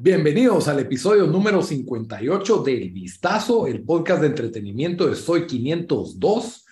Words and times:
Bienvenidos 0.00 0.68
al 0.68 0.80
episodio 0.80 1.26
número 1.26 1.62
58 1.62 2.62
del 2.62 2.90
Vistazo, 2.90 3.66
el 3.66 3.82
podcast 3.84 4.22
de 4.22 4.28
entretenimiento 4.28 5.06
de 5.06 5.14
Soy 5.14 5.46
502. 5.46 6.66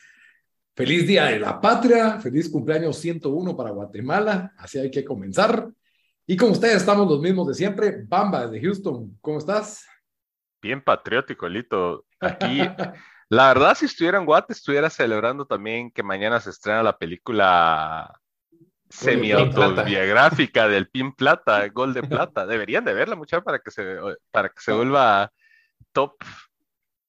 Feliz 0.75 1.07
Día 1.07 1.27
de 1.27 1.41
la 1.41 1.61
Patria, 1.61 2.19
feliz 2.19 2.49
cumpleaños 2.49 2.97
101 2.97 3.57
para 3.57 3.71
Guatemala, 3.71 4.55
así 4.57 4.79
hay 4.79 4.91
que 4.91 5.05
comenzar. 5.05 5.69
Y 6.27 6.37
con 6.37 6.51
ustedes 6.51 6.77
estamos 6.77 7.09
los 7.09 7.21
mismos 7.21 7.49
de 7.49 7.55
siempre. 7.55 8.05
Bamba 8.09 8.47
desde 8.47 8.65
Houston, 8.65 9.19
¿cómo 9.21 9.39
estás? 9.39 9.87
Bien 10.63 10.83
patriótico, 10.83 11.49
Lito. 11.49 12.07
Aquí, 12.21 12.61
la 13.29 13.49
verdad, 13.49 13.77
si 13.77 13.87
estuviera 13.87 14.19
en 14.19 14.25
Guate, 14.25 14.53
estuviera 14.53 14.89
celebrando 14.91 15.47
también 15.47 15.91
que 15.91 16.03
mañana 16.03 16.41
se 16.41 16.51
estrena 16.51 16.83
la 16.83 16.97
película 16.97 18.21
semi-autobiográfica 18.89 20.69
del 20.69 20.89
Pin 20.89 21.13
Plata, 21.13 21.67
Gol 21.75 21.93
de 21.93 22.03
Plata. 22.03 22.47
Deberían 22.47 22.85
de 22.85 22.95
verla, 22.95 23.17
muchachos, 23.17 23.45
para 23.45 23.59
que 23.59 23.71
se, 23.71 23.99
para 24.31 24.49
que 24.49 24.61
se 24.61 24.73
vuelva 24.73 25.33
top 25.93 26.15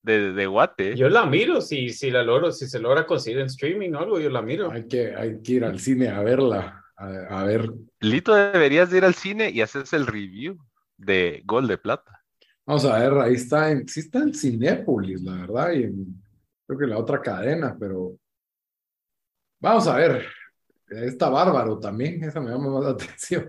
de, 0.02 0.34
de, 0.34 0.48
Guate. 0.48 0.96
Yo 0.96 1.10
la 1.10 1.26
miro, 1.26 1.62
si, 1.62 1.90
si 1.90 2.10
la 2.10 2.24
logro, 2.24 2.52
si 2.52 2.68
se 2.68 2.80
logra 2.80 3.06
conseguir 3.06 3.40
en 3.40 3.48
streaming 3.48 3.94
o 3.94 4.00
algo, 4.00 4.20
yo 4.20 4.30
la 4.30 4.42
miro. 4.42 4.72
Hay 4.72 4.88
que, 4.88 5.16
hay 5.16 5.42
que 5.42 5.54
ir 5.54 5.66
al 5.66 5.80
cine 5.80 6.10
a 6.10 6.22
verla, 6.22 6.84
a, 6.96 7.44
ver. 7.44 7.70
Lito, 8.00 8.34
deberías 8.34 8.90
de 8.90 8.98
ir 8.98 9.06
al 9.06 9.14
cine 9.14 9.52
y 9.52 9.62
haces 9.62 9.94
el 9.94 10.08
review 10.08 10.58
de 10.98 11.42
Gol 11.46 11.68
de 11.68 11.78
Plata. 11.78 12.17
Vamos 12.68 12.86
a 12.86 13.00
ver, 13.00 13.14
ahí 13.14 13.34
está, 13.34 13.72
en, 13.72 13.88
sí 13.88 14.02
está 14.02 14.20
en 14.20 14.34
Cinépolis, 14.34 15.22
la 15.24 15.34
verdad, 15.38 15.72
y 15.72 15.84
en, 15.84 16.22
creo 16.68 16.80
que 16.80 16.86
la 16.86 17.00
otra 17.00 17.22
cadena, 17.22 17.76
pero 17.80 18.18
vamos 19.60 19.88
a 19.88 19.96
ver, 19.96 20.28
Está 20.90 21.30
bárbaro 21.30 21.80
también, 21.80 22.24
esa 22.24 22.40
me 22.40 22.50
llama 22.50 22.70
más 22.70 22.84
la 22.86 22.90
atención. 22.92 23.48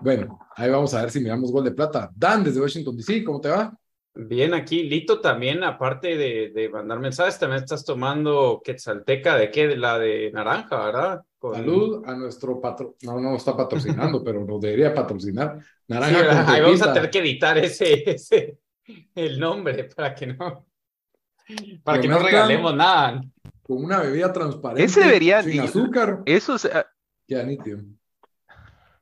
bueno, 0.00 0.38
ahí 0.56 0.70
vamos 0.70 0.94
a 0.94 1.02
ver 1.02 1.10
si 1.10 1.20
miramos 1.20 1.52
gol 1.52 1.64
de 1.64 1.72
plata. 1.72 2.10
Dan, 2.14 2.42
desde 2.42 2.60
Washington 2.60 2.96
DC, 2.96 3.22
¿cómo 3.24 3.40
te 3.40 3.50
va? 3.50 3.76
Bien, 4.14 4.54
aquí 4.54 4.82
Lito 4.82 5.20
también, 5.20 5.62
aparte 5.62 6.16
de, 6.16 6.50
de 6.50 6.68
mandar 6.68 6.98
mensajes, 6.98 7.38
también 7.38 7.62
estás 7.62 7.84
tomando 7.84 8.60
quetzalteca 8.64 9.36
de 9.36 9.50
qué, 9.50 9.68
de 9.68 9.76
la 9.76 9.98
de 9.98 10.32
naranja, 10.32 10.84
¿verdad? 10.84 11.22
Salud 11.40 12.02
a 12.04 12.14
nuestro 12.14 12.60
patrón, 12.60 12.94
no, 13.02 13.20
no 13.20 13.36
está 13.36 13.56
patrocinando, 13.56 14.22
pero 14.24 14.44
nos 14.44 14.60
debería 14.60 14.92
patrocinar. 14.92 15.58
Naranja 15.86 16.46
sí, 16.46 16.52
ahí 16.52 16.60
vamos 16.60 16.82
a 16.82 16.92
tener 16.92 17.10
que 17.10 17.20
editar 17.20 17.56
ese, 17.58 18.10
ese, 18.10 18.58
el 19.14 19.38
nombre 19.38 19.84
para 19.84 20.14
que 20.14 20.26
no, 20.26 20.66
para 21.84 22.00
que 22.00 22.08
no 22.08 22.18
regalemos 22.18 22.74
nada 22.74 23.22
con 23.62 23.84
una 23.84 24.00
bebida 24.00 24.32
transparente. 24.32 24.84
Ese 24.84 25.00
deberían, 25.00 25.44
sin 25.44 25.60
azúcar. 25.60 26.22
Eso 26.26 26.56
ya 27.28 27.42
nítido. 27.44 27.78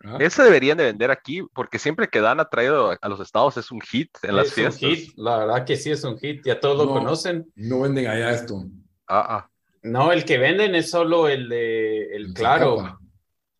¿Ah? 0.09 0.17
Ese 0.21 0.43
deberían 0.43 0.79
de 0.79 0.85
vender 0.85 1.11
aquí, 1.11 1.43
porque 1.55 1.79
siempre 1.79 2.09
que 2.09 2.21
Dan 2.21 2.41
ha 2.41 2.49
traído 2.49 2.97
a 3.01 3.09
los 3.09 3.21
estados 3.21 3.57
es 3.57 3.71
un 3.71 3.81
hit 3.81 4.11
en 4.23 4.37
las 4.37 4.53
fiestas. 4.53 4.83
Un 4.83 4.91
hit. 4.91 5.13
La 5.17 5.39
verdad 5.39 5.65
que 5.65 5.77
sí 5.77 5.91
es 5.91 6.03
un 6.05 6.19
hit, 6.19 6.45
ya 6.45 6.59
todos 6.59 6.77
lo 6.79 6.93
conocen. 6.93 7.51
No 7.55 7.81
venden 7.81 8.07
allá 8.07 8.31
esto. 8.31 8.65
Ah, 9.07 9.27
ah. 9.29 9.51
No, 9.83 10.13
el 10.13 10.25
que 10.25 10.39
venden 10.39 10.75
es 10.75 10.91
solo 10.91 11.29
el 11.29 11.49
de 11.49 12.17
el, 12.17 12.33
claro. 12.33 12.99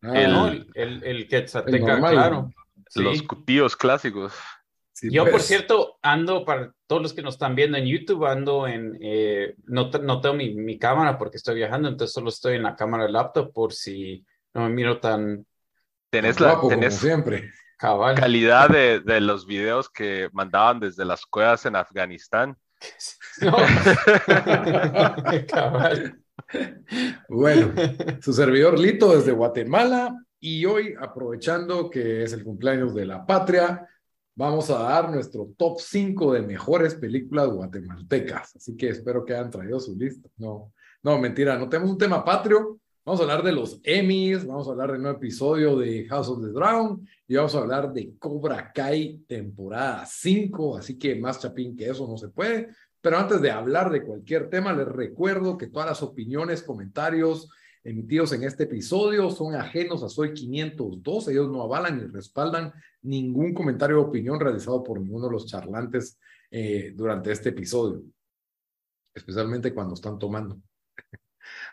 Ah. 0.01 0.13
el, 0.13 0.67
el, 0.73 1.03
el, 1.03 1.27
claro. 1.27 2.51
Los 2.95 3.21
cutíos 3.23 3.75
clásicos. 3.75 4.33
Yo, 5.01 5.23
por 5.23 5.33
pues. 5.33 5.45
cierto, 5.45 5.97
ando, 6.01 6.43
para 6.43 6.73
todos 6.87 7.01
los 7.01 7.13
que 7.13 7.21
nos 7.21 7.35
están 7.35 7.55
viendo 7.55 7.77
en 7.77 7.85
YouTube, 7.85 8.25
ando 8.25 8.67
en, 8.67 8.97
eh, 9.01 9.55
no, 9.65 9.89
no, 9.89 10.19
tengo 10.19 10.35
mi, 10.35 10.53
mi, 10.53 10.77
cámara 10.77 11.17
porque 11.17 11.37
estoy 11.37 11.55
viajando, 11.55 11.87
entonces 11.87 12.13
solo 12.13 12.29
estoy 12.29 12.55
en 12.55 12.63
la 12.63 12.75
cámara 12.75 13.03
del 13.03 13.13
laptop 13.13 13.53
por 13.53 13.73
si 13.73 14.25
no 14.53 14.63
me 14.63 14.69
miro 14.69 14.99
tan... 14.99 15.45
Tenés 16.09 16.39
la 16.39 16.59
tenés 16.67 16.95
siempre. 16.95 17.51
calidad 17.77 18.69
de, 18.69 18.99
de, 18.99 19.21
los 19.21 19.45
videos 19.45 19.89
que 19.89 20.29
mandaban 20.33 20.79
desde 20.79 21.05
las 21.05 21.25
cuevas 21.25 21.65
en 21.65 21.75
Afganistán. 21.75 22.57
No. 23.41 23.55
Cabal. 25.47 26.21
Bueno, 27.29 27.73
su 28.21 28.33
servidor 28.33 28.77
Lito 28.79 29.15
desde 29.15 29.31
Guatemala 29.31 30.13
y 30.39 30.65
hoy 30.65 30.95
aprovechando 30.99 31.89
que 31.89 32.23
es 32.23 32.33
el 32.33 32.43
cumpleaños 32.43 32.93
de 32.95 33.05
la 33.05 33.25
patria, 33.25 33.87
vamos 34.35 34.69
a 34.69 34.79
dar 34.79 35.11
nuestro 35.11 35.53
top 35.57 35.79
5 35.79 36.33
de 36.33 36.41
mejores 36.41 36.95
películas 36.95 37.49
guatemaltecas. 37.49 38.55
Así 38.55 38.75
que 38.75 38.89
espero 38.89 39.23
que 39.25 39.33
hayan 39.33 39.51
traído 39.51 39.79
su 39.79 39.95
lista. 39.95 40.29
No, 40.37 40.73
no, 41.03 41.19
mentira, 41.19 41.57
no 41.57 41.69
tenemos 41.69 41.91
un 41.91 41.97
tema 41.97 42.23
patrio. 42.23 42.78
Vamos 43.09 43.21
a 43.21 43.23
hablar 43.23 43.43
de 43.43 43.53
los 43.53 43.81
Emmys, 43.83 44.45
vamos 44.45 44.67
a 44.67 44.71
hablar 44.71 44.91
de 44.91 44.97
un 44.97 45.01
nuevo 45.01 45.17
episodio 45.17 45.75
de 45.75 46.05
House 46.09 46.29
of 46.29 46.43
the 46.43 46.51
Dragon 46.51 47.03
y 47.27 47.35
vamos 47.37 47.55
a 47.55 47.57
hablar 47.57 47.91
de 47.91 48.13
Cobra 48.19 48.71
Kai 48.71 49.23
temporada 49.27 50.05
5. 50.05 50.77
Así 50.77 50.99
que 50.99 51.15
más 51.15 51.39
chapín 51.39 51.75
que 51.75 51.89
eso 51.89 52.07
no 52.07 52.17
se 52.17 52.27
puede. 52.27 52.69
Pero 53.01 53.17
antes 53.17 53.41
de 53.41 53.49
hablar 53.49 53.89
de 53.89 54.03
cualquier 54.03 54.51
tema, 54.51 54.73
les 54.73 54.87
recuerdo 54.87 55.57
que 55.57 55.65
todas 55.65 55.89
las 55.89 56.03
opiniones, 56.03 56.61
comentarios, 56.61 57.49
emitidos 57.83 58.31
en 58.33 58.43
este 58.43 58.65
episodio 58.65 59.31
son 59.31 59.55
ajenos 59.55 60.03
a 60.03 60.09
Soy 60.09 60.31
502. 60.31 61.29
Ellos 61.29 61.49
no 61.49 61.63
avalan 61.63 61.97
ni 61.97 62.03
respaldan 62.13 62.71
ningún 63.01 63.55
comentario 63.55 63.99
o 63.99 64.03
opinión 64.03 64.39
realizado 64.39 64.83
por 64.83 65.01
ninguno 65.01 65.25
de 65.25 65.31
los 65.31 65.47
charlantes 65.47 66.19
eh, 66.51 66.93
durante 66.95 67.31
este 67.31 67.49
episodio, 67.49 68.03
especialmente 69.15 69.73
cuando 69.73 69.95
están 69.95 70.19
tomando. 70.19 70.61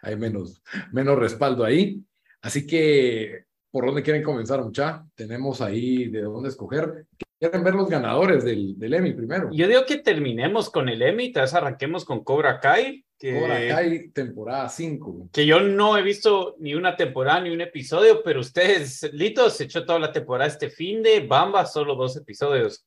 Hay 0.03 0.17
menos, 0.17 0.63
menos 0.93 1.19
respaldo 1.19 1.65
ahí. 1.65 2.01
Así 2.43 2.67
que, 2.67 3.45
¿por 3.71 3.87
dónde 3.87 4.03
quieren 4.03 4.23
comenzar, 4.23 4.63
mucha? 4.63 5.05
Tenemos 5.15 5.61
ahí 5.61 6.09
de 6.09 6.23
dónde 6.23 6.49
escoger. 6.49 7.07
¿Quieren 7.39 7.65
ver 7.65 7.75
los 7.75 7.89
ganadores 7.89 8.45
del, 8.45 8.79
del 8.79 8.95
Emmy 8.95 9.13
primero? 9.13 9.51
Yo 9.53 9.69
digo 9.69 9.85
que 9.85 9.99
terminemos 9.99 10.71
con 10.71 10.89
el 10.89 11.03
Emmy, 11.03 11.33
tal 11.33 11.43
vez 11.43 11.55
arranquemos 11.55 12.05
con 12.05 12.25
Cobra 12.25 12.61
Kai 12.61 13.07
que, 13.19 13.41
Cobra 13.41 13.69
Kai 13.69 14.09
temporada 14.09 14.69
5. 14.69 15.31
Que 15.33 15.47
yo 15.47 15.61
no 15.61 15.97
he 15.97 16.03
visto 16.03 16.57
ni 16.59 16.75
una 16.75 16.97
temporada 16.97 17.41
ni 17.41 17.51
un 17.51 17.61
episodio, 17.61 18.23
pero 18.23 18.41
ustedes, 18.41 19.11
Lito, 19.13 19.49
se 19.49 19.65
echó 19.65 19.85
toda 19.85 19.99
la 19.99 20.13
temporada 20.13 20.49
este 20.49 20.69
fin 20.69 21.03
de 21.03 21.21
Bamba, 21.21 21.65
solo 21.65 21.95
dos 21.95 22.17
episodios. 22.17 22.87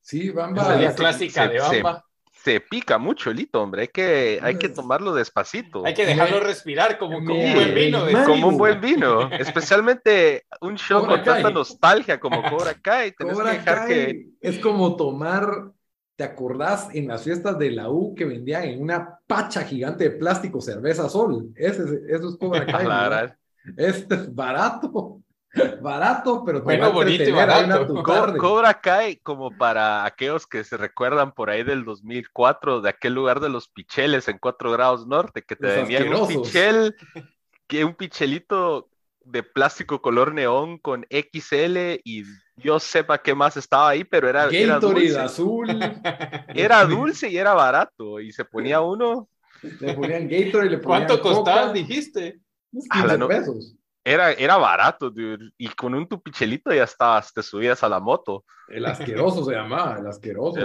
Sí, 0.00 0.30
Bamba. 0.30 0.76
La 0.76 0.94
clásica 0.94 1.48
de 1.48 1.60
Bamba. 1.60 2.04
Se, 2.42 2.60
pica 2.60 2.98
mucho, 2.98 3.32
Lito, 3.32 3.62
hombre. 3.62 3.82
Hay 3.82 3.88
que, 3.88 4.38
hay 4.42 4.56
que 4.56 4.68
tomarlo 4.68 5.14
despacito. 5.14 5.84
Hay 5.84 5.94
que 5.94 6.06
dejarlo 6.06 6.40
respirar 6.40 6.98
como, 6.98 7.24
como 7.24 7.42
un 7.42 7.54
buen 7.54 7.74
vino. 7.74 8.06
Como 8.24 8.48
un 8.48 8.56
buen 8.56 8.80
vino. 8.80 9.30
Especialmente 9.32 10.46
un 10.60 10.76
show 10.76 11.06
con 11.06 11.22
tanta 11.22 11.50
nostalgia 11.50 12.18
como 12.18 12.42
Cobra 12.42 12.74
Kai. 12.74 13.12
Cobra 13.12 13.62
Kai 13.62 14.34
es 14.40 14.58
como 14.58 14.96
tomar 14.96 15.72
¿Te 16.18 16.24
acordás 16.24 16.88
en 16.94 17.06
las 17.06 17.22
fiestas 17.22 17.56
de 17.60 17.70
la 17.70 17.90
U 17.90 18.12
que 18.12 18.24
vendían 18.24 18.64
en 18.64 18.82
una 18.82 19.20
pacha 19.24 19.62
gigante 19.62 20.02
de 20.02 20.10
plástico 20.10 20.60
cerveza 20.60 21.08
sol? 21.08 21.52
Ese, 21.54 21.84
eso 22.08 22.30
es 22.30 22.36
Cobra 22.36 22.66
Kai. 22.66 23.32
Este 23.76 24.16
es 24.16 24.34
barato. 24.34 25.22
Barato, 25.82 26.44
pero 26.44 26.62
bueno, 26.62 26.92
bonito 26.92 27.24
y 27.24 27.32
barato. 27.32 28.02
Cobra 28.02 28.80
Kai, 28.80 29.16
como 29.18 29.56
para 29.56 30.04
aquellos 30.04 30.46
que 30.46 30.64
se 30.64 30.76
recuerdan 30.76 31.32
por 31.32 31.50
ahí 31.50 31.62
del 31.62 31.84
2004, 31.84 32.80
de 32.80 32.90
aquel 32.90 33.14
lugar 33.14 33.40
de 33.40 33.48
los 33.48 33.68
picheles 33.68 34.28
en 34.28 34.38
4 34.38 34.70
grados 34.72 35.06
norte, 35.06 35.42
que 35.42 35.56
te 35.56 35.66
vendían 35.66 36.12
un 36.12 36.28
pichel, 36.28 36.96
que 37.66 37.84
un 37.84 37.94
pichelito 37.94 38.90
de 39.24 39.42
plástico 39.42 40.00
color 40.00 40.32
neón 40.32 40.78
con 40.78 41.06
XL 41.10 42.00
y 42.02 42.24
yo 42.56 42.80
sepa 42.80 43.18
qué 43.18 43.34
más 43.34 43.56
estaba 43.56 43.90
ahí, 43.90 44.04
pero 44.04 44.28
era, 44.28 44.48
era 44.48 44.80
dulce. 44.80 45.18
azul. 45.18 45.68
Era 46.54 46.84
dulce 46.84 47.28
y 47.28 47.36
era 47.36 47.54
barato 47.54 48.20
y 48.20 48.32
se 48.32 48.44
ponía 48.44 48.80
uno. 48.80 49.28
Le 49.80 49.94
ponían 49.94 50.28
Gatorade 50.28 50.66
y 50.66 50.70
le 50.70 50.78
ponían 50.78 51.06
¿Cuánto 51.06 51.20
costaba, 51.20 51.72
dijiste? 51.72 52.40
15 52.72 53.26
pesos. 53.26 53.77
Era, 54.08 54.32
era 54.32 54.56
barato, 54.56 55.10
dude. 55.10 55.50
Y 55.58 55.68
con 55.68 55.94
un 55.94 56.08
tupichelito 56.08 56.72
ya 56.72 56.84
estabas, 56.84 57.32
te 57.32 57.42
subías 57.42 57.82
a 57.82 57.88
la 57.88 58.00
moto. 58.00 58.44
El 58.68 58.86
asqueroso 58.86 59.44
se 59.44 59.52
llamaba, 59.52 59.98
el 59.98 60.06
asqueroso. 60.06 60.60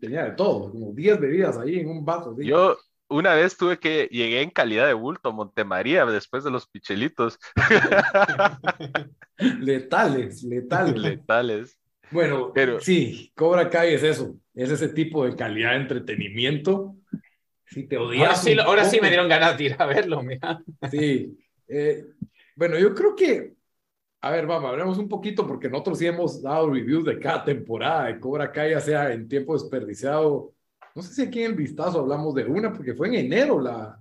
tenía 0.00 0.24
de 0.24 0.32
todo, 0.32 0.70
como 0.70 0.92
10 0.92 1.20
bebidas 1.20 1.58
ahí 1.58 1.80
en 1.80 1.88
un 1.88 2.04
vaso. 2.04 2.36
Yo, 2.38 2.76
una 3.08 3.34
vez 3.34 3.56
tuve 3.56 3.78
que, 3.78 4.08
llegué 4.12 4.42
en 4.42 4.50
calidad 4.50 4.86
de 4.86 4.94
bulto 4.94 5.30
a 5.30 5.32
Montemaría 5.32 6.06
después 6.06 6.44
de 6.44 6.52
los 6.52 6.68
pichelitos. 6.68 7.38
letales, 9.60 10.44
letales. 10.44 10.96
Letales. 10.96 11.78
Bueno, 12.12 12.52
Pero, 12.54 12.78
sí, 12.78 13.32
Cobra 13.34 13.70
Kai 13.70 13.94
es 13.94 14.02
eso, 14.02 14.36
es 14.54 14.70
ese 14.70 14.88
tipo 14.88 15.24
de 15.24 15.34
calidad 15.34 15.70
de 15.70 15.78
entretenimiento. 15.78 16.94
Si 17.66 17.88
te 17.88 17.96
odias. 17.96 18.28
Ahora, 18.28 18.36
sí, 18.36 18.58
ahora 18.58 18.84
sí 18.84 19.00
me 19.00 19.08
dieron 19.08 19.28
ganas 19.28 19.58
de 19.58 19.64
ir 19.64 19.76
a 19.78 19.86
verlo, 19.86 20.22
mira. 20.22 20.62
Sí. 20.90 21.38
Eh, 21.68 22.04
bueno, 22.56 22.78
yo 22.78 22.94
creo 22.94 23.14
que, 23.14 23.54
a 24.20 24.30
ver, 24.30 24.46
vamos, 24.46 24.70
hablemos 24.70 24.98
un 24.98 25.08
poquito 25.08 25.46
porque 25.46 25.68
nosotros 25.68 25.98
sí 25.98 26.06
hemos 26.06 26.42
dado 26.42 26.70
reviews 26.70 27.04
de 27.04 27.18
cada 27.18 27.44
temporada 27.44 28.06
de 28.06 28.20
Cobra 28.20 28.50
Kai, 28.52 28.70
ya 28.70 28.80
sea 28.80 29.12
en 29.12 29.28
tiempo 29.28 29.54
desperdiciado 29.54 30.54
no 30.94 31.02
sé 31.02 31.14
si 31.14 31.22
aquí 31.22 31.40
en 31.40 31.52
el 31.52 31.56
vistazo 31.56 32.00
hablamos 32.00 32.34
de 32.34 32.44
una, 32.44 32.72
porque 32.72 32.94
fue 32.94 33.08
en 33.08 33.14
enero 33.14 33.60
la, 33.60 33.98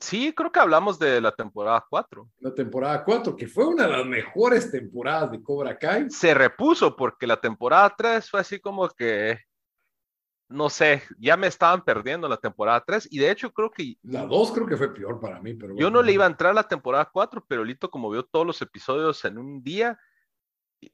Sí, 0.00 0.32
creo 0.34 0.50
que 0.50 0.60
hablamos 0.60 0.98
de 0.98 1.20
la 1.20 1.30
temporada 1.30 1.84
4. 1.90 2.26
La 2.38 2.54
temporada 2.54 3.04
4, 3.04 3.36
que 3.36 3.46
fue 3.46 3.66
una 3.66 3.86
de 3.86 3.92
las 3.92 4.06
mejores 4.06 4.70
temporadas 4.70 5.30
de 5.30 5.42
Cobra 5.42 5.78
Kai. 5.78 6.08
Se 6.08 6.32
repuso 6.32 6.96
porque 6.96 7.26
la 7.26 7.38
temporada 7.38 7.94
3 7.94 8.30
fue 8.30 8.40
así 8.40 8.58
como 8.58 8.88
que, 8.88 9.38
no 10.50 10.68
sé, 10.68 11.02
ya 11.18 11.36
me 11.36 11.46
estaban 11.46 11.84
perdiendo 11.84 12.28
la 12.28 12.36
temporada 12.36 12.82
3 12.84 13.08
y 13.10 13.18
de 13.18 13.30
hecho 13.30 13.52
creo 13.52 13.70
que... 13.70 13.96
La 14.02 14.26
2 14.26 14.52
creo 14.52 14.66
que 14.66 14.76
fue 14.76 14.92
peor 14.92 15.20
para 15.20 15.40
mí, 15.40 15.54
pero... 15.54 15.76
Yo 15.76 15.90
no 15.90 16.02
le 16.02 16.12
iba 16.12 16.24
a 16.24 16.28
entrar 16.28 16.50
a 16.50 16.54
la 16.54 16.68
temporada 16.68 17.08
4, 17.10 17.44
pero 17.48 17.64
Lito 17.64 17.90
como 17.90 18.10
vio 18.10 18.24
todos 18.24 18.46
los 18.46 18.60
episodios 18.60 19.24
en 19.24 19.38
un 19.38 19.62
día, 19.62 19.98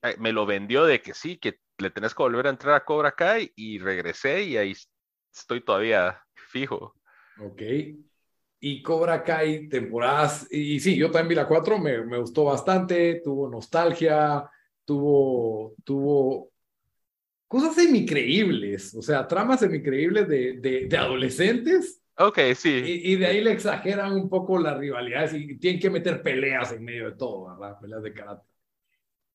eh, 0.03 0.17
me 0.19 0.33
lo 0.33 0.47
vendió 0.47 0.85
de 0.85 1.01
que 1.01 1.15
sí, 1.15 1.39
que 1.39 1.59
le 1.79 1.91
tenés 1.91 2.15
que 2.15 2.23
volver 2.23 2.47
a 2.47 2.51
entrar 2.51 2.75
a 2.75 2.85
Cobra 2.85 3.13
Kai 3.13 3.53
y 3.57 3.79
regresé 3.79 4.43
y 4.43 4.57
ahí 4.57 4.75
estoy 5.33 5.63
todavía 5.63 6.23
fijo. 6.35 6.95
Ok 7.41 7.63
y 8.61 8.83
Cobra 8.83 9.23
Kai 9.23 9.69
temporadas, 9.69 10.49
y 10.51 10.81
sí, 10.81 10.97
yo 10.97 11.11
también 11.11 11.29
vi 11.29 11.35
la 11.35 11.47
4, 11.47 11.79
me, 11.79 12.05
me, 12.05 12.19
gustó 12.19 12.45
bastante, 12.45 13.21
tuvo 13.23 13.49
nostalgia, 13.49 14.49
tuvo, 14.85 15.75
tuvo 15.85 16.51
cosas 17.49 17.75
semicreíbles, 17.75 18.95
o 18.95 19.03
sea, 19.03 19.27
tramas 19.27 19.61
semicreíbles 19.61 20.29
de, 20.29 20.59
de, 20.59 20.87
de 20.87 20.97
adolescentes. 20.97 22.03
Ok, 22.19 22.39
sí. 22.55 22.71
Y, 22.71 23.13
y, 23.13 23.17
de 23.17 23.27
ahí 23.27 23.43
le 23.43 23.53
exageran 23.53 24.13
un 24.13 24.29
poco 24.29 24.59
las 24.59 24.79
rivalidades 24.79 25.35
y 25.35 25.59
tienen 25.59 25.81
que 25.81 25.91
meter 25.91 26.23
peleas 26.23 26.73
en 26.73 26.85
medio 26.85 27.11
de 27.11 27.17
todo, 27.17 27.51
¿verdad? 27.51 27.79
Peleas 27.81 28.03
de 28.03 28.13
karate. 28.13 28.43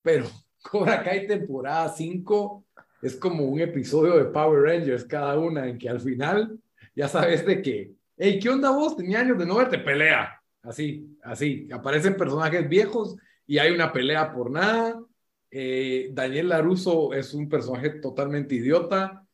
Pero 0.02 0.26
Cobra 0.62 1.04
Kai 1.04 1.28
temporada 1.28 1.90
5 1.90 2.66
es 3.02 3.16
como 3.16 3.46
un 3.46 3.60
episodio 3.60 4.18
de 4.18 4.26
Power 4.26 4.62
Rangers 4.62 5.06
cada 5.06 5.38
una 5.40 5.68
en 5.68 5.78
que 5.78 5.90
al 5.90 6.00
final 6.00 6.60
ya 6.96 7.08
sabes 7.08 7.46
de 7.46 7.62
que 7.62 7.92
hey, 8.22 8.40
¿qué 8.40 8.50
onda 8.50 8.70
vos? 8.70 8.96
Tenía 8.96 9.20
años 9.20 9.38
de 9.40 9.46
no 9.48 9.56
verte, 9.56 9.80
pelea. 9.80 10.40
Así, 10.62 11.18
así. 11.24 11.68
Aparecen 11.72 12.16
personajes 12.16 12.70
viejos 12.70 13.18
y 13.48 13.58
hay 13.58 13.72
una 13.74 13.92
pelea 13.92 14.32
por 14.32 14.52
nada. 14.52 15.02
Eh, 15.52 16.10
Daniel 16.14 16.50
Laruso 16.50 17.14
es 17.14 17.34
un 17.34 17.50
personaje 17.50 17.90
totalmente 17.90 18.56
idiota. 18.56 19.28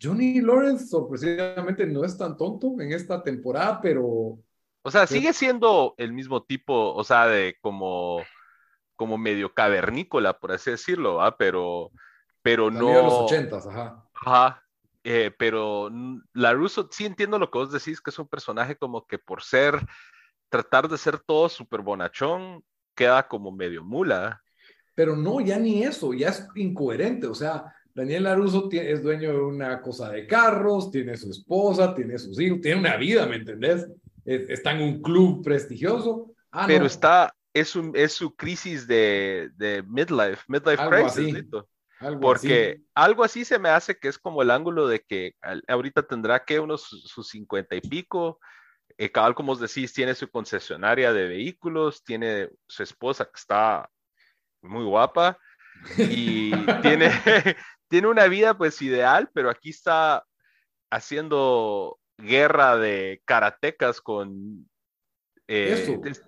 Johnny 0.00 0.40
Lawrence, 0.40 0.86
sorpresivamente, 0.86 1.86
no 1.86 2.04
es 2.04 2.16
tan 2.16 2.36
tonto 2.36 2.80
en 2.80 2.92
esta 2.92 3.22
temporada, 3.22 3.80
pero. 3.80 4.38
O 4.82 4.90
sea, 4.90 5.06
sigue 5.06 5.32
siendo 5.32 5.94
el 5.96 6.12
mismo 6.12 6.44
tipo, 6.44 6.94
o 6.94 7.02
sea, 7.02 7.26
de 7.26 7.56
como, 7.60 8.22
como 8.94 9.18
medio 9.18 9.52
cavernícola, 9.52 10.38
por 10.38 10.52
así 10.52 10.70
decirlo, 10.70 11.16
¿va? 11.16 11.36
Pero, 11.36 11.90
pero 12.42 12.70
no. 12.70 12.86
De 12.86 13.02
los 13.02 13.12
ochentas, 13.14 13.66
ajá. 13.66 14.06
Ajá, 14.14 14.62
eh, 15.02 15.32
pero 15.36 15.90
la 16.32 16.52
Russo, 16.52 16.88
sí 16.90 17.06
entiendo 17.06 17.38
lo 17.38 17.50
que 17.50 17.58
vos 17.58 17.72
decís, 17.72 18.00
que 18.00 18.10
es 18.10 18.18
un 18.18 18.28
personaje 18.28 18.76
como 18.76 19.06
que 19.06 19.18
por 19.18 19.42
ser, 19.42 19.84
tratar 20.48 20.88
de 20.88 20.98
ser 20.98 21.18
todo 21.18 21.48
súper 21.48 21.80
bonachón, 21.80 22.64
queda 22.94 23.26
como 23.26 23.50
medio 23.50 23.82
mula. 23.82 24.42
Pero 24.96 25.14
no, 25.14 25.40
ya 25.40 25.58
ni 25.58 25.84
eso, 25.84 26.12
ya 26.14 26.30
es 26.30 26.48
incoherente. 26.56 27.28
O 27.28 27.34
sea, 27.34 27.72
Daniel 27.94 28.24
Laruso 28.24 28.68
es 28.72 29.02
dueño 29.02 29.30
de 29.30 29.40
una 29.40 29.80
cosa 29.80 30.10
de 30.10 30.26
carros, 30.26 30.90
tiene 30.90 31.16
su 31.16 31.30
esposa, 31.30 31.94
tiene 31.94 32.18
sus 32.18 32.40
hijos, 32.40 32.60
tiene 32.60 32.80
una 32.80 32.96
vida, 32.96 33.26
¿me 33.26 33.36
entendés? 33.36 33.86
Está 34.24 34.72
en 34.72 34.82
un 34.82 35.02
club 35.02 35.44
prestigioso. 35.44 36.32
Ah, 36.50 36.64
pero 36.66 36.86
está, 36.86 37.32
es, 37.52 37.76
un, 37.76 37.92
es 37.94 38.12
su 38.12 38.34
crisis 38.34 38.88
de, 38.88 39.50
de 39.56 39.84
midlife, 39.86 40.42
midlife 40.48 40.82
crisis. 40.88 41.44
Porque 42.20 42.80
algo 42.94 43.22
así 43.22 43.44
se 43.44 43.58
me 43.58 43.68
hace 43.68 43.98
que 43.98 44.08
es 44.08 44.18
como 44.18 44.42
el 44.42 44.50
ángulo 44.50 44.88
de 44.88 45.00
que 45.00 45.34
ahorita 45.68 46.02
tendrá 46.02 46.44
que 46.44 46.58
unos 46.58 46.82
sus 46.82 47.28
cincuenta 47.28 47.76
y 47.76 47.80
pico, 47.80 48.38
eh, 48.98 49.10
cabal 49.10 49.34
como 49.34 49.52
os 49.52 49.60
decís, 49.60 49.92
tiene 49.92 50.14
su 50.14 50.30
concesionaria 50.30 51.12
de 51.12 51.28
vehículos, 51.28 52.02
tiene 52.02 52.48
su 52.66 52.82
esposa 52.82 53.24
que 53.24 53.36
está 53.36 53.88
muy 54.62 54.84
guapa 54.84 55.38
y 55.96 56.50
tiene, 56.82 57.10
tiene 57.88 58.08
una 58.08 58.26
vida 58.26 58.56
pues 58.56 58.80
ideal, 58.82 59.30
pero 59.32 59.50
aquí 59.50 59.70
está 59.70 60.24
haciendo 60.90 61.98
guerra 62.18 62.76
de 62.76 63.22
karatecas 63.24 64.00
con 64.00 64.68
eh, 65.48 65.98
este, 66.02 66.26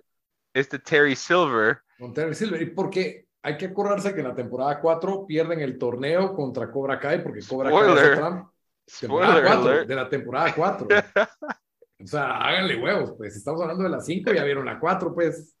este 0.53 0.79
Terry 0.79 1.15
Silver. 1.15 1.79
Con 1.97 2.13
Terry 2.13 2.35
Silver, 2.35 2.61
y 2.61 2.67
porque 2.67 3.27
hay 3.41 3.57
que 3.57 3.67
acordarse 3.67 4.13
que 4.13 4.21
en 4.21 4.27
la 4.27 4.35
temporada 4.35 4.79
4 4.79 5.25
pierden 5.25 5.61
el 5.61 5.77
torneo 5.77 6.33
contra 6.33 6.71
Cobra 6.71 6.99
Kai 6.99 7.23
porque 7.23 7.41
Cobra 7.47 7.69
Kai 7.69 8.43
es 8.85 9.87
de 9.87 9.95
la 9.95 10.09
temporada 10.09 10.53
4. 10.55 10.87
o 12.03 12.07
sea, 12.07 12.37
háganle 12.37 12.75
huevos, 12.75 13.13
pues 13.17 13.35
estamos 13.35 13.61
hablando 13.61 13.83
de 13.83 13.89
la 13.89 14.01
5, 14.01 14.33
ya 14.33 14.43
vieron 14.43 14.65
la 14.65 14.79
4, 14.79 15.13
pues. 15.13 15.55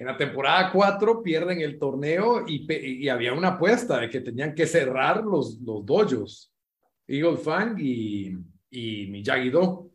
En 0.00 0.06
la 0.06 0.16
temporada 0.16 0.72
4 0.72 1.22
pierden 1.22 1.60
el 1.60 1.78
torneo 1.78 2.46
y, 2.48 2.66
y, 2.72 3.06
había 3.10 3.34
una 3.34 3.48
apuesta 3.48 4.00
de 4.00 4.08
que 4.08 4.22
tenían 4.22 4.54
que 4.54 4.66
cerrar 4.66 5.22
los, 5.22 5.60
los 5.60 5.84
dojos, 5.84 6.50
Eagle 7.06 7.36
Fang 7.36 7.78
y, 7.78 8.34
y 8.70 9.06
Miyagi-Do. 9.08 9.90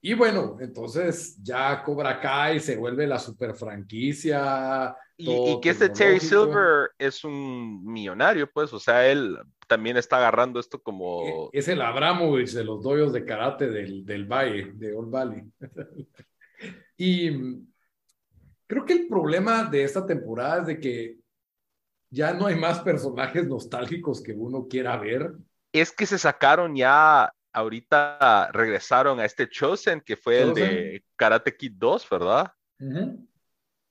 Y 0.00 0.14
bueno, 0.14 0.56
entonces 0.60 1.36
ya 1.42 1.82
Cobra 1.82 2.18
Kai 2.18 2.58
se 2.58 2.78
vuelve 2.78 3.06
la 3.06 3.18
super 3.18 3.54
franquicia. 3.54 4.96
Y, 5.18 5.60
que 5.60 5.68
este 5.68 5.90
Terry 5.90 6.20
Silver 6.20 6.92
es 6.96 7.22
un 7.22 7.84
millonario, 7.84 8.50
pues, 8.50 8.72
o 8.72 8.80
sea, 8.80 9.06
él 9.06 9.36
también 9.68 9.98
está 9.98 10.16
agarrando 10.16 10.58
esto 10.58 10.82
como... 10.82 11.50
E, 11.52 11.58
es 11.58 11.68
el 11.68 11.82
Abramovich 11.82 12.52
de 12.52 12.64
los 12.64 12.82
doyos 12.82 13.12
de 13.12 13.26
karate 13.26 13.68
del, 13.68 14.06
del 14.06 14.24
Valle, 14.24 14.72
de 14.72 14.94
Old 14.94 15.10
Valley. 15.10 15.42
y 16.96 17.73
creo 18.74 18.84
que 18.84 18.92
el 18.92 19.06
problema 19.06 19.64
de 19.64 19.84
esta 19.84 20.04
temporada 20.04 20.62
es 20.62 20.66
de 20.66 20.80
que 20.80 21.16
ya 22.10 22.34
no 22.34 22.46
hay 22.46 22.56
más 22.56 22.80
personajes 22.80 23.46
nostálgicos 23.46 24.20
que 24.20 24.32
uno 24.32 24.66
quiera 24.68 24.96
ver. 24.96 25.32
Es 25.72 25.92
que 25.92 26.06
se 26.06 26.18
sacaron 26.18 26.74
ya 26.74 27.32
ahorita 27.52 28.50
regresaron 28.52 29.20
a 29.20 29.24
este 29.24 29.48
Chosen, 29.48 30.00
que 30.00 30.16
fue 30.16 30.42
el 30.42 30.54
de 30.54 31.04
Karate 31.14 31.56
Kid 31.56 31.74
2, 31.76 32.10
¿verdad? 32.10 32.52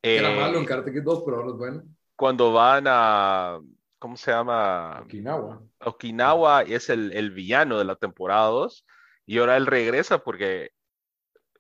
Era 0.02 0.34
eh, 0.34 0.36
malo 0.36 0.60
en 0.60 0.66
Karate 0.66 0.92
Kid 0.92 1.04
2, 1.04 1.24
pero 1.24 1.38
ahora 1.38 1.50
es 1.52 1.58
bueno. 1.58 1.84
Cuando 2.18 2.52
van 2.52 2.84
a, 2.88 3.60
¿cómo 4.00 4.18
se 4.18 4.32
llama? 4.32 5.00
Okinawa. 5.02 5.64
Okinawa 5.80 6.64
es 6.64 6.90
el, 6.90 7.14
el 7.14 7.32
villano 7.32 7.78
de 7.78 7.86
la 7.86 7.96
temporada 7.96 8.48
2, 8.48 8.86
y 9.28 9.38
ahora 9.38 9.56
él 9.56 9.66
regresa 9.66 10.22
porque 10.24 10.72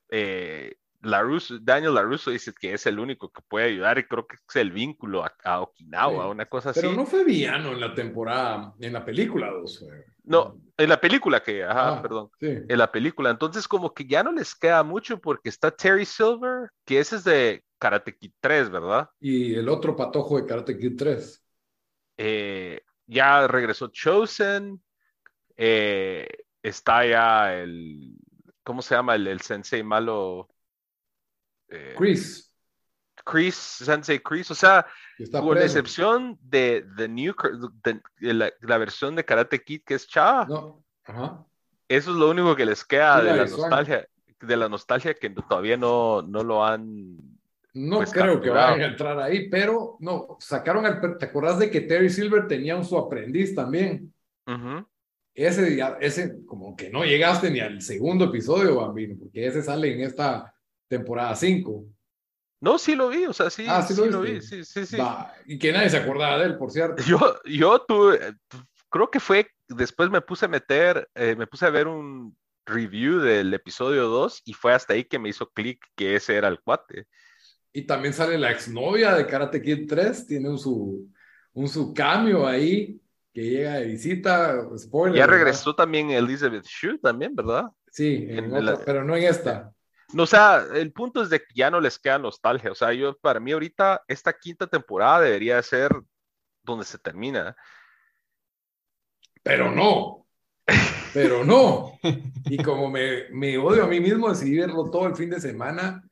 eh, 0.09 0.75
LaRusso, 1.03 1.59
Daniel 1.59 1.93
LaRusso 1.93 2.31
dice 2.31 2.53
que 2.57 2.73
es 2.73 2.85
el 2.85 2.97
único 2.97 3.29
que 3.29 3.41
puede 3.47 3.67
ayudar 3.67 3.97
y 3.97 4.03
creo 4.03 4.25
que 4.25 4.37
es 4.47 4.55
el 4.55 4.71
vínculo 4.71 5.23
a, 5.43 5.61
Okinawa, 5.61 6.29
una 6.29 6.45
cosa 6.45 6.69
así. 6.69 6.79
Pero 6.81 6.93
no 6.93 7.05
fue 7.05 7.25
villano 7.25 7.73
en 7.73 7.79
la 7.81 7.93
temporada, 7.93 8.73
en 8.79 8.93
la 8.93 9.03
película 9.03 9.51
2. 9.51 9.85
No, 10.23 10.57
en 10.77 10.89
la 10.89 10.99
película 11.01 11.43
que, 11.43 11.63
ajá, 11.63 11.97
ah, 11.97 12.01
perdón, 12.01 12.29
en 12.39 12.77
la 12.77 12.91
película. 12.91 13.29
Entonces 13.29 13.67
como 13.67 13.93
que 13.93 14.05
ya 14.05 14.23
no 14.23 14.31
les 14.31 14.55
queda 14.55 14.81
mucho 14.83 15.19
porque 15.19 15.49
está 15.49 15.71
Terry 15.71 16.05
Silver, 16.05 16.69
que 16.85 16.99
ese 16.99 17.17
es 17.17 17.25
de 17.25 17.63
Karate 17.77 18.15
Kid 18.15 18.31
3, 18.39 18.69
¿verdad? 18.69 19.09
Y 19.19 19.55
el 19.55 19.67
otro 19.67 19.95
patojo 19.97 20.37
de 20.37 20.45
Karate 20.45 20.77
Kid 20.77 20.95
3. 20.97 21.45
Eh, 22.17 22.81
ya 23.07 23.45
regresó 23.47 23.89
Chosen, 23.89 24.81
eh, 25.57 26.27
está 26.61 27.05
ya 27.05 27.53
el, 27.53 28.15
¿cómo 28.63 28.81
se 28.81 28.95
llama? 28.95 29.15
El, 29.15 29.27
el 29.27 29.41
sensei 29.41 29.83
malo 29.83 30.52
eh, 31.69 31.93
Chris. 31.97 32.51
Chris, 33.25 33.55
Sensei 33.55 34.19
Chris, 34.19 34.51
o 34.51 34.55
sea, 34.55 34.85
con 35.31 35.57
excepción 35.57 36.37
de, 36.41 36.85
the 36.97 37.07
new, 37.07 37.33
la, 38.19 38.77
versión 38.77 39.15
de 39.15 39.23
Karate 39.23 39.63
Kid 39.63 39.81
que 39.85 39.93
es 39.93 40.07
Cha. 40.07 40.45
No. 40.45 40.83
Ajá. 41.05 41.45
Eso 41.87 42.11
es 42.11 42.17
lo 42.17 42.29
único 42.29 42.55
que 42.55 42.65
les 42.65 42.83
queda 42.83 43.21
de 43.21 43.35
la 43.35 43.45
nostalgia, 43.45 44.07
de 44.41 44.57
la 44.57 44.69
nostalgia 44.69 45.13
que 45.13 45.29
todavía 45.29 45.77
no, 45.77 46.21
no 46.21 46.43
lo 46.43 46.65
han. 46.65 47.17
No 47.73 47.97
pues, 47.97 48.11
creo 48.11 48.39
que 48.39 48.49
vayan 48.49 48.81
a 48.81 48.85
entrar 48.85 49.19
ahí, 49.19 49.49
pero 49.49 49.97
no, 49.99 50.37
sacaron 50.39 50.85
el. 50.85 51.17
¿Te 51.17 51.25
acordás 51.25 51.59
de 51.59 51.69
que 51.69 51.81
Terry 51.81 52.09
Silver 52.09 52.47
tenía 52.47 52.75
un 52.75 52.85
su 52.85 52.97
aprendiz 52.97 53.55
también? 53.55 54.13
Ese, 55.33 55.79
ese, 55.99 56.45
como 56.45 56.75
que 56.75 56.89
no 56.89 57.03
llegaste 57.03 57.49
ni 57.49 57.59
al 57.59 57.81
segundo 57.81 58.25
episodio, 58.25 58.75
Bambino, 58.75 59.15
porque 59.19 59.47
ese 59.47 59.63
sale 59.63 59.93
en 59.93 60.01
esta 60.01 60.52
temporada 60.97 61.35
5. 61.35 61.85
No, 62.61 62.77
sí 62.77 62.95
lo 62.95 63.09
vi, 63.09 63.25
o 63.25 63.33
sea, 63.33 63.49
sí, 63.49 63.65
ah, 63.67 63.81
sí, 63.81 63.93
lo, 64.09 64.21
vi, 64.21 64.41
sí, 64.41 64.63
sí, 64.63 64.85
sí. 64.85 64.97
y 65.45 65.59
que 65.59 65.73
nadie 65.73 65.89
se 65.89 65.97
acordaba 65.97 66.37
de 66.37 66.45
él, 66.45 66.57
por 66.57 66.71
cierto. 66.71 67.03
Yo, 67.03 67.19
yo 67.45 67.79
tuve, 67.79 68.35
creo 68.89 69.11
que 69.11 69.19
fue, 69.19 69.49
después 69.67 70.09
me 70.09 70.21
puse 70.21 70.45
a 70.45 70.49
meter, 70.49 71.09
eh, 71.15 71.35
me 71.35 71.45
puse 71.45 71.65
a 71.65 71.69
ver 71.69 71.87
un 71.87 72.37
review 72.65 73.19
del 73.19 73.53
episodio 73.53 74.07
2 74.07 74.43
y 74.45 74.53
fue 74.53 74.73
hasta 74.73 74.93
ahí 74.93 75.03
que 75.03 75.19
me 75.19 75.27
hizo 75.27 75.49
clic 75.49 75.83
que 75.95 76.15
ese 76.15 76.37
era 76.37 76.47
el 76.47 76.61
cuate. 76.61 77.07
Y 77.73 77.81
también 77.81 78.13
sale 78.13 78.37
la 78.37 78.51
exnovia 78.51 79.13
de 79.13 79.27
Karate 79.27 79.61
Kid 79.61 79.85
3, 79.89 80.27
tiene 80.27 80.47
un 80.47 80.57
su, 80.57 81.09
un 81.53 81.67
su 81.67 81.93
cambio 81.93 82.47
ahí 82.47 83.01
que 83.33 83.41
llega 83.41 83.73
de 83.73 83.87
visita, 83.87 84.69
spoiler. 84.77 85.17
Ya 85.17 85.25
regresó 85.25 85.75
también 85.75 86.11
Elizabeth 86.11 86.65
Shue 86.65 86.99
también, 86.99 87.35
¿verdad? 87.35 87.65
Sí, 87.91 88.25
en 88.29 88.51
pero 88.85 89.03
no 89.03 89.17
en 89.17 89.23
esta. 89.23 89.73
No, 90.13 90.23
o 90.23 90.27
sea, 90.27 90.65
el 90.73 90.91
punto 90.93 91.21
es 91.21 91.29
de 91.29 91.39
que 91.39 91.53
ya 91.55 91.71
no 91.71 91.81
les 91.81 91.97
queda 91.97 92.19
nostalgia. 92.19 92.71
O 92.71 92.75
sea, 92.75 92.93
yo, 92.93 93.17
para 93.17 93.39
mí 93.39 93.51
ahorita, 93.51 94.03
esta 94.07 94.33
quinta 94.33 94.67
temporada 94.67 95.21
debería 95.21 95.61
ser 95.61 95.91
donde 96.61 96.85
se 96.85 96.97
termina. 96.99 97.55
Pero 99.41 99.71
no. 99.71 100.27
Pero 101.13 101.43
no. 101.43 101.99
Y 102.45 102.57
como 102.63 102.89
me, 102.89 103.29
me 103.31 103.57
odio 103.57 103.83
a 103.83 103.87
mí 103.87 103.99
mismo, 103.99 104.29
decidí 104.29 104.57
verlo 104.57 104.89
todo 104.89 105.07
el 105.07 105.15
fin 105.15 105.29
de 105.29 105.41
semana 105.41 106.03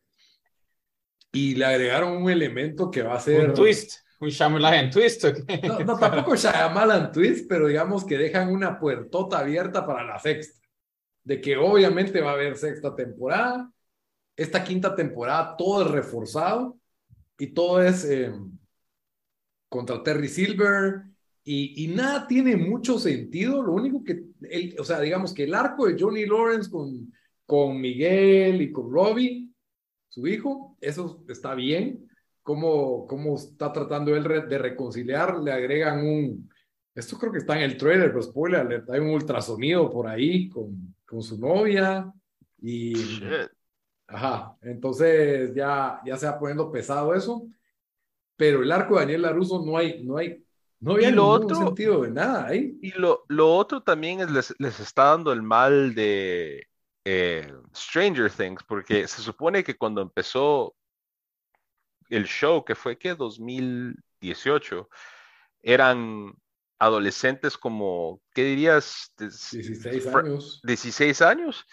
y 1.32 1.56
le 1.56 1.66
agregaron 1.66 2.22
un 2.22 2.30
elemento 2.30 2.92
que 2.92 3.04
va 3.04 3.16
a 3.16 3.20
ser... 3.20 3.50
Un 3.50 3.54
twist, 3.54 4.00
un 4.20 4.30
Shyamalan 4.30 4.90
twist. 4.92 5.24
No, 5.64 5.80
no, 5.80 5.98
tampoco 5.98 6.36
Shyamalan 6.36 7.12
twist, 7.12 7.48
pero 7.48 7.68
digamos 7.68 8.06
que 8.06 8.18
dejan 8.18 8.52
una 8.52 8.78
puertota 8.80 9.40
abierta 9.40 9.86
para 9.86 10.04
la 10.04 10.20
sexta. 10.20 10.60
De 11.24 11.40
que 11.40 11.56
obviamente 11.56 12.20
va 12.20 12.32
a 12.32 12.34
haber 12.34 12.58
sexta 12.58 12.96
temporada 12.96 13.72
esta 14.36 14.64
quinta 14.64 14.96
temporada 14.96 15.56
todo 15.58 15.86
es 15.86 15.92
reforzado 15.92 16.78
y 17.38 17.48
todo 17.48 17.82
es 17.82 18.06
eh, 18.06 18.32
contra 19.70 20.04
Terry 20.04 20.28
Silver 20.28 21.04
y, 21.44 21.88
nada 21.88 22.28
tiene 22.28 22.56
mucho 22.56 23.00
sentido. 23.00 23.64
Lo 23.64 23.74
único 23.74 24.04
que, 24.04 24.24
el, 24.50 24.76
o 24.80 24.84
sea, 24.84 25.00
digamos 25.00 25.34
que 25.34 25.46
el 25.46 25.56
arco 25.56 25.88
de 25.88 26.00
Johnny 26.00 26.26
Lawrence 26.26 26.70
con, 26.70 27.12
con 27.46 27.82
Miguel 27.82 28.62
y 28.62 28.72
con 28.72 28.92
Robbie, 28.92 29.50
su 30.08 30.28
hijo, 30.28 30.78
eso 30.80 31.24
está 31.28 31.56
bien. 31.56 32.08
Cómo, 32.44 33.08
cómo 33.08 33.36
está 33.36 33.72
tratando 33.72 34.16
él 34.16 34.24
de 34.24 34.58
reconciliar, 34.58 35.40
le 35.40 35.52
agregan 35.52 36.06
un, 36.06 36.50
esto 36.94 37.18
creo 37.18 37.32
que 37.32 37.38
está 37.38 37.56
en 37.56 37.64
el 37.64 37.78
trailer, 37.78 38.10
pero 38.10 38.22
spoiler, 38.22 38.84
hay 38.90 39.00
un 39.00 39.12
ultrasonido 39.12 39.90
por 39.90 40.08
ahí 40.08 40.50
con, 40.50 40.96
con 41.06 41.22
su 41.22 41.40
novia 41.40 42.12
y 42.62 42.94
Ajá, 44.12 44.58
entonces 44.62 45.54
ya, 45.56 46.02
ya 46.06 46.18
se 46.18 46.26
va 46.26 46.38
poniendo 46.38 46.72
pesado 46.72 47.14
eso, 47.16 47.48
pero 48.36 48.62
el 48.62 48.72
arco 48.72 48.96
de 48.96 49.02
Daniel 49.02 49.22
Laruso 49.22 49.64
no 49.66 49.78
hay, 49.78 50.04
no 50.04 50.18
hay, 50.18 50.44
no 50.80 50.94
había 50.94 51.12
ningún 51.12 51.44
otro, 51.44 51.56
sentido 51.56 52.02
de 52.02 52.12
nada 52.12 52.48
ahí. 52.48 52.78
Y 52.82 52.92
lo, 52.92 53.24
lo 53.30 53.56
otro 53.56 53.82
también 53.82 54.20
es 54.20 54.32
les, 54.32 54.56
les 54.60 54.80
está 54.80 55.06
dando 55.06 55.32
el 55.32 55.42
mal 55.42 55.96
de 55.96 56.68
eh, 57.06 57.54
Stranger 57.76 58.30
Things, 58.30 58.64
porque 58.64 59.08
se 59.08 59.22
supone 59.22 59.64
que 59.64 59.78
cuando 59.78 60.02
empezó 60.02 60.76
el 62.10 62.26
show, 62.26 62.66
que 62.66 62.76
fue 62.76 62.98
que 62.98 63.16
2018, 63.16 64.90
eran 65.62 66.34
adolescentes 66.80 67.58
como, 67.58 68.22
¿qué 68.34 68.44
dirías? 68.44 69.14
16 69.18 70.08
años. 70.08 70.62
16 70.64 71.22
años. 71.22 71.66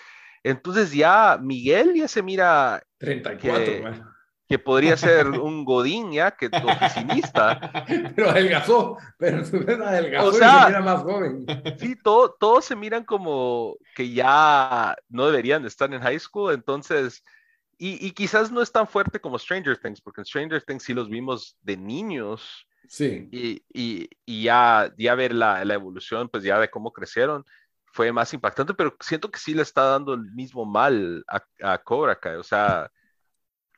Entonces 0.42 0.92
ya 0.92 1.38
Miguel 1.40 1.94
ya 1.94 2.08
se 2.08 2.22
mira 2.22 2.82
34, 2.98 3.64
que, 3.64 4.02
que 4.48 4.58
podría 4.58 4.96
ser 4.96 5.26
un 5.28 5.64
godín 5.64 6.12
ya, 6.12 6.30
que 6.30 6.46
oficinista. 6.46 7.60
Pero 8.16 8.30
adelgazó, 8.30 8.96
pero 9.18 9.44
su 9.44 9.60
vez 9.60 9.78
adelgazó 9.78 10.28
o 10.28 10.32
sea, 10.32 10.48
y 10.48 10.60
se 10.60 10.66
mira 10.66 10.80
más 10.80 11.02
joven. 11.02 11.46
Sí, 11.78 11.96
todo, 11.96 12.36
todos 12.38 12.64
se 12.64 12.76
miran 12.76 13.04
como 13.04 13.76
que 13.94 14.10
ya 14.10 14.96
no 15.08 15.26
deberían 15.26 15.64
estar 15.64 15.92
en 15.92 16.00
high 16.00 16.18
school, 16.18 16.52
entonces... 16.52 17.22
Y, 17.80 18.04
y, 18.04 18.10
quizás 18.10 18.50
no 18.50 18.60
es 18.60 18.72
tan 18.72 18.88
fuerte 18.88 19.20
como 19.20 19.38
Stranger 19.38 19.78
Things, 19.78 20.00
porque 20.00 20.22
en 20.22 20.24
Stranger 20.24 20.60
Things 20.62 20.82
sí 20.82 20.92
los 20.92 21.08
vimos 21.08 21.56
de 21.62 21.76
niños. 21.76 22.66
Sí. 22.88 23.28
Y, 23.30 23.62
y, 23.72 24.10
y 24.26 24.42
ya, 24.42 24.92
ya 24.98 25.14
ver 25.14 25.32
la, 25.32 25.64
la, 25.64 25.74
evolución, 25.74 26.28
pues 26.28 26.42
ya 26.42 26.58
de 26.58 26.70
cómo 26.70 26.92
crecieron 26.92 27.44
fue 27.98 28.12
más 28.12 28.32
impactante, 28.32 28.74
pero 28.74 28.96
siento 29.00 29.28
que 29.28 29.40
sí 29.40 29.54
le 29.54 29.62
está 29.62 29.82
dando 29.82 30.14
el 30.14 30.30
mismo 30.30 30.64
mal 30.64 31.24
a, 31.26 31.42
a 31.60 31.78
Cobra 31.82 32.14
Kai. 32.14 32.36
O 32.36 32.44
sea, 32.44 32.92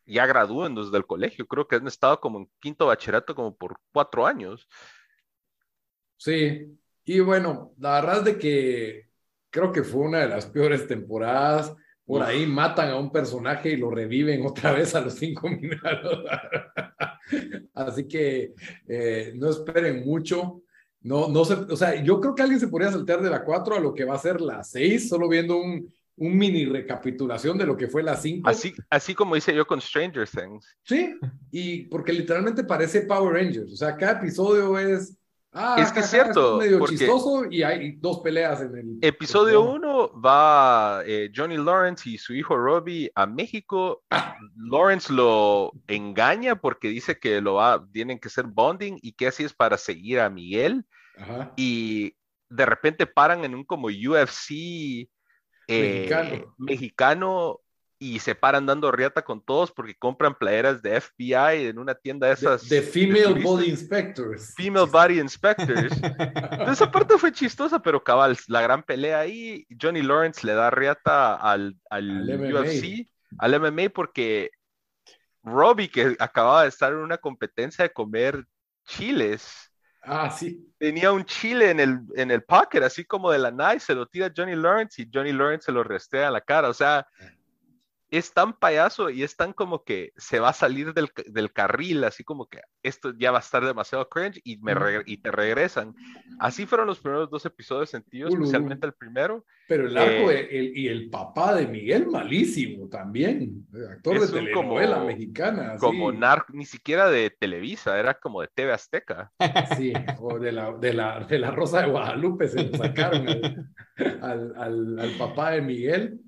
ya 0.05 0.27
gradúen 0.27 0.75
desde 0.75 0.95
el 0.99 1.07
colegio. 1.07 1.47
Creo 1.47 1.67
que 1.67 1.77
han 1.77 1.87
estado 1.87 2.21
como 2.21 2.41
en 2.41 2.51
quinto 2.61 2.85
bachillerato 2.85 3.35
como 3.35 3.57
por 3.57 3.79
cuatro 3.91 4.27
años. 4.27 4.69
Sí, 6.19 6.79
y 7.03 7.21
bueno, 7.21 7.73
la 7.79 7.93
verdad 7.93 8.19
es 8.19 8.25
de 8.27 8.39
que 8.39 9.09
creo 9.49 9.73
que 9.73 9.85
fue 9.85 10.03
una 10.03 10.19
de 10.19 10.29
las 10.29 10.45
peores 10.45 10.87
temporadas. 10.87 11.75
Por 12.05 12.23
ahí 12.23 12.45
matan 12.45 12.91
a 12.91 12.99
un 12.99 13.11
personaje 13.11 13.71
y 13.71 13.77
lo 13.79 13.91
reviven 13.91 14.45
otra 14.45 14.73
vez 14.73 14.95
a 14.95 15.01
los 15.01 15.15
cinco 15.15 15.49
minutos. 15.49 16.27
Así 17.73 18.07
que 18.07 18.53
eh, 18.87 19.33
no 19.35 19.49
esperen 19.49 20.05
mucho. 20.05 20.63
No, 21.03 21.29
no 21.29 21.45
sé, 21.45 21.55
o 21.55 21.77
sea, 21.77 22.03
yo 22.03 22.21
creo 22.21 22.35
que 22.35 22.43
alguien 22.43 22.61
se 22.61 22.69
podría 22.69 22.93
saltar 22.93 23.23
de 23.23 23.31
la 23.31 23.45
4 23.45 23.77
a 23.77 23.81
lo 23.81 23.95
que 23.95 24.05
va 24.05 24.15
a 24.15 24.19
ser 24.19 24.41
la 24.41 24.63
6, 24.63 25.09
solo 25.09 25.29
viendo 25.29 25.57
un, 25.57 25.91
un 26.17 26.37
mini 26.37 26.67
recapitulación 26.67 27.57
de 27.57 27.65
lo 27.65 27.77
que 27.77 27.89
fue 27.89 28.03
la 28.03 28.17
5. 28.17 28.49
Así, 28.49 28.75
así 28.91 29.15
como 29.15 29.37
hice 29.37 29.55
yo 29.55 29.67
con 29.67 29.81
Stranger 29.81 30.29
Things. 30.29 30.77
Sí, 30.83 31.15
y 31.51 31.85
porque 31.85 32.13
literalmente 32.13 32.65
parece 32.65 33.03
Power 33.03 33.35
Rangers, 33.35 33.73
o 33.73 33.77
sea, 33.77 33.97
cada 33.97 34.19
episodio 34.21 34.79
es... 34.79 35.17
Ah, 35.53 35.77
es 35.81 35.91
que 35.91 36.01
es 36.01 36.11
cierto. 36.11 36.59
medio 36.59 36.87
chistoso 36.87 37.45
y 37.51 37.65
hay 37.65 37.93
dos 37.93 38.21
peleas 38.21 38.61
en 38.61 38.77
el. 38.77 38.99
Episodio 39.01 39.63
1 39.63 40.21
va 40.21 41.03
eh, 41.05 41.31
Johnny 41.35 41.57
Lawrence 41.57 42.09
y 42.09 42.19
su 42.19 42.35
hijo 42.35 42.57
Robbie 42.57 43.11
a 43.17 43.27
México. 43.27 44.05
Ah. 44.11 44.37
Lawrence 44.57 45.13
lo 45.13 45.73
engaña 45.89 46.55
porque 46.55 46.89
dice 46.89 47.19
que 47.19 47.41
lo 47.41 47.55
va, 47.55 47.85
tienen 47.93 48.21
que 48.21 48.29
ser 48.29 48.47
bonding 48.47 48.99
y 49.03 49.13
que 49.13 49.27
así 49.27 49.43
es 49.43 49.53
para 49.53 49.77
seguir 49.77 50.21
a 50.21 50.31
Miguel. 50.31 50.85
Y 51.57 52.15
de 52.49 52.67
repente 52.67 53.07
paran 53.07 53.45
en 53.45 53.55
un 53.55 53.65
como 53.65 53.89
UFC 53.89 55.09
eh, 55.69 56.45
mexicano. 56.59 57.61
Y 58.03 58.19
se 58.19 58.35
paran 58.35 58.65
dando 58.65 58.91
riata 58.91 59.23
con 59.23 59.45
todos 59.45 59.71
porque 59.71 59.95
compran 59.95 60.35
playeras 60.35 60.81
de 60.81 60.99
FBI 60.99 61.67
en 61.67 61.79
una 61.79 61.95
tienda 61.95 62.29
de 62.29 62.33
esas. 62.33 62.67
De, 62.67 62.81
Female 62.81 63.43
Body 63.43 63.69
Inspectors. 63.69 64.55
Female 64.57 64.89
Body 64.91 65.21
Inspectors. 65.21 65.93
esa 66.73 66.91
parte 66.91 67.19
fue 67.19 67.31
chistosa, 67.31 67.79
pero 67.81 68.03
cabal, 68.03 68.39
la 68.49 68.63
gran 68.63 68.83
pelea 68.83 69.21
ahí, 69.21 69.67
Johnny 69.79 70.01
Lawrence 70.01 70.47
le 70.47 70.55
da 70.55 70.71
riata 70.71 71.35
al, 71.35 71.77
al, 71.91 72.55
UFC, 72.55 73.07
al 73.39 73.61
MMA, 73.61 73.91
porque 73.95 74.51
Robbie, 75.43 75.91
que 75.91 76.17
acababa 76.19 76.63
de 76.63 76.71
estar 76.71 76.93
en 76.93 77.01
una 77.01 77.19
competencia 77.19 77.83
de 77.83 77.93
comer 77.93 78.47
chiles, 78.87 79.71
Ah, 80.03 80.31
sí. 80.31 80.67
Tenía 80.79 81.13
un 81.13 81.27
chile 81.27 81.71
en 81.71 81.79
el, 81.79 82.01
en 82.17 82.31
el 82.31 82.43
pocket, 82.43 82.83
así 82.83 83.05
como 83.05 83.31
de 83.31 83.39
la 83.39 83.51
nice, 83.51 83.81
se 83.81 83.95
lo 83.95 84.07
tira 84.07 84.33
Johnny 84.35 84.57
Lawrence 84.57 85.03
y 85.03 85.11
Johnny 85.13 85.31
Lawrence 85.31 85.67
se 85.67 85.73
lo 85.73 85.85
restea 85.85 86.29
a 86.29 86.31
la 86.31 86.41
cara. 86.41 86.71
O 86.71 86.75
sea, 86.75 87.07
es 88.11 88.33
tan 88.33 88.55
payaso 88.55 89.09
y 89.09 89.23
es 89.23 89.37
tan 89.37 89.53
como 89.53 89.85
que 89.85 90.13
se 90.17 90.41
va 90.41 90.49
a 90.49 90.53
salir 90.53 90.93
del, 90.95 91.11
del, 91.27 91.53
carril, 91.53 92.03
así 92.03 92.25
como 92.25 92.49
que 92.49 92.61
esto 92.83 93.13
ya 93.17 93.31
va 93.31 93.39
a 93.39 93.41
estar 93.41 93.65
demasiado 93.65 94.09
cringe 94.09 94.41
y, 94.43 94.59
me 94.59 94.73
y 95.07 95.19
te 95.19 95.31
regresan. 95.31 95.95
Así 96.41 96.67
fueron 96.67 96.89
los 96.89 96.99
primeros 96.99 97.31
dos 97.31 97.47
episodios 97.47 97.91
sentidos, 97.91 98.33
especialmente 98.33 98.87
el 98.87 98.95
primero. 98.95 99.45
Pero 99.69 99.87
el 99.87 99.97
arco 99.97 100.31
eh, 100.33 100.49
el, 100.51 100.77
y 100.77 100.89
el 100.89 101.09
papá 101.09 101.55
de 101.55 101.69
Miguel, 101.69 102.09
malísimo 102.09 102.89
también, 102.89 103.67
actor 103.93 104.19
de 104.19 104.27
telenovela 104.27 104.97
como, 104.97 105.07
mexicana. 105.07 105.77
Como 105.79 106.11
narco, 106.11 106.53
ni 106.53 106.65
siquiera 106.65 107.09
de 107.09 107.31
Televisa, 107.31 107.99
era 107.99 108.15
como 108.15 108.41
de 108.41 108.49
TV 108.49 108.73
Azteca. 108.73 109.31
Sí, 109.77 109.93
o 110.19 110.39
de 110.39 110.53
la, 110.53 110.73
de 110.73 110.93
la, 110.93 111.21
de 111.21 111.39
la 111.39 111.53
Rosa 111.53 111.83
de 111.83 111.91
Guadalupe 111.91 112.49
se 112.49 112.65
lo 112.65 112.77
sacaron 112.77 113.29
al, 113.29 113.71
al, 114.57 114.99
al 114.99 115.11
papá 115.17 115.53
de 115.53 115.63
Miguel. 115.63 116.21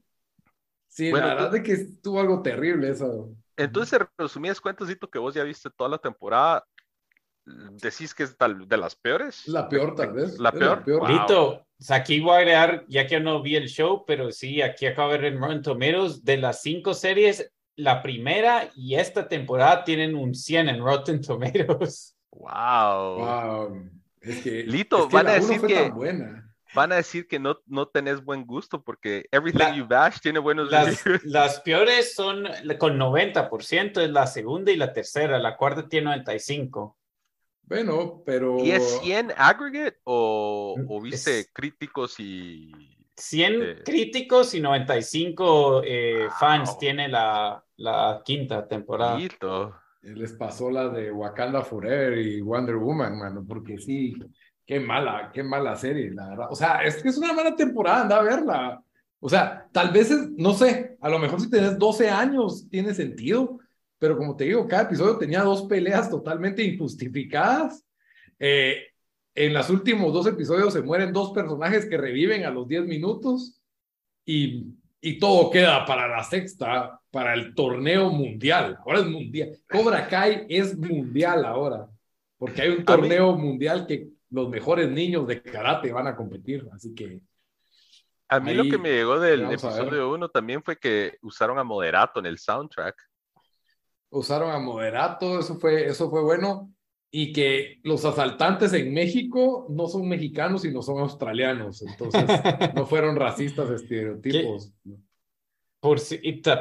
Sí, 0.92 1.10
la 1.10 1.34
verdad 1.34 1.56
es 1.56 1.62
que 1.62 1.72
estuvo 1.72 2.20
algo 2.20 2.42
terrible 2.42 2.90
eso. 2.90 3.34
Entonces, 3.56 3.98
resumidas 4.18 4.60
cuentas, 4.60 4.94
que 5.10 5.18
vos 5.18 5.32
ya 5.32 5.42
viste 5.42 5.70
toda 5.70 5.88
la 5.88 5.96
temporada, 5.96 6.66
decís 7.46 8.14
que 8.14 8.24
es 8.24 8.36
tal, 8.36 8.68
de 8.68 8.76
las 8.76 8.94
peores. 8.94 9.48
La 9.48 9.70
peor, 9.70 9.94
tal 9.94 10.12
vez. 10.12 10.38
La 10.38 10.52
peor. 10.52 10.84
Wow. 10.84 11.64
aquí 11.88 12.20
voy 12.20 12.32
a 12.32 12.38
agregar, 12.38 12.84
ya 12.88 13.06
que 13.06 13.20
no 13.20 13.40
vi 13.40 13.56
el 13.56 13.68
show, 13.68 14.04
pero 14.06 14.30
sí, 14.32 14.60
aquí 14.60 14.84
acabo 14.84 15.12
de 15.12 15.18
ver 15.18 15.32
en 15.32 15.40
Rotten 15.40 15.62
Tomatoes, 15.62 16.24
de 16.26 16.36
las 16.36 16.60
cinco 16.60 16.92
series, 16.92 17.50
la 17.74 18.02
primera 18.02 18.70
y 18.76 18.96
esta 18.96 19.26
temporada 19.28 19.84
tienen 19.84 20.14
un 20.14 20.34
100 20.34 20.68
en 20.68 20.84
Rotten 20.84 21.22
Tomatoes. 21.22 22.18
Wow. 22.32 23.16
Wow. 23.16 23.90
Es 24.20 24.42
que, 24.42 24.64
Lito, 24.64 25.08
van 25.08 25.28
a 25.28 25.32
decir 25.32 25.58
que. 25.62 25.90
Buena 25.90 26.51
van 26.74 26.92
a 26.92 26.96
decir 26.96 27.26
que 27.26 27.38
no, 27.38 27.58
no 27.66 27.88
tenés 27.88 28.24
buen 28.24 28.44
gusto 28.44 28.82
porque 28.82 29.26
Everything 29.30 29.74
You 29.74 29.86
Bash 29.86 30.18
tiene 30.20 30.38
buenos 30.38 30.70
las, 30.70 31.02
las 31.24 31.60
peores 31.60 32.14
son 32.14 32.48
con 32.78 32.98
90%, 32.98 34.00
es 34.00 34.10
la 34.10 34.26
segunda 34.26 34.72
y 34.72 34.76
la 34.76 34.92
tercera, 34.92 35.38
la 35.38 35.56
cuarta 35.56 35.88
tiene 35.88 36.10
95%. 36.24 36.94
Bueno, 37.64 38.22
pero... 38.26 38.58
¿Y 38.58 38.72
es 38.72 39.00
100 39.00 39.32
aggregate 39.36 39.98
o, 40.04 40.76
o 40.88 41.00
viste 41.00 41.46
críticos 41.52 42.18
y... 42.18 42.72
100 43.16 43.62
eh, 43.62 43.82
críticos 43.84 44.54
y 44.54 44.60
95 44.60 45.82
eh, 45.84 46.28
fans 46.38 46.76
tiene 46.78 47.08
la, 47.08 47.64
la 47.76 48.22
quinta 48.24 48.66
temporada. 48.66 49.18
Les 50.02 50.32
pasó 50.32 50.70
la 50.70 50.88
de 50.88 51.12
Wakanda 51.12 51.62
Forever 51.62 52.18
y 52.18 52.40
Wonder 52.40 52.76
Woman, 52.76 53.18
mano, 53.18 53.44
porque 53.46 53.78
sí, 53.78 54.14
Qué 54.72 54.80
mala, 54.80 55.30
qué 55.34 55.42
mala 55.42 55.76
serie, 55.76 56.10
la 56.12 56.30
verdad. 56.30 56.46
O 56.50 56.56
sea, 56.56 56.82
es 56.82 57.02
que 57.02 57.10
es 57.10 57.18
una 57.18 57.34
mala 57.34 57.54
temporada, 57.54 58.00
anda 58.00 58.16
a 58.16 58.22
verla. 58.22 58.82
O 59.20 59.28
sea, 59.28 59.68
tal 59.70 59.92
vez, 59.92 60.10
no 60.38 60.54
sé, 60.54 60.96
a 60.98 61.10
lo 61.10 61.18
mejor 61.18 61.42
si 61.42 61.50
tenés 61.50 61.78
12 61.78 62.08
años 62.08 62.70
tiene 62.70 62.94
sentido, 62.94 63.58
pero 63.98 64.16
como 64.16 64.34
te 64.34 64.44
digo, 64.44 64.66
cada 64.66 64.84
episodio 64.84 65.18
tenía 65.18 65.42
dos 65.42 65.64
peleas 65.64 66.08
totalmente 66.08 66.62
injustificadas. 66.62 67.84
Eh, 68.38 68.78
en 69.34 69.52
los 69.52 69.68
últimos 69.68 70.10
dos 70.10 70.26
episodios 70.26 70.72
se 70.72 70.80
mueren 70.80 71.12
dos 71.12 71.32
personajes 71.32 71.84
que 71.84 71.98
reviven 71.98 72.46
a 72.46 72.50
los 72.50 72.66
10 72.66 72.86
minutos 72.86 73.60
y, 74.24 74.68
y 75.02 75.18
todo 75.18 75.50
queda 75.50 75.84
para 75.84 76.08
la 76.08 76.24
sexta, 76.24 76.98
para 77.10 77.34
el 77.34 77.54
torneo 77.54 78.08
mundial. 78.08 78.78
Ahora 78.86 79.00
es 79.00 79.06
mundial. 79.06 79.50
Cobra 79.70 80.08
Kai 80.08 80.46
es 80.48 80.78
mundial 80.78 81.44
ahora, 81.44 81.90
porque 82.38 82.62
hay 82.62 82.70
un 82.70 82.86
torneo 82.86 83.36
mundial 83.36 83.86
que 83.86 84.12
los 84.32 84.48
mejores 84.48 84.90
niños 84.90 85.26
de 85.26 85.42
karate 85.42 85.92
van 85.92 86.06
a 86.06 86.16
competir, 86.16 86.66
así 86.72 86.94
que... 86.94 87.20
A 88.28 88.40
mí 88.40 88.54
lo 88.54 88.64
que 88.64 88.78
me 88.78 88.90
llegó 88.90 89.20
del 89.20 89.42
episodio 89.42 90.10
1 90.10 90.30
también 90.30 90.62
fue 90.62 90.78
que 90.78 91.18
usaron 91.20 91.58
a 91.58 91.64
Moderato 91.64 92.18
en 92.18 92.24
el 92.24 92.38
soundtrack. 92.38 92.96
Usaron 94.08 94.50
a 94.50 94.58
Moderato, 94.58 95.38
eso 95.38 95.56
fue, 95.56 95.86
eso 95.86 96.08
fue 96.08 96.22
bueno. 96.22 96.72
Y 97.10 97.34
que 97.34 97.78
los 97.82 98.06
asaltantes 98.06 98.72
en 98.72 98.94
México 98.94 99.66
no 99.68 99.86
son 99.86 100.08
mexicanos, 100.08 100.62
sino 100.62 100.80
son 100.80 101.00
australianos. 101.00 101.82
Entonces, 101.82 102.24
no 102.74 102.86
fueron 102.86 103.16
racistas 103.16 103.68
estereotipos. 103.68 104.72
Por, 105.78 105.98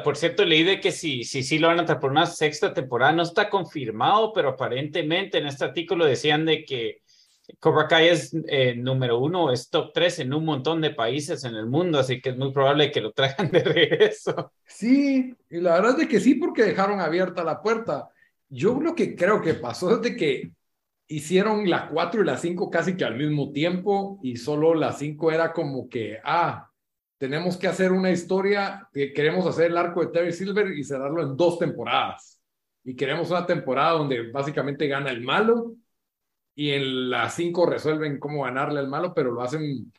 por 0.04 0.16
cierto, 0.16 0.44
leí 0.44 0.64
de 0.64 0.78
que 0.78 0.92
sí, 0.92 1.24
sí, 1.24 1.42
sí 1.42 1.58
lo 1.58 1.68
van 1.68 1.80
a 1.80 1.86
traer 1.86 2.00
por 2.00 2.10
una 2.10 2.26
sexta 2.26 2.74
temporada. 2.74 3.12
No 3.12 3.22
está 3.22 3.48
confirmado, 3.48 4.34
pero 4.34 4.50
aparentemente 4.50 5.38
en 5.38 5.46
este 5.46 5.64
artículo 5.64 6.04
decían 6.04 6.44
de 6.44 6.66
que 6.66 7.01
Cobra 7.58 7.88
Kai 7.88 8.08
es 8.08 8.34
eh, 8.48 8.74
número 8.74 9.18
uno, 9.18 9.52
es 9.52 9.70
top 9.70 9.92
tres 9.92 10.18
en 10.18 10.34
un 10.34 10.44
montón 10.44 10.80
de 10.80 10.90
países 10.90 11.44
en 11.44 11.54
el 11.54 11.66
mundo, 11.66 11.98
así 11.98 12.20
que 12.20 12.30
es 12.30 12.36
muy 12.36 12.52
probable 12.52 12.90
que 12.90 13.00
lo 13.00 13.12
traigan 13.12 13.50
de 13.52 13.62
regreso. 13.62 14.52
Sí, 14.66 15.34
y 15.50 15.60
la 15.60 15.74
verdad 15.74 16.00
es 16.00 16.08
que 16.08 16.20
sí, 16.20 16.34
porque 16.34 16.64
dejaron 16.64 17.00
abierta 17.00 17.44
la 17.44 17.62
puerta. 17.62 18.08
Yo 18.48 18.80
lo 18.80 18.94
que 18.94 19.14
creo 19.16 19.40
que 19.40 19.54
pasó 19.54 19.94
es 19.94 20.02
de 20.02 20.16
que 20.16 20.52
hicieron 21.06 21.68
la 21.68 21.88
cuatro 21.88 22.22
y 22.22 22.24
la 22.24 22.36
cinco 22.36 22.70
casi 22.70 22.96
que 22.96 23.04
al 23.04 23.16
mismo 23.16 23.52
tiempo 23.52 24.18
y 24.22 24.36
solo 24.36 24.74
la 24.74 24.92
cinco 24.92 25.30
era 25.30 25.52
como 25.52 25.88
que, 25.88 26.18
ah, 26.24 26.68
tenemos 27.18 27.56
que 27.56 27.68
hacer 27.68 27.92
una 27.92 28.10
historia, 28.10 28.88
que 28.92 29.12
queremos 29.12 29.46
hacer 29.46 29.70
el 29.70 29.76
arco 29.76 30.00
de 30.00 30.08
Terry 30.08 30.32
Silver 30.32 30.72
y 30.72 30.82
cerrarlo 30.82 31.22
en 31.22 31.36
dos 31.36 31.58
temporadas. 31.58 32.40
Y 32.82 32.96
queremos 32.96 33.30
una 33.30 33.46
temporada 33.46 33.92
donde 33.92 34.30
básicamente 34.32 34.88
gana 34.88 35.10
el 35.10 35.20
malo 35.20 35.76
y 36.54 36.70
en 36.70 37.10
las 37.10 37.34
cinco 37.34 37.66
resuelven 37.66 38.18
cómo 38.18 38.44
ganarle 38.44 38.80
al 38.80 38.88
malo, 38.88 39.14
pero 39.14 39.30
lo 39.30 39.42
hacen 39.42 39.92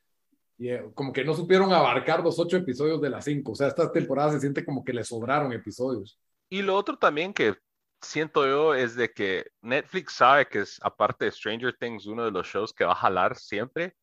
eh, 0.60 0.92
como 0.94 1.12
que 1.12 1.24
no 1.24 1.34
supieron 1.34 1.74
abarcar 1.74 2.24
los 2.24 2.40
ocho 2.40 2.58
episodios 2.58 3.02
de 3.02 3.10
las 3.10 3.26
cinco. 3.26 3.54
O 3.54 3.56
sea, 3.56 3.68
esta 3.68 3.92
temporada 3.92 4.32
se 4.32 4.40
siente 4.40 4.64
como 4.64 4.84
que 4.84 4.94
le 4.94 5.04
sobraron 5.04 5.52
episodios. 5.52 6.20
Y 6.50 6.62
lo 6.62 6.76
otro 6.76 6.98
también 6.98 7.34
que 7.34 7.56
siento 8.02 8.46
yo 8.46 8.76
es 8.76 8.96
de 8.96 9.12
que 9.12 9.48
Netflix 9.62 10.14
sabe 10.14 10.48
que 10.48 10.60
es, 10.60 10.80
aparte 10.84 11.26
de 11.26 11.32
Stranger 11.32 11.76
Things, 11.78 12.06
uno 12.06 12.26
de 12.26 12.32
los 12.32 12.48
shows 12.48 12.74
que 12.74 12.86
va 12.86 12.92
a 12.92 12.96
jalar 12.96 13.36
siempre. 13.36 13.96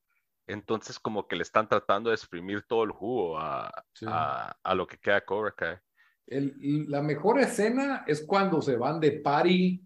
Entonces, 0.47 0.99
como 0.99 1.29
que 1.29 1.37
le 1.37 1.43
están 1.43 1.69
tratando 1.69 2.11
de 2.11 2.17
exprimir 2.17 2.65
todo 2.67 2.83
el 2.83 2.91
jugo 2.91 3.39
a, 3.39 3.73
a, 4.07 4.75
lo 4.75 4.87
que 4.87 4.99
queda 4.99 5.25
Cobra 5.25 5.53
Kai. 5.53 5.77
El, 6.27 6.87
la 6.89 7.03
mejor 7.03 7.39
escena 7.39 8.05
es 8.07 8.25
cuando 8.27 8.61
se 8.61 8.77
van 8.77 8.99
de 8.99 9.13
party 9.13 9.81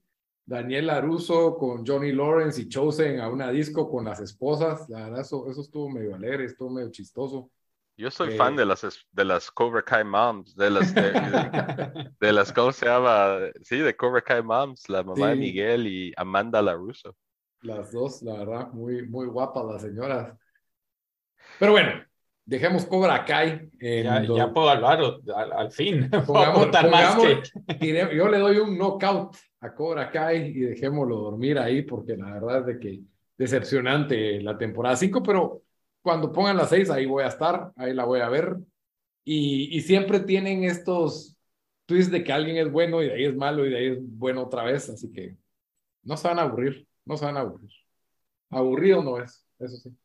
Daniel 0.47 0.89
Laruso 0.89 1.57
con 1.57 1.87
Johnny 1.87 2.13
Lawrence 2.13 2.61
y 2.61 2.69
Chosen 2.69 3.21
a 3.21 3.29
una 3.29 3.51
disco 3.51 3.91
con 3.91 4.05
las 4.05 4.21
esposas. 4.21 4.89
La 4.91 5.05
verdad, 5.05 5.21
eso, 5.21 5.49
eso 5.51 5.63
estuvo 5.63 5.89
medio 5.89 6.15
alegre, 6.15 6.45
estuvo 6.45 6.71
medio 6.71 6.91
chistoso. 6.91 7.51
Yo 7.97 8.11
soy 8.11 8.37
fan 8.37 8.57
de 8.57 8.67
las, 8.67 8.85
de 9.13 9.25
las 9.25 9.51
Cobra 9.53 9.83
Kai 9.83 10.05
Moms, 10.05 10.57
de 10.57 10.69
las, 10.69 10.93
de, 12.21 12.33
las, 12.33 12.53
¿cómo 12.53 12.73
se 12.73 12.87
llama? 12.87 13.39
Sí, 13.63 13.79
de 13.79 13.97
Cobra 13.97 14.21
Kai 14.21 14.43
Moms, 14.43 14.89
la 14.89 15.03
mamá 15.05 15.31
de 15.31 15.37
Miguel 15.37 15.87
y 15.87 16.13
Amanda 16.17 16.61
Laruso. 16.61 17.17
Las 17.63 17.93
dos, 17.93 18.21
la 18.23 18.39
verdad, 18.39 18.73
muy, 18.73 19.07
muy 19.09 19.27
guapas 19.27 19.65
las 19.65 19.83
señoras. 19.83 20.37
Pero 21.59 21.73
bueno, 21.73 22.05
dejemos 22.45 22.85
Cobra 22.85 23.25
Kai. 23.25 23.71
ya, 23.81 24.53
puedo 24.53 24.69
hablar 24.69 24.99
al, 25.57 25.71
fin. 25.71 26.11
yo 27.81 28.29
le 28.29 28.39
doy 28.39 28.59
un 28.59 28.77
knockout 28.77 29.37
a 29.65 29.75
Cobra 29.75 30.11
Kai 30.11 30.49
y 30.49 30.61
dejémoslo 30.61 31.17
dormir 31.17 31.59
ahí 31.59 31.83
porque 31.83 32.17
la 32.17 32.33
verdad 32.33 32.61
es 32.61 32.67
de 32.67 32.79
que 32.79 33.01
decepcionante 33.37 34.41
la 34.43 34.59
temporada 34.59 34.95
5, 34.95 35.23
pero 35.23 35.63
cuando 36.03 36.31
pongan 36.31 36.59
las 36.59 36.69
6 36.69 36.91
ahí 36.91 37.07
voy 37.07 37.25
a 37.25 37.29
estar, 37.29 37.73
ahí 37.77 37.95
la 37.95 38.05
voy 38.05 38.21
a 38.21 38.29
ver. 38.29 38.57
Y, 39.25 39.75
y, 39.75 39.81
siempre 39.81 40.21
tienen 40.21 40.65
estos 40.65 41.39
twists 41.87 42.13
de 42.13 42.23
que 42.23 42.33
alguien 42.33 42.59
es 42.59 42.71
bueno 42.71 43.03
y 43.03 43.07
de 43.07 43.15
ahí 43.15 43.25
es 43.25 43.35
malo 43.35 43.65
y 43.65 43.71
de 43.71 43.77
ahí 43.79 43.87
es 43.87 43.99
bueno 44.01 44.43
otra 44.43 44.65
vez, 44.65 44.91
así 44.91 45.11
que 45.11 45.39
no 46.03 46.19
se 46.19 46.29
van 46.29 46.39
a 46.39 46.43
aburrir, 46.43 46.87
no 47.07 47.17
se 47.17 47.25
van 47.25 47.39
a 47.39 47.41
aburrir. 47.41 47.71
Aburrido 48.51 49.03
no 49.03 49.19
es, 49.23 49.47
eso 49.59 49.77
sí. 49.79 49.97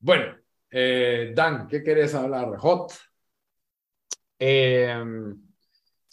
Bueno, 0.00 0.36
eh, 0.70 1.32
Dan, 1.36 1.68
¿qué 1.68 1.84
querés 1.84 2.14
hablar? 2.16 2.56
Hot. 2.58 2.92
Eh, 4.40 4.92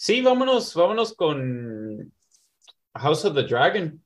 Sí, 0.02 0.22
vámonos, 0.22 0.74
vámonos 0.76 1.14
con 1.14 2.10
House 2.96 3.26
of 3.26 3.36
the 3.36 3.44
Dragon. 3.44 4.02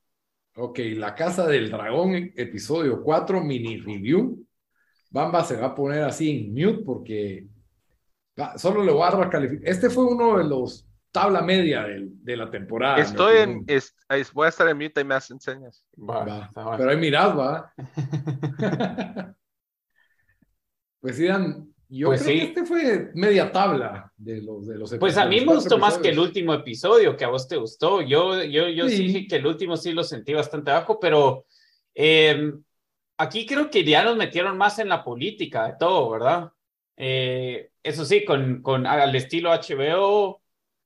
Ok, 0.55 0.79
La 0.95 1.13
Casa 1.13 1.45
del 1.45 1.69
Dragón, 1.69 2.15
episodio 2.35 3.03
4, 3.03 3.43
mini 3.43 3.77
review. 3.77 4.43
Bamba 5.11 5.43
se 5.43 5.55
va 5.55 5.67
a 5.67 5.75
poner 5.75 6.01
así 6.01 6.47
en 6.47 6.51
mute 6.51 6.83
porque 6.83 7.47
solo 8.55 8.83
le 8.83 8.91
voy 8.91 9.03
a 9.03 9.11
dar 9.11 9.29
calificación. 9.29 9.71
Este 9.71 9.91
fue 9.91 10.05
uno 10.05 10.39
de 10.39 10.45
los 10.45 10.83
tabla 11.11 11.43
media 11.43 11.83
de, 11.83 12.37
la 12.37 12.49
temporada. 12.49 12.97
Estoy 12.97 13.37
en, 13.37 13.63
voy 14.33 14.47
a 14.47 14.49
estar 14.49 14.67
en 14.67 14.77
mute 14.79 15.01
y 15.01 15.03
me 15.03 15.13
hacen 15.13 15.39
señas. 15.39 15.85
pero 15.95 16.89
ahí 16.89 16.97
mirad, 16.97 17.37
va. 17.37 17.71
pues 21.01 21.19
Dan, 21.19 21.71
yo 21.89 22.07
pues 22.07 22.23
creo 22.23 22.35
que 22.35 22.43
este 22.43 22.65
fue 22.65 23.11
media 23.13 23.51
tabla 23.51 24.11
de 24.17 24.41
los 24.41 24.67
de 24.67 24.77
los 24.77 24.93
Pues 24.95 25.17
a 25.17 25.25
mí 25.25 25.41
me 25.41 25.55
gustó 25.55 25.77
más 25.77 25.97
que 25.97 26.09
el 26.09 26.19
último 26.19 26.53
episodio, 26.53 27.15
que 27.15 27.25
a 27.25 27.29
vos 27.29 27.47
te 27.47 27.57
gustó. 27.57 28.01
Yo, 28.01 28.43
yo, 28.43 28.67
yo 28.67 28.89
sí. 28.89 29.07
dije 29.07 29.27
que 29.27 29.37
el 29.37 29.47
último 29.47 29.77
sí 29.77 29.91
lo 29.91 30.03
sentí 30.03 30.33
bastante 30.33 30.71
bajo, 30.71 30.99
pero 30.99 31.45
em, 31.93 32.63
aquí 33.17 33.45
creo 33.45 33.69
que 33.69 33.83
ya 33.83 34.03
nos 34.03 34.17
metieron 34.17 34.57
más 34.57 34.79
en 34.79 34.89
la 34.89 35.03
política 35.03 35.67
de 35.67 35.75
todo, 35.79 36.09
¿verdad? 36.11 36.51
Eh, 36.97 37.71
eso 37.81 38.05
sí, 38.05 38.23
con, 38.23 38.61
con 38.61 38.85
al 38.85 39.15
estilo 39.15 39.51
HBO, 39.51 40.42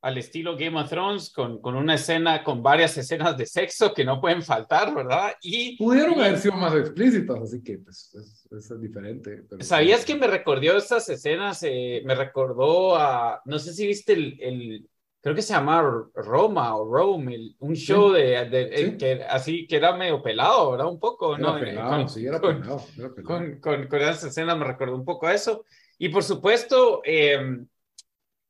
al 0.08 0.17
estilo 0.17 0.56
Game 0.56 0.80
of 0.80 0.89
Thrones, 0.89 1.30
con, 1.32 1.60
con 1.60 1.76
una 1.76 1.96
escena, 1.96 2.41
con 2.41 2.63
varias 2.63 2.98
escenas 2.98 3.36
de 3.36 3.46
sexo 3.46 3.93
que 3.93 4.06
no 4.06 4.22
pueden 4.22 4.41
faltar, 4.41 4.96
¿verdad? 4.96 5.34
Y 5.41 5.76
pudieron 5.76 6.17
haber 6.22 6.39
sido 6.39 6.56
más 6.56 6.74
explícitas, 6.74 7.38
así 7.41 7.62
que 7.62 7.80
pues, 7.80 8.15
es, 8.50 8.82
diferente. 8.82 9.43
¿Sabías 9.60 10.06
que 10.06 10.15
me 10.15 10.28
recordó 10.28 10.78
estas 10.78 11.10
escenas? 11.10 11.62
Eh, 11.63 12.04
me 12.06 12.15
recordó 12.15 12.96
a, 12.96 13.41
no 13.43 13.60
sé 13.60 13.74
si 13.74 13.86
viste 13.86 14.13
el, 14.13 14.38
el 14.39 14.89
creo 15.20 15.36
que 15.36 15.41
se 15.41 15.52
llamaba 15.52 16.08
Roma 16.15 16.78
o 16.78 16.89
Rome, 16.89 17.56
un 17.60 17.76
show 17.76 18.13
de, 18.13 18.46
de 18.50 18.98
que 18.98 19.26
así 19.26 19.67
que 19.67 19.76
era 19.76 19.93
medio 19.93 20.24
pelado, 20.24 20.72
¿verdad? 20.72 20.88
Un 20.88 21.02
poco, 21.02 21.36
era 21.36 21.43
¿no? 21.43 21.60
Pelado, 21.60 22.08
sí, 22.08 22.26
era 22.26 22.39
pelado, 22.39 22.82
Con, 23.26 23.60
con, 23.60 23.88
con, 23.88 24.00
esas 24.00 24.24
escenas 24.24 24.58
me 24.58 24.63
recordó 24.63 24.96
un 24.96 25.04
poco 25.04 25.28
a 25.28 25.34
eso. 25.34 25.65
Y 25.98 26.08
por 26.08 26.24
supuesto, 26.24 27.02
eh, 27.04 27.58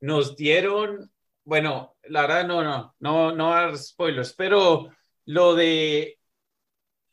nos 0.01 0.35
dieron 0.35 1.09
bueno, 1.47 1.95
la 2.09 2.23
verdad 2.23 2.45
no, 2.45 2.61
no, 2.61 2.93
no, 2.99 3.33
no 3.33 3.49
dar 3.51 3.77
spoilers, 3.77 4.33
pero 4.33 4.89
lo 5.23 5.55
de 5.55 6.19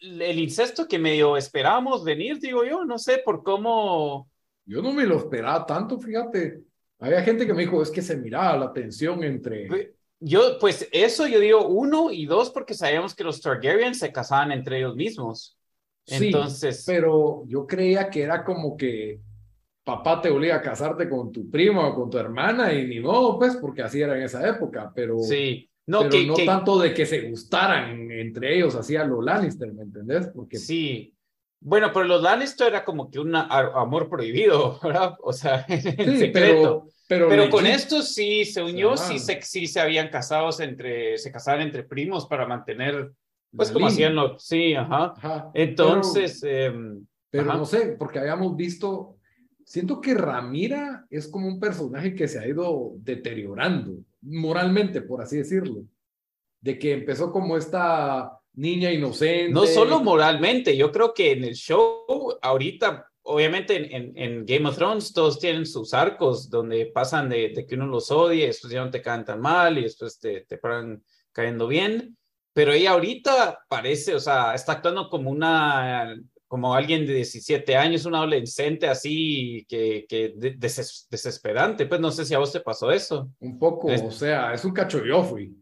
el 0.00 0.40
incesto 0.40 0.88
que 0.88 0.98
medio 0.98 1.36
esperábamos 1.36 2.02
venir, 2.02 2.40
digo 2.40 2.64
yo, 2.64 2.84
no 2.84 2.98
sé 2.98 3.22
por 3.24 3.44
cómo. 3.44 4.28
Yo 4.66 4.82
no 4.82 4.92
me 4.92 5.06
lo 5.06 5.18
esperaba 5.18 5.64
tanto, 5.64 6.00
fíjate. 6.00 6.64
Había 6.98 7.22
gente 7.22 7.46
que 7.46 7.54
me 7.54 7.62
dijo, 7.62 7.80
es 7.80 7.92
que 7.92 8.02
se 8.02 8.16
miraba 8.16 8.56
la 8.56 8.72
tensión 8.72 9.22
entre. 9.22 9.94
Yo, 10.18 10.58
pues 10.58 10.88
eso 10.90 11.28
yo 11.28 11.38
digo 11.38 11.68
uno 11.68 12.10
y 12.10 12.26
dos, 12.26 12.50
porque 12.50 12.74
sabíamos 12.74 13.14
que 13.14 13.22
los 13.22 13.40
Targaryens 13.40 14.00
se 14.00 14.10
casaban 14.10 14.50
entre 14.50 14.78
ellos 14.78 14.96
mismos. 14.96 15.56
Sí, 16.04 16.26
Entonces. 16.26 16.82
Pero 16.84 17.44
yo 17.46 17.68
creía 17.68 18.10
que 18.10 18.22
era 18.22 18.42
como 18.42 18.76
que 18.76 19.20
papá 19.84 20.20
te 20.22 20.30
obliga 20.30 20.56
a 20.56 20.62
casarte 20.62 21.08
con 21.08 21.30
tu 21.30 21.50
primo 21.50 21.86
o 21.86 21.94
con 21.94 22.10
tu 22.10 22.18
hermana 22.18 22.72
y 22.72 22.86
ni 22.86 23.00
modo, 23.00 23.38
pues, 23.38 23.56
porque 23.56 23.82
así 23.82 24.00
era 24.00 24.16
en 24.16 24.22
esa 24.22 24.48
época, 24.48 24.90
pero, 24.94 25.18
sí. 25.20 25.70
no, 25.86 26.08
que, 26.08 26.26
no 26.26 26.34
tanto 26.34 26.78
de 26.78 26.94
que 26.94 27.04
se 27.04 27.28
gustaran 27.28 28.10
entre 28.10 28.56
ellos, 28.56 28.74
así 28.74 28.96
a 28.96 29.04
los 29.04 29.22
Lannister, 29.22 29.72
¿me 29.72 29.82
entendés? 29.82 30.28
Porque... 30.34 30.56
Sí. 30.56 31.14
Bueno, 31.60 31.90
pero 31.92 32.06
los 32.06 32.22
Lannister 32.22 32.68
era 32.68 32.84
como 32.84 33.10
que 33.10 33.18
un 33.18 33.34
amor 33.36 34.08
prohibido, 34.08 34.78
¿verdad? 34.82 35.16
O 35.22 35.32
sea, 35.32 35.64
en 35.68 36.18
secreto. 36.18 36.88
Pero, 37.06 37.28
pero, 37.28 37.50
con 37.50 37.66
esto 37.66 38.00
sí 38.00 38.46
se 38.46 38.62
unió, 38.62 38.96
sí 38.96 39.18
se, 39.18 39.42
sí 39.42 39.66
se 39.66 39.78
habían 39.78 40.08
casado 40.08 40.48
entre, 40.60 41.18
se 41.18 41.30
casaban 41.30 41.60
entre 41.60 41.84
primos 41.84 42.26
para 42.26 42.46
mantener, 42.46 43.12
pues 43.54 43.70
como 43.70 43.88
hacían 43.88 44.14
los, 44.14 44.42
sí, 44.42 44.74
ajá. 44.74 45.50
Entonces... 45.52 46.40
Pero, 46.40 47.52
em, 47.52 47.58
no 47.58 47.66
sé, 47.66 47.96
porque 47.98 48.20
habíamos 48.20 48.56
visto 48.56 49.18
siento 49.64 50.00
que 50.00 50.14
Ramira 50.14 51.06
es 51.10 51.28
como 51.28 51.48
un 51.48 51.58
personaje 51.58 52.14
que 52.14 52.28
se 52.28 52.38
ha 52.38 52.46
ido 52.46 52.92
deteriorando 52.98 53.98
moralmente, 54.22 55.00
por 55.02 55.22
así 55.22 55.38
decirlo. 55.38 55.84
De 56.60 56.78
que 56.78 56.92
empezó 56.92 57.30
como 57.30 57.56
esta 57.56 58.38
niña 58.54 58.92
inocente. 58.92 59.52
No 59.52 59.66
solo 59.66 60.02
moralmente, 60.02 60.76
yo 60.76 60.92
creo 60.92 61.12
que 61.12 61.32
en 61.32 61.44
el 61.44 61.54
show 61.54 62.38
ahorita, 62.40 63.06
obviamente 63.22 63.96
en, 63.96 64.12
en, 64.16 64.46
Game 64.46 64.68
of 64.68 64.76
Thrones 64.76 65.12
todos 65.12 65.38
tienen 65.38 65.66
sus 65.66 65.92
arcos 65.92 66.48
donde 66.48 66.86
pasan 66.86 67.28
de, 67.28 67.50
de, 67.54 67.66
que 67.66 67.74
uno 67.74 67.86
los 67.86 68.10
odia, 68.10 68.46
después 68.46 68.72
ya 68.72 68.84
no 68.84 68.90
te 68.90 69.02
caen 69.02 69.24
tan 69.24 69.40
mal 69.40 69.78
y 69.78 69.82
después 69.82 70.18
te, 70.18 70.42
te 70.42 70.58
paran 70.58 71.02
cayendo 71.32 71.66
bien. 71.66 72.16
Pero 72.52 72.72
ella 72.72 72.92
ahorita 72.92 73.64
parece, 73.68 74.14
o 74.14 74.20
sea, 74.20 74.54
está 74.54 74.72
actuando 74.72 75.10
como 75.10 75.30
una 75.30 76.16
como 76.48 76.74
alguien 76.74 77.06
de 77.06 77.14
17 77.14 77.76
años, 77.76 78.04
un 78.04 78.14
adolescente 78.14 78.86
así 78.86 79.64
que, 79.68 80.06
que 80.08 80.34
desesperante. 81.08 81.86
Pues 81.86 82.00
no 82.00 82.10
sé 82.10 82.24
si 82.24 82.34
a 82.34 82.38
vos 82.38 82.52
te 82.52 82.60
pasó 82.60 82.90
eso. 82.90 83.30
Un 83.40 83.58
poco, 83.58 83.88
o 83.88 84.10
sea, 84.10 84.52
es 84.52 84.64
un 84.64 84.72
cacho 84.72 85.02
Joffrey. 85.06 85.52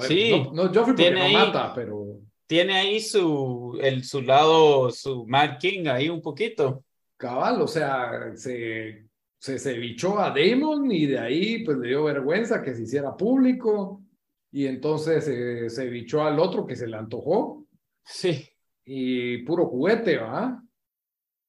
Sí. 0.00 0.30
No, 0.30 0.52
no 0.52 0.62
Joffrey 0.68 0.96
porque 0.96 1.10
no 1.10 1.28
mata, 1.30 1.72
pero... 1.74 2.20
Tiene 2.46 2.74
ahí 2.74 3.00
su, 3.00 3.78
el, 3.80 4.04
su 4.04 4.20
lado, 4.20 4.90
su 4.90 5.26
Mad 5.26 5.58
King 5.58 5.86
ahí 5.86 6.08
un 6.10 6.20
poquito. 6.20 6.84
Cabal, 7.16 7.62
o 7.62 7.66
sea, 7.66 8.32
se, 8.34 9.06
se, 9.38 9.58
se 9.58 9.72
bichó 9.74 10.18
a 10.18 10.30
Damon 10.30 10.90
y 10.90 11.06
de 11.06 11.18
ahí 11.18 11.64
pues 11.64 11.78
le 11.78 11.88
dio 11.88 12.04
vergüenza 12.04 12.62
que 12.62 12.74
se 12.74 12.82
hiciera 12.82 13.16
público 13.16 14.02
y 14.50 14.66
entonces 14.66 15.26
eh, 15.28 15.70
se 15.70 15.86
bichó 15.88 16.22
al 16.22 16.38
otro 16.38 16.66
que 16.66 16.76
se 16.76 16.86
le 16.86 16.96
antojó. 16.96 17.64
Sí 18.04 18.51
y 18.84 19.38
puro 19.38 19.66
juguete, 19.66 20.18
¿va? 20.18 20.62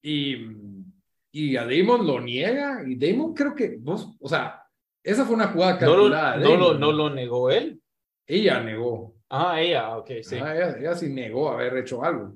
Y, 0.02 0.48
y 1.32 1.56
a 1.56 1.66
Damon 1.66 2.06
lo 2.06 2.20
niega, 2.20 2.84
y 2.86 2.96
Damon 2.96 3.34
creo 3.34 3.56
que, 3.56 3.78
vos, 3.80 4.16
o 4.20 4.28
sea, 4.28 4.64
esa 5.04 5.26
fue 5.26 5.36
una 5.36 5.48
jugada 5.48 5.78
calculada. 5.78 6.38
No 6.38 6.56
lo, 6.56 6.58
no 6.58 6.58
lo, 6.58 6.74
no 6.80 6.92
lo 6.92 7.10
negó 7.10 7.50
él. 7.50 7.82
Ella 8.26 8.62
negó. 8.62 9.16
Ah, 9.30 9.60
ella, 9.60 9.98
ok, 9.98 10.12
sí. 10.22 10.36
ella, 10.36 10.96
sí 10.96 11.10
negó 11.10 11.50
haber 11.50 11.78
hecho 11.78 12.04
algo. 12.04 12.36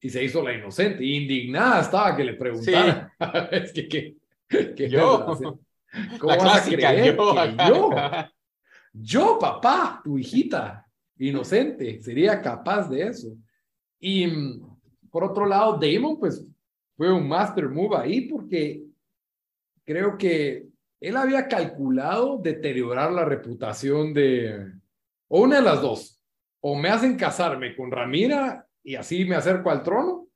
Y 0.00 0.10
se 0.10 0.22
hizo 0.22 0.42
la 0.42 0.52
inocente, 0.52 1.04
indignada 1.04 1.80
estaba 1.80 2.16
que 2.16 2.24
le 2.24 2.34
preguntara. 2.34 3.12
es 3.50 3.72
que, 3.88 4.16
que, 4.48 4.88
yo. 4.88 5.26
¿Cómo 6.18 6.36
vas 6.36 6.66
a 6.66 6.70
creer 6.70 7.16
yo, 7.16 7.34
yo, 7.68 7.90
yo, 8.92 9.38
papá, 9.38 10.00
tu 10.04 10.18
hijita, 10.18 10.86
inocente, 11.18 12.00
sería 12.00 12.42
capaz 12.42 12.88
de 12.88 13.02
eso. 13.02 13.28
Y 14.00 14.60
por 15.10 15.24
otro 15.24 15.46
lado, 15.46 15.78
Damon, 15.78 16.18
pues 16.18 16.46
fue 16.96 17.12
un 17.12 17.28
master 17.28 17.68
move 17.68 17.96
ahí 17.96 18.22
porque 18.22 18.84
creo 19.84 20.18
que 20.18 20.66
él 21.00 21.16
había 21.16 21.46
calculado 21.48 22.38
deteriorar 22.38 23.12
la 23.12 23.24
reputación 23.24 24.12
de, 24.12 24.72
o 25.28 25.42
una 25.42 25.56
de 25.56 25.62
las 25.62 25.80
dos, 25.80 26.20
o 26.60 26.76
me 26.76 26.88
hacen 26.88 27.16
casarme 27.16 27.76
con 27.76 27.90
Ramira 27.90 28.66
y 28.82 28.96
así 28.96 29.24
me 29.24 29.36
acerco 29.36 29.70
al 29.70 29.82
trono, 29.82 30.28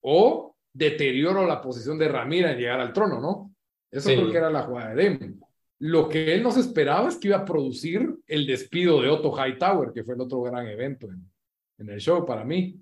o 0.00 0.56
deterioro 0.72 1.46
la 1.46 1.60
posición 1.60 1.98
de 1.98 2.08
Ramira 2.08 2.52
en 2.52 2.58
llegar 2.58 2.80
al 2.80 2.92
trono, 2.92 3.20
¿no? 3.20 3.54
Eso 3.90 4.10
creo 4.10 4.30
que 4.30 4.36
era 4.36 4.50
la 4.50 4.62
jugada 4.62 4.94
de 4.94 5.10
Damon. 5.10 5.40
Lo 5.80 6.08
que 6.08 6.34
él 6.34 6.42
nos 6.42 6.56
esperaba 6.56 7.08
es 7.08 7.16
que 7.16 7.28
iba 7.28 7.38
a 7.38 7.44
producir 7.44 8.16
el 8.26 8.46
despido 8.46 9.00
de 9.00 9.08
Otto 9.08 9.32
Hightower, 9.32 9.92
que 9.92 10.02
fue 10.02 10.14
el 10.14 10.20
otro 10.20 10.42
gran 10.42 10.66
evento 10.66 11.06
en, 11.06 11.30
en 11.78 11.90
el 11.90 12.00
show 12.00 12.24
para 12.26 12.44
mí. 12.44 12.80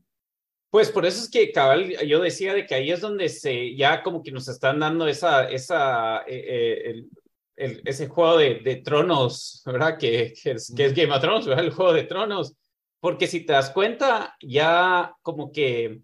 Pues 0.70 0.90
por 0.90 1.06
eso 1.06 1.22
es 1.22 1.30
que 1.30 1.52
cabal, 1.52 1.96
yo 2.06 2.20
decía 2.20 2.52
de 2.52 2.66
que 2.66 2.74
ahí 2.74 2.90
es 2.90 3.00
donde 3.00 3.28
se 3.28 3.74
ya 3.76 4.02
como 4.02 4.22
que 4.22 4.32
nos 4.32 4.48
están 4.48 4.80
dando 4.80 5.06
esa, 5.06 5.48
esa, 5.48 6.22
eh, 6.26 6.26
eh, 6.26 7.04
el, 7.56 7.82
ese 7.84 8.08
juego 8.08 8.36
de, 8.38 8.56
de, 8.56 8.76
tronos, 8.76 9.62
¿verdad? 9.64 9.96
Que, 9.98 10.34
que, 10.42 10.52
es, 10.52 10.72
que 10.76 10.84
es 10.84 10.94
Game 10.94 11.14
of 11.14 11.20
Thrones, 11.20 11.46
¿verdad? 11.46 11.64
El 11.64 11.72
juego 11.72 11.92
de 11.92 12.04
tronos. 12.04 12.54
Porque 13.00 13.26
si 13.26 13.46
te 13.46 13.52
das 13.52 13.70
cuenta, 13.70 14.36
ya 14.40 15.14
como 15.22 15.52
que, 15.52 16.00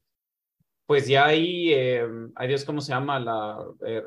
pues 0.86 1.06
ya 1.06 1.26
ahí, 1.26 1.72
eh, 1.72 2.06
Dios, 2.46 2.64
¿cómo 2.64 2.80
se 2.80 2.92
llama? 2.92 3.18
La 3.18 3.58
eh, 3.86 4.02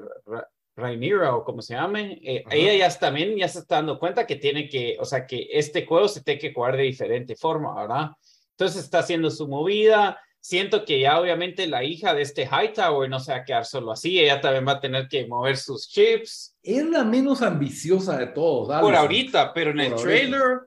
Rhaenyra 0.75 1.35
o 1.35 1.43
como 1.43 1.61
se 1.61 1.73
llame, 1.73 2.19
ella 2.23 2.75
ya 2.75 2.99
también 2.99 3.35
ya 3.37 3.47
se 3.47 3.59
está 3.59 3.75
dando 3.75 3.99
cuenta 3.99 4.27
que 4.27 4.35
tiene 4.35 4.67
que, 4.67 4.97
o 4.99 5.05
sea, 5.05 5.25
que 5.25 5.47
este 5.51 5.85
juego 5.85 6.07
se 6.07 6.23
tiene 6.23 6.39
que 6.39 6.53
jugar 6.53 6.75
de 6.75 6.83
diferente 6.83 7.35
forma, 7.35 7.73
¿verdad? 7.79 8.11
Entonces 8.57 8.83
está 8.83 8.99
haciendo 8.99 9.29
su 9.29 9.47
movida. 9.47 10.19
Siento 10.39 10.85
que 10.85 10.99
ya 10.99 11.19
obviamente 11.19 11.67
la 11.67 11.83
hija 11.83 12.13
de 12.13 12.21
este 12.21 12.47
Hightower 12.47 13.09
no 13.09 13.19
se 13.19 13.31
va 13.31 13.39
a 13.39 13.43
quedar 13.43 13.65
solo 13.65 13.91
así, 13.91 14.19
ella 14.19 14.39
también 14.41 14.67
va 14.67 14.73
a 14.73 14.79
tener 14.79 15.07
que 15.07 15.25
mover 15.25 15.57
sus 15.57 15.89
chips. 15.89 16.55
Es 16.61 16.85
la 16.85 17.03
menos 17.03 17.41
ambiciosa 17.41 18.17
de 18.17 18.27
todos. 18.27 18.79
Por 18.79 18.95
ahorita, 18.95 19.53
pero 19.53 19.71
en 19.71 19.79
el 19.79 19.95
trailer, 19.95 20.59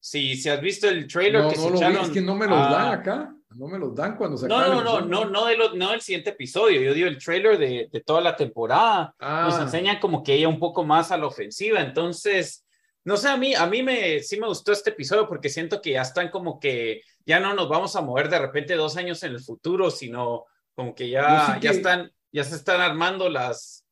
si, 0.00 0.36
si 0.36 0.48
has 0.48 0.60
visto 0.60 0.88
el 0.88 1.06
trailer 1.06 1.42
no, 1.42 1.50
que 1.50 1.56
no 1.56 1.76
se 1.76 2.00
es 2.00 2.08
que 2.10 2.22
no 2.22 2.34
me 2.34 2.46
los 2.46 2.58
dan 2.70 2.98
acá. 2.98 3.32
No 3.50 3.68
me 3.68 3.78
los 3.78 3.94
dan 3.94 4.16
cuando 4.16 4.36
se 4.36 4.48
No, 4.48 4.66
no, 4.66 4.82
no, 4.82 5.00
no, 5.02 5.24
no, 5.26 5.46
de 5.46 5.56
lo, 5.56 5.74
no 5.74 5.90
del 5.90 6.00
siguiente 6.00 6.30
episodio. 6.30 6.80
Yo 6.80 6.94
digo 6.94 7.06
el 7.06 7.18
trailer 7.18 7.58
de, 7.58 7.88
de 7.92 8.00
toda 8.00 8.20
la 8.20 8.36
temporada. 8.36 9.14
Nos 9.20 9.54
ah. 9.54 9.62
enseña 9.62 10.00
como 10.00 10.22
que 10.22 10.34
ella 10.34 10.48
un 10.48 10.58
poco 10.58 10.84
más 10.84 11.10
a 11.12 11.16
la 11.16 11.26
ofensiva. 11.26 11.80
Entonces, 11.80 12.66
no 13.04 13.16
sé, 13.16 13.28
a 13.28 13.36
mí, 13.36 13.54
a 13.54 13.66
mí 13.66 13.82
me, 13.82 14.20
sí 14.20 14.38
me 14.38 14.48
gustó 14.48 14.72
este 14.72 14.90
episodio 14.90 15.28
porque 15.28 15.48
siento 15.48 15.80
que 15.80 15.92
ya 15.92 16.02
están 16.02 16.28
como 16.28 16.58
que 16.58 17.02
ya 17.26 17.40
no 17.40 17.54
nos 17.54 17.68
vamos 17.68 17.94
a 17.96 18.00
mover 18.00 18.28
de 18.28 18.38
repente 18.38 18.74
dos 18.74 18.96
años 18.96 19.22
en 19.22 19.32
el 19.32 19.40
futuro, 19.40 19.90
sino 19.90 20.44
como 20.74 20.94
que 20.94 21.10
ya, 21.10 21.58
ya 21.60 21.70
están, 21.70 22.12
ya 22.32 22.44
se 22.44 22.56
están 22.56 22.80
armando 22.80 23.28
las, 23.28 23.86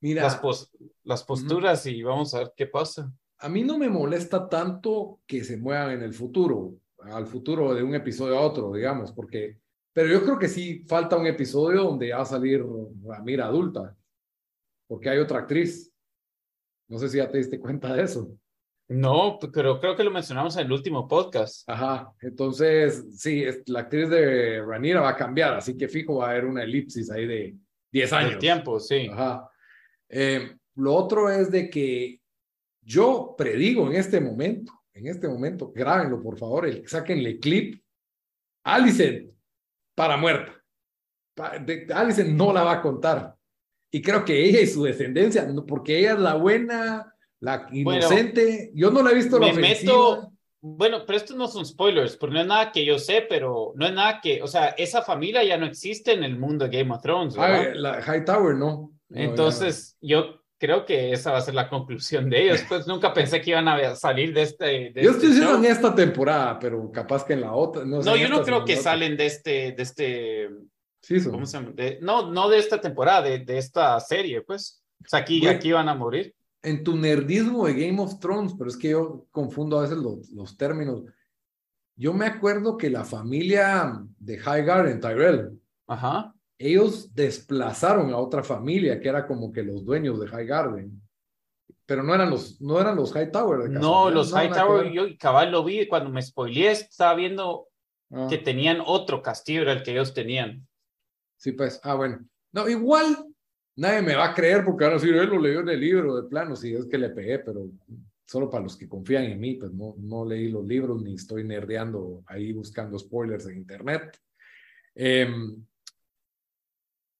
Mira, 0.00 0.22
las, 0.22 0.40
las 1.02 1.22
posturas 1.22 1.86
y 1.86 2.02
vamos 2.02 2.34
a 2.34 2.38
ver 2.38 2.52
qué 2.56 2.66
pasa. 2.66 3.12
A 3.38 3.48
mí 3.48 3.62
no 3.62 3.78
me 3.78 3.88
molesta 3.88 4.48
tanto 4.48 5.20
que 5.26 5.44
se 5.44 5.56
muevan 5.56 5.92
en 5.92 6.02
el 6.02 6.14
futuro, 6.14 6.74
al 6.98 7.26
futuro 7.26 7.74
de 7.74 7.82
un 7.82 7.94
episodio 7.94 8.38
a 8.38 8.42
otro, 8.42 8.72
digamos, 8.72 9.12
porque, 9.12 9.58
pero 9.92 10.08
yo 10.08 10.24
creo 10.24 10.38
que 10.38 10.48
sí 10.48 10.84
falta 10.88 11.16
un 11.16 11.26
episodio 11.26 11.84
donde 11.84 12.12
va 12.12 12.22
a 12.22 12.26
salir 12.26 12.64
Ramira 13.04 13.46
adulta, 13.46 13.94
porque 14.86 15.10
hay 15.10 15.18
otra 15.18 15.40
actriz 15.40 15.94
no 16.88 16.98
sé 16.98 17.08
si 17.08 17.16
ya 17.18 17.30
te 17.30 17.38
diste 17.38 17.58
cuenta 17.58 17.92
de 17.94 18.02
eso. 18.02 18.36
No, 18.88 19.38
pero 19.52 19.80
creo 19.80 19.96
que 19.96 20.04
lo 20.04 20.10
mencionamos 20.10 20.56
en 20.56 20.66
el 20.66 20.72
último 20.72 21.08
podcast. 21.08 21.68
Ajá, 21.68 22.12
entonces 22.20 23.04
sí, 23.16 23.44
la 23.66 23.80
actriz 23.80 24.10
de 24.10 24.62
Ranira 24.62 25.00
va 25.00 25.10
a 25.10 25.16
cambiar, 25.16 25.54
así 25.54 25.76
que 25.76 25.88
fijo 25.88 26.16
va 26.16 26.26
a 26.26 26.30
haber 26.30 26.44
una 26.44 26.64
elipsis 26.64 27.10
ahí 27.10 27.26
de 27.26 27.56
10 27.92 28.12
años. 28.12 28.32
El 28.32 28.38
tiempo, 28.38 28.78
sí. 28.78 29.08
Ajá. 29.10 29.48
Eh, 30.08 30.54
lo 30.76 30.94
otro 30.94 31.30
es 31.30 31.50
de 31.50 31.70
que 31.70 32.20
yo 32.82 33.34
predigo 33.38 33.86
en 33.88 33.96
este 33.96 34.20
momento, 34.20 34.72
en 34.92 35.06
este 35.06 35.28
momento, 35.28 35.72
grábenlo 35.74 36.22
por 36.22 36.38
favor, 36.38 36.66
el, 36.66 36.86
sáquenle 36.86 37.38
clip, 37.38 37.82
Alicent 38.64 39.30
para 39.94 40.16
muerta. 40.16 40.52
Alicent 41.94 42.30
no 42.30 42.52
la 42.52 42.62
va 42.62 42.72
a 42.72 42.82
contar. 42.82 43.34
Y 43.90 44.02
creo 44.02 44.24
que 44.24 44.44
ella 44.44 44.60
y 44.60 44.66
su 44.66 44.82
descendencia, 44.82 45.46
porque 45.66 45.98
ella 45.98 46.14
es 46.14 46.18
la 46.18 46.34
buena, 46.34 47.13
la 47.44 47.66
inocente. 47.70 48.70
yo 48.74 48.90
no 48.90 49.02
la 49.02 49.10
he 49.10 49.14
visto 49.14 49.38
la 49.38 49.52
me 49.52 49.60
meto, 49.60 50.32
Bueno, 50.60 51.04
pero 51.06 51.18
estos 51.18 51.36
no 51.36 51.46
son 51.46 51.66
spoilers, 51.66 52.16
porque 52.16 52.34
no 52.34 52.40
es 52.40 52.46
nada 52.46 52.72
que 52.72 52.84
yo 52.84 52.98
sé, 52.98 53.26
pero 53.28 53.72
no 53.76 53.86
es 53.86 53.92
nada 53.92 54.20
que, 54.22 54.42
o 54.42 54.46
sea, 54.46 54.68
esa 54.78 55.02
familia 55.02 55.44
ya 55.44 55.56
no 55.56 55.66
existe 55.66 56.12
en 56.12 56.24
el 56.24 56.38
mundo 56.38 56.66
de 56.66 56.78
Game 56.78 56.94
of 56.94 57.02
Thrones. 57.02 57.34
Ah, 57.38 57.64
la 57.74 58.00
Hightower 58.00 58.56
no. 58.56 58.92
Entonces, 59.10 59.96
yo 60.00 60.40
creo 60.58 60.84
que 60.86 61.12
esa 61.12 61.32
va 61.32 61.38
a 61.38 61.42
ser 61.42 61.54
la 61.54 61.68
conclusión 61.68 62.30
de 62.30 62.44
ellos. 62.44 62.62
Pues 62.68 62.86
nunca 62.86 63.12
pensé 63.12 63.40
que 63.40 63.50
iban 63.50 63.68
a 63.68 63.94
salir 63.94 64.32
de 64.32 64.42
este. 64.42 64.92
yo 64.94 65.10
estoy 65.10 65.26
este 65.26 65.26
diciendo 65.26 65.56
en 65.56 65.64
esta 65.66 65.94
temporada, 65.94 66.58
pero 66.58 66.90
capaz 66.90 67.24
que 67.24 67.34
en 67.34 67.42
la 67.42 67.52
otra. 67.52 67.84
No, 67.84 68.00
no 68.00 68.16
yo 68.16 68.28
no 68.28 68.42
creo 68.42 68.64
que 68.64 68.76
salen 68.76 69.16
de 69.16 69.26
este, 69.26 69.72
de 69.72 69.82
este 69.82 70.48
no, 72.00 72.30
no 72.30 72.48
de 72.48 72.58
esta 72.58 72.80
temporada, 72.80 73.22
de, 73.22 73.58
esta 73.58 73.98
serie, 74.00 74.42
pues. 74.42 74.82
O 75.04 75.08
sea, 75.08 75.20
aquí, 75.20 75.46
aquí 75.46 75.72
van 75.72 75.88
a 75.88 75.94
morir. 75.94 76.34
En 76.64 76.82
tu 76.82 76.96
nerdismo 76.96 77.66
de 77.66 77.74
Game 77.74 78.00
of 78.00 78.18
Thrones, 78.18 78.54
pero 78.58 78.70
es 78.70 78.76
que 78.76 78.90
yo 78.90 79.26
confundo 79.30 79.78
a 79.78 79.82
veces 79.82 79.98
los, 79.98 80.30
los 80.30 80.56
términos. 80.56 81.02
Yo 81.94 82.12
me 82.12 82.26
acuerdo 82.26 82.76
que 82.76 82.90
la 82.90 83.04
familia 83.04 84.02
de 84.18 84.34
Highgarden, 84.36 85.00
Tyrell, 85.00 85.60
Ajá. 85.86 86.34
ellos 86.58 87.14
desplazaron 87.14 88.12
a 88.12 88.16
otra 88.16 88.42
familia 88.42 89.00
que 89.00 89.08
era 89.08 89.26
como 89.26 89.52
que 89.52 89.62
los 89.62 89.84
dueños 89.84 90.18
de 90.18 90.26
Highgarden. 90.26 91.00
Pero 91.86 92.02
no 92.02 92.14
eran 92.14 92.30
los, 92.30 92.60
no 92.60 92.80
eran 92.80 92.96
los 92.96 93.14
Hightower. 93.14 93.70
No, 93.70 94.10
los 94.10 94.32
Hightower, 94.32 94.90
yo 94.90 95.04
cabal 95.18 95.52
lo 95.52 95.62
vi 95.62 95.86
cuando 95.86 96.08
me 96.08 96.22
spoileé, 96.22 96.72
estaba 96.72 97.14
viendo 97.14 97.68
ah. 98.10 98.26
que 98.28 98.38
tenían 98.38 98.78
otro 98.84 99.22
castillo, 99.22 99.62
era 99.62 99.72
el 99.72 99.82
que 99.82 99.92
ellos 99.92 100.14
tenían. 100.14 100.66
Sí, 101.36 101.52
pues, 101.52 101.78
ah, 101.84 101.94
bueno. 101.94 102.26
No, 102.52 102.68
igual 102.68 103.33
nadie 103.76 104.02
me 104.02 104.14
va 104.14 104.26
a 104.26 104.34
creer 104.34 104.64
porque 104.64 104.84
van 104.84 104.94
a 104.94 104.96
decir, 104.96 105.14
él 105.14 105.28
lo 105.28 105.40
leyó 105.40 105.60
en 105.60 105.68
el 105.68 105.80
libro 105.80 106.16
de 106.16 106.28
plano, 106.28 106.56
si 106.56 106.74
es 106.74 106.86
que 106.86 106.98
le 106.98 107.10
pegué, 107.10 107.38
pero 107.40 107.70
solo 108.26 108.50
para 108.50 108.64
los 108.64 108.76
que 108.76 108.88
confían 108.88 109.24
en 109.24 109.40
mí, 109.40 109.54
pues 109.54 109.72
no, 109.72 109.94
no 109.98 110.24
leí 110.24 110.48
los 110.48 110.64
libros 110.64 111.02
ni 111.02 111.14
estoy 111.14 111.44
nerdeando 111.44 112.22
ahí 112.26 112.52
buscando 112.52 112.98
spoilers 112.98 113.46
en 113.46 113.58
internet. 113.58 114.18
Em, 114.94 115.64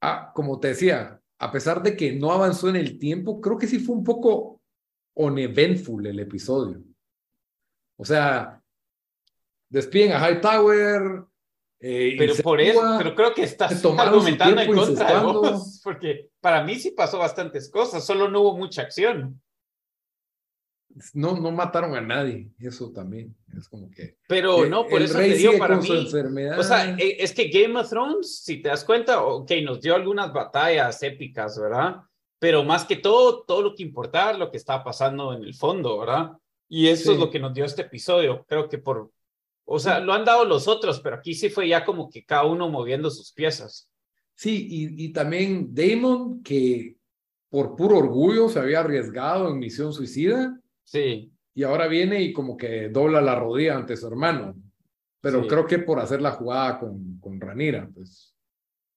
ah, 0.00 0.32
como 0.34 0.58
te 0.60 0.68
decía, 0.68 1.20
a 1.38 1.52
pesar 1.52 1.82
de 1.82 1.96
que 1.96 2.12
no 2.12 2.32
avanzó 2.32 2.68
en 2.68 2.76
el 2.76 2.98
tiempo, 2.98 3.40
creo 3.40 3.58
que 3.58 3.66
sí 3.66 3.78
fue 3.78 3.96
un 3.96 4.04
poco 4.04 4.60
uneventful 5.14 6.06
el 6.06 6.20
episodio. 6.20 6.82
O 7.96 8.04
sea, 8.04 8.62
despiden 9.68 10.12
a 10.12 10.28
Hightower. 10.28 11.24
Eh, 11.86 12.14
pero 12.16 12.34
por 12.36 12.60
eso, 12.60 12.80
pero 12.96 13.14
creo 13.14 13.34
que 13.34 13.42
estás 13.42 13.84
argumentando 13.84 14.60
en 14.62 14.74
contra 14.74 15.20
de 15.20 15.26
vos, 15.26 15.80
porque 15.84 16.30
para 16.40 16.64
mí 16.64 16.76
sí 16.76 16.92
pasó 16.92 17.18
bastantes 17.18 17.70
cosas, 17.70 18.06
solo 18.06 18.30
no 18.30 18.40
hubo 18.40 18.56
mucha 18.56 18.80
acción 18.82 19.38
no, 21.12 21.36
no 21.36 21.50
mataron 21.50 21.94
a 21.96 22.00
nadie, 22.00 22.50
eso 22.58 22.92
también 22.92 23.34
es 23.56 23.68
como 23.68 23.90
que. 23.90 24.16
Pero 24.28 24.66
no, 24.66 24.86
por 24.86 25.02
eso 25.02 25.18
te 25.18 25.34
digo 25.34 25.58
para 25.58 25.76
mí. 25.76 25.88
O 26.56 26.62
sea, 26.62 26.96
e, 26.96 27.16
es 27.18 27.32
que 27.32 27.48
Game 27.48 27.78
of 27.78 27.88
Thrones, 27.88 28.42
si 28.44 28.62
te 28.62 28.68
das 28.68 28.84
cuenta, 28.84 29.22
ok, 29.22 29.50
nos 29.62 29.80
dio 29.80 29.94
algunas 29.94 30.32
batallas 30.32 31.02
épicas, 31.02 31.58
¿verdad? 31.58 31.96
Pero 32.38 32.62
más 32.62 32.84
que 32.84 32.96
todo, 32.96 33.42
todo 33.42 33.62
lo 33.62 33.74
que 33.74 33.82
importaba 33.82 34.34
lo 34.34 34.50
que 34.50 34.56
estaba 34.56 34.84
pasando 34.84 35.32
en 35.32 35.42
el 35.42 35.54
fondo, 35.54 35.98
¿verdad? 35.98 36.32
Y 36.68 36.88
eso 36.88 37.12
es 37.12 37.18
lo 37.18 37.30
que 37.30 37.40
nos 37.40 37.54
dio 37.54 37.64
este 37.64 37.82
episodio. 37.82 38.44
Creo 38.48 38.68
que 38.68 38.78
por. 38.78 39.10
O 39.64 39.78
sea, 39.78 40.00
lo 40.00 40.12
han 40.12 40.24
dado 40.24 40.44
los 40.44 40.68
otros, 40.68 41.00
pero 41.00 41.16
aquí 41.16 41.34
sí 41.34 41.48
fue 41.48 41.68
ya 41.68 41.84
como 41.84 42.10
que 42.10 42.24
cada 42.24 42.44
uno 42.44 42.68
moviendo 42.68 43.10
sus 43.10 43.32
piezas. 43.32 43.90
Sí, 44.34 44.66
y, 44.68 45.04
y 45.06 45.12
también 45.12 45.74
Damon, 45.74 46.42
que 46.42 46.96
por 47.48 47.76
puro 47.76 47.98
orgullo 47.98 48.48
se 48.48 48.58
había 48.58 48.80
arriesgado 48.80 49.48
en 49.48 49.58
misión 49.58 49.92
suicida 49.92 50.60
Sí. 50.84 51.32
Y 51.54 51.62
ahora 51.62 51.88
viene 51.88 52.22
y 52.22 52.32
como 52.32 52.56
que 52.56 52.88
dobla 52.88 53.20
la 53.20 53.34
rodilla 53.34 53.76
ante 53.76 53.96
su 53.96 54.06
hermano. 54.06 54.54
Pero 55.20 55.46
creo 55.46 55.66
que 55.66 55.78
por 55.78 55.98
hacer 55.98 56.20
la 56.20 56.32
jugada 56.32 56.78
con, 56.78 57.18
con 57.18 57.40
Ranira, 57.40 57.88
pues 57.94 58.34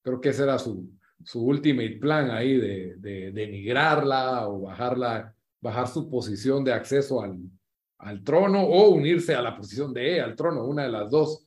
creo 0.01 0.19
que 0.19 0.29
ese 0.29 0.43
era 0.43 0.59
su, 0.59 0.89
su 1.23 1.45
ultimate 1.45 1.97
plan 2.01 2.31
ahí 2.31 2.57
de, 2.57 2.95
de 2.97 3.31
denigrarla 3.31 4.49
o 4.49 4.63
bajarla, 4.63 5.33
bajar 5.61 5.87
su 5.87 6.09
posición 6.09 6.65
de 6.65 6.73
acceso 6.73 7.21
al, 7.21 7.39
al 7.99 8.23
trono 8.23 8.63
o 8.63 8.89
unirse 8.89 9.35
a 9.35 9.41
la 9.41 9.55
posición 9.55 9.93
de 9.93 10.13
ella, 10.13 10.25
al 10.25 10.35
trono, 10.35 10.65
una 10.65 10.83
de 10.83 10.89
las 10.89 11.09
dos. 11.09 11.45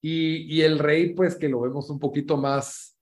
Y, 0.00 0.54
y 0.54 0.62
el 0.62 0.78
rey, 0.78 1.14
pues 1.14 1.36
que 1.36 1.48
lo 1.48 1.60
vemos 1.60 1.90
un 1.90 1.98
poquito 1.98 2.36
más, 2.36 2.96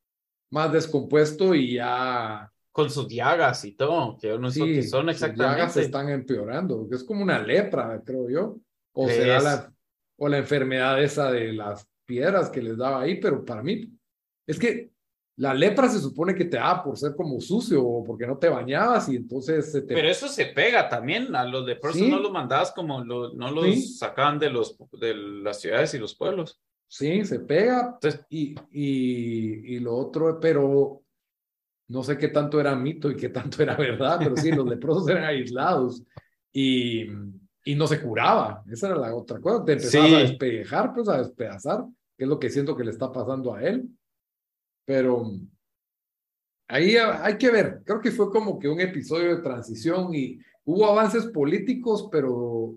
más 0.51 0.73
descompuesto 0.73 1.55
y 1.55 1.75
ya 1.75 2.51
con 2.71 2.91
sus 2.91 3.09
llagas 3.09 3.65
y 3.65 3.73
todo, 3.73 4.17
que 4.19 4.37
no 4.39 4.51
sé 4.51 4.65
qué 4.65 4.83
son 4.83 5.09
exactamente. 5.09 5.45
Sus 5.45 5.59
llagas 5.59 5.77
están 5.77 6.09
empeorando, 6.09 6.89
que 6.89 6.97
es 6.97 7.05
como 7.05 7.23
una 7.23 7.39
lepra, 7.41 8.03
creo 8.05 8.29
yo. 8.29 8.57
O 8.93 9.09
será 9.09 9.41
la, 9.41 9.73
o 10.17 10.29
la 10.29 10.39
enfermedad 10.39 11.03
esa 11.03 11.31
de 11.31 11.53
las 11.53 11.89
piedras 12.05 12.51
que 12.51 12.63
les 12.63 12.77
daba 12.77 13.03
ahí, 13.03 13.21
pero 13.21 13.45
para 13.45 13.63
mí 13.63 13.93
es 14.47 14.59
que 14.59 14.91
la 15.37 15.53
lepra 15.53 15.89
se 15.89 15.99
supone 15.99 16.35
que 16.35 16.45
te 16.45 16.57
da 16.57 16.83
por 16.83 16.97
ser 16.97 17.15
como 17.17 17.41
sucio 17.41 17.85
o 17.85 18.05
porque 18.05 18.27
no 18.27 18.39
te 18.39 18.49
bañabas 18.49 19.09
y 19.09 19.17
entonces 19.17 19.73
se 19.73 19.83
te... 19.83 19.95
Pero 19.95 20.09
eso 20.09 20.29
se 20.29 20.47
pega 20.47 20.89
también, 20.89 21.35
a 21.35 21.45
los 21.45 21.65
leprosos 21.67 22.07
no 22.07 22.21
los 22.21 22.31
mandabas 22.31 22.73
como, 22.73 23.05
no 23.05 23.51
los 23.51 23.99
sacaban 23.99 24.39
de, 24.39 24.51
los, 24.51 24.77
de 24.93 25.15
las 25.15 25.61
ciudades 25.61 25.93
y 25.95 25.99
los 25.99 26.15
pueblos. 26.15 26.61
Sí, 26.87 27.25
se 27.25 27.41
pega 27.41 27.99
y, 28.29 28.55
y, 28.71 29.75
y 29.75 29.79
lo 29.81 29.97
otro, 29.97 30.39
pero 30.39 31.03
no 31.89 32.03
sé 32.05 32.17
qué 32.17 32.29
tanto 32.29 32.61
era 32.61 32.77
mito 32.77 33.11
y 33.11 33.17
qué 33.17 33.31
tanto 33.31 33.63
era 33.63 33.75
verdad, 33.75 34.19
pero 34.21 34.37
sí, 34.37 34.53
los 34.53 34.67
leprosos 34.69 35.09
eran 35.09 35.25
aislados 35.25 36.05
y, 36.53 37.09
y 37.65 37.75
no 37.75 37.87
se 37.89 38.01
curaba. 38.01 38.63
Esa 38.71 38.89
era 38.89 38.97
la 38.97 39.15
otra 39.15 39.41
cosa. 39.41 39.65
Te 39.65 39.73
empezabas 39.73 40.13
a 40.13 40.19
despejar, 40.19 40.95
pues 40.95 41.09
a 41.09 41.19
despedazar, 41.19 41.85
que 42.17 42.25
es 42.25 42.29
lo 42.29 42.39
que 42.39 42.51
siento 42.51 42.77
que 42.77 42.85
le 42.85 42.93
está 42.93 43.11
pasando 43.11 43.55
a 43.55 43.63
él. 43.63 43.89
Pero 44.85 45.33
ahí 46.69 46.97
hay 46.97 47.39
que 47.39 47.51
ver. 47.51 47.83
Creo 47.85 48.01
que 48.01 48.11
fue 48.11 48.31
como 48.31 48.59
que 48.59 48.69
un 48.69 48.81
episodio 48.81 49.37
de 49.37 49.43
transición 49.43 50.15
y 50.15 50.39
hubo 50.65 50.87
avances 50.87 51.27
políticos, 51.27 52.09
pero 52.11 52.75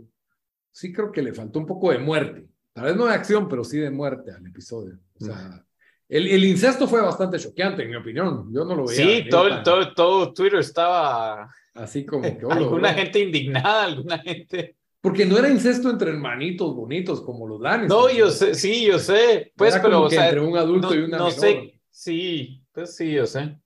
sí 0.72 0.94
creo 0.94 1.12
que 1.12 1.22
le 1.22 1.34
faltó 1.34 1.60
un 1.60 1.66
poco 1.66 1.92
de 1.92 2.00
muerte. 2.00 2.48
Tal 2.74 2.86
vez 2.86 2.96
no 2.96 3.06
de 3.06 3.14
acción, 3.14 3.48
pero 3.48 3.64
sí 3.64 3.80
de 3.80 3.90
muerte 3.90 4.32
al 4.32 4.46
episodio. 4.46 5.00
O 5.20 5.26
sea, 5.26 5.66
el, 6.08 6.28
el, 6.28 6.46
incesto 6.46 6.88
fue 6.88 7.02
bastante 7.02 7.40
choqueante, 7.40 7.84
en 7.84 7.90
mi 7.90 7.96
opinión. 7.96 8.54
Yo 8.54 8.64
no 8.64 8.76
lo 8.76 8.86
veía. 8.86 9.04
Sí, 9.04 9.30
todo, 9.30 9.64
todo, 9.64 9.94
todo 9.94 10.34
Twitter 10.34 10.60
estaba. 10.60 11.50
Así 11.74 12.06
como 12.06 12.22
que. 12.38 12.46
alguna 12.48 12.94
gente 12.94 13.20
indignada, 13.20 13.86
alguna 13.86 14.20
gente. 14.20 14.76
Porque 15.02 15.26
no 15.26 15.38
era 15.38 15.50
incesto 15.50 15.90
entre 15.90 16.12
hermanitos 16.12 16.76
bonitos 16.76 17.22
como 17.22 17.48
los 17.48 17.62
danes. 17.62 17.90
No, 17.90 18.10
yo 18.12 18.30
sé, 18.30 18.54
sí, 18.54 18.86
yo 18.86 19.00
sé. 19.00 19.54
Pues, 19.56 19.78
pero. 19.82 20.04
o 20.04 20.10
sea, 20.10 20.26
entre 20.26 20.42
un 20.42 20.58
adulto 20.58 20.94
y 20.94 21.00
una 21.00 21.18
No 21.18 21.32
sé, 21.32 21.77
sí, 21.98 22.64
pues 22.72 22.96
sí, 22.96 23.12
yo 23.12 23.26
sé. 23.26 23.58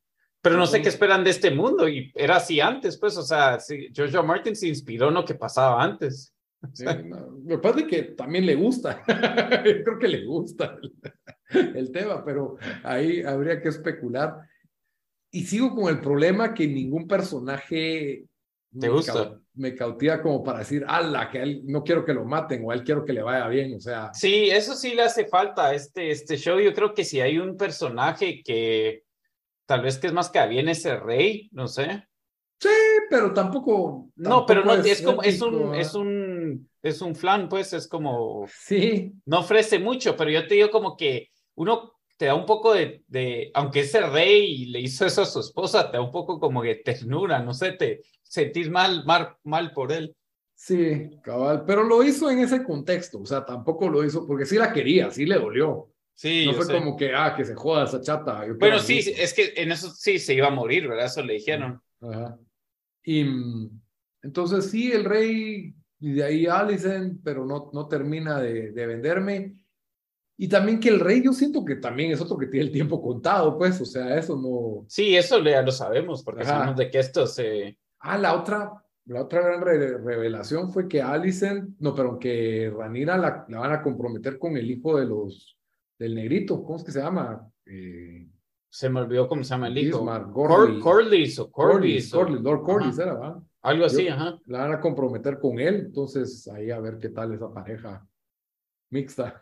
Pero 0.41 0.57
no 0.57 0.65
sé 0.65 0.81
qué 0.81 0.89
esperan 0.89 1.23
de 1.23 1.31
este 1.31 1.51
mundo. 1.51 1.87
Y 1.87 2.11
era 2.15 2.37
así 2.37 2.59
antes, 2.59 2.97
pues, 2.97 3.15
o 3.17 3.23
sea, 3.23 3.59
sí, 3.59 3.89
George 3.93 4.21
Martin 4.23 4.55
se 4.55 4.67
inspiró 4.67 5.09
en 5.09 5.15
lo 5.15 5.25
que 5.25 5.35
pasaba 5.35 5.83
antes. 5.83 6.33
Sí, 6.73 6.85
me 7.43 7.57
parece 7.57 7.87
que 7.87 8.03
también 8.03 8.45
le 8.45 8.53
gusta. 8.53 9.01
Creo 9.63 9.97
que 9.97 10.07
le 10.07 10.23
gusta. 10.27 10.77
el 11.49 11.91
tema, 11.91 12.23
pero 12.23 12.55
ahí 12.83 13.23
habría 13.23 13.59
que 13.59 13.69
especular. 13.69 14.47
Y 15.31 15.43
sigo 15.43 15.73
con 15.73 15.89
el 15.89 15.99
problema 15.99 16.53
que 16.53 16.67
ningún 16.67 17.07
personaje 17.07 18.25
¿Te 18.79 18.89
gusta? 18.89 19.37
me 19.53 19.75
cautiva 19.75 20.21
como 20.21 20.43
para 20.43 20.59
decir, 20.59 20.85
ala, 20.87 21.29
que 21.29 21.41
él 21.41 21.61
no 21.65 21.83
quiero 21.83 22.05
que 22.05 22.13
lo 22.13 22.23
maten 22.23 22.63
o 22.63 22.71
a 22.71 22.73
él 22.73 22.83
quiero 22.83 23.03
que 23.03 23.13
le 23.13 23.21
vaya 23.21 23.47
bien, 23.47 23.75
o 23.75 23.79
sea. 23.79 24.13
Sí, 24.13 24.49
eso 24.49 24.75
sí 24.75 24.93
le 24.93 25.03
hace 25.03 25.25
falta 25.25 25.67
a 25.67 25.73
este, 25.73 26.11
este 26.11 26.37
show. 26.37 26.59
Yo 26.59 26.73
creo 26.73 26.93
que 26.93 27.03
si 27.03 27.19
hay 27.19 27.37
un 27.37 27.57
personaje 27.57 28.41
que 28.43 29.03
tal 29.65 29.81
vez 29.81 29.97
que 29.97 30.07
es 30.07 30.13
más 30.13 30.29
que 30.29 30.45
bien 30.47 30.69
ese 30.69 30.97
rey, 30.97 31.49
no 31.51 31.67
sé. 31.67 32.07
Sí, 32.59 32.69
pero 33.09 33.33
tampoco. 33.33 34.09
No, 34.15 34.45
pero 34.45 34.63
no, 34.63 34.75
es, 34.75 35.01
como, 35.01 35.23
es 35.23 35.41
un, 35.41 35.75
es 35.75 35.93
un, 35.95 36.69
es 36.81 37.01
un 37.01 37.15
flan, 37.15 37.49
pues, 37.49 37.73
es 37.73 37.87
como. 37.87 38.45
Sí. 38.47 39.11
No 39.25 39.39
ofrece 39.39 39.79
mucho, 39.79 40.15
pero 40.15 40.29
yo 40.29 40.47
te 40.47 40.55
digo 40.55 40.69
como 40.69 40.95
que 40.95 41.29
uno 41.55 41.93
te 42.21 42.27
da 42.27 42.35
un 42.35 42.45
poco 42.45 42.75
de, 42.75 43.03
de, 43.07 43.49
aunque 43.55 43.79
ese 43.79 43.99
rey 43.99 44.67
le 44.67 44.79
hizo 44.79 45.07
eso 45.07 45.23
a 45.23 45.25
su 45.25 45.39
esposa, 45.39 45.89
te 45.89 45.97
da 45.97 46.03
un 46.03 46.11
poco 46.11 46.39
como 46.39 46.61
de 46.61 46.75
ternura, 46.75 47.39
no 47.39 47.51
sé, 47.51 47.71
te 47.71 48.03
sentís 48.21 48.69
mal, 48.69 49.03
mal, 49.05 49.37
mal 49.43 49.73
por 49.73 49.91
él. 49.91 50.15
Sí, 50.53 51.09
cabal, 51.23 51.63
pero 51.65 51.81
lo 51.81 52.03
hizo 52.03 52.29
en 52.29 52.37
ese 52.37 52.63
contexto, 52.63 53.21
o 53.21 53.25
sea, 53.25 53.43
tampoco 53.43 53.89
lo 53.89 54.05
hizo 54.05 54.27
porque 54.27 54.45
sí 54.45 54.55
la 54.55 54.71
quería, 54.71 55.09
sí 55.09 55.25
le 55.25 55.39
dolió. 55.39 55.89
Sí, 56.13 56.45
no 56.45 56.53
fue 56.53 56.71
como 56.71 56.95
que, 56.95 57.11
ah, 57.11 57.33
que 57.35 57.43
se 57.43 57.55
joda 57.55 57.85
esa 57.85 57.99
chata. 58.01 58.45
Bueno, 58.59 58.77
sí, 58.77 58.99
es 58.99 59.33
que 59.33 59.53
en 59.55 59.71
eso 59.71 59.89
sí 59.89 60.19
se 60.19 60.35
iba 60.35 60.45
a 60.45 60.51
morir, 60.51 60.87
¿verdad? 60.87 61.07
Eso 61.07 61.23
le 61.23 61.33
dijeron. 61.33 61.81
Ajá. 62.01 62.37
Y 63.03 63.23
mm, 63.23 63.81
entonces 64.21 64.69
sí, 64.69 64.91
el 64.91 65.05
rey, 65.05 65.73
y 65.99 66.11
de 66.11 66.23
ahí 66.23 66.45
Allison, 66.45 67.19
pero 67.23 67.47
no, 67.47 67.71
no 67.73 67.87
termina 67.87 68.39
de, 68.39 68.73
de 68.73 68.85
venderme. 68.85 69.60
Y 70.41 70.47
también 70.47 70.79
que 70.79 70.89
el 70.89 70.99
rey, 70.99 71.21
yo 71.21 71.33
siento 71.33 71.63
que 71.63 71.75
también 71.75 72.11
es 72.11 72.19
otro 72.19 72.35
que 72.35 72.47
tiene 72.47 72.65
el 72.65 72.71
tiempo 72.71 72.99
contado, 72.99 73.59
pues, 73.59 73.79
o 73.79 73.85
sea, 73.85 74.17
eso 74.17 74.35
no. 74.35 74.87
Sí, 74.89 75.15
eso 75.15 75.39
ya 75.43 75.61
lo 75.61 75.71
sabemos, 75.71 76.23
porque 76.23 76.43
sabemos 76.43 76.75
de 76.77 76.89
que 76.89 76.97
esto 76.97 77.27
se. 77.27 77.77
Ah, 77.99 78.17
la 78.17 78.33
otra, 78.33 78.71
la 79.05 79.21
otra 79.21 79.41
gran 79.41 79.61
revelación 79.61 80.73
fue 80.73 80.87
que 80.87 80.99
Alicent, 80.99 81.75
no, 81.77 81.93
pero 81.93 82.17
que 82.17 82.73
Ranira 82.75 83.19
la, 83.19 83.45
la, 83.49 83.59
van 83.59 83.71
a 83.71 83.83
comprometer 83.83 84.39
con 84.39 84.57
el 84.57 84.71
hijo 84.71 84.97
de 84.97 85.05
los, 85.05 85.59
del 85.99 86.15
negrito, 86.15 86.63
¿cómo 86.63 86.77
es 86.79 86.85
que 86.85 86.91
se 86.91 87.03
llama? 87.03 87.47
Eh, 87.67 88.27
se 88.67 88.89
me 88.89 89.01
olvidó 89.01 89.27
cómo 89.27 89.43
se 89.43 89.51
llama 89.51 89.67
el 89.67 89.77
hijo. 89.77 90.03
Corlys 90.81 91.37
o 91.37 91.51
Corlys. 91.51 92.11
Lord 92.13 92.63
Corlys 92.63 92.97
era, 92.97 93.13
¿va? 93.13 93.43
Algo 93.61 93.85
así, 93.85 94.07
ajá. 94.07 94.39
La 94.47 94.61
van 94.63 94.73
a 94.73 94.79
comprometer 94.79 95.37
con 95.37 95.59
él, 95.59 95.75
entonces 95.85 96.47
ahí 96.47 96.71
a 96.71 96.79
ver 96.79 96.97
qué 96.97 97.09
tal 97.09 97.31
esa 97.31 97.53
pareja 97.53 98.03
mixta. 98.89 99.39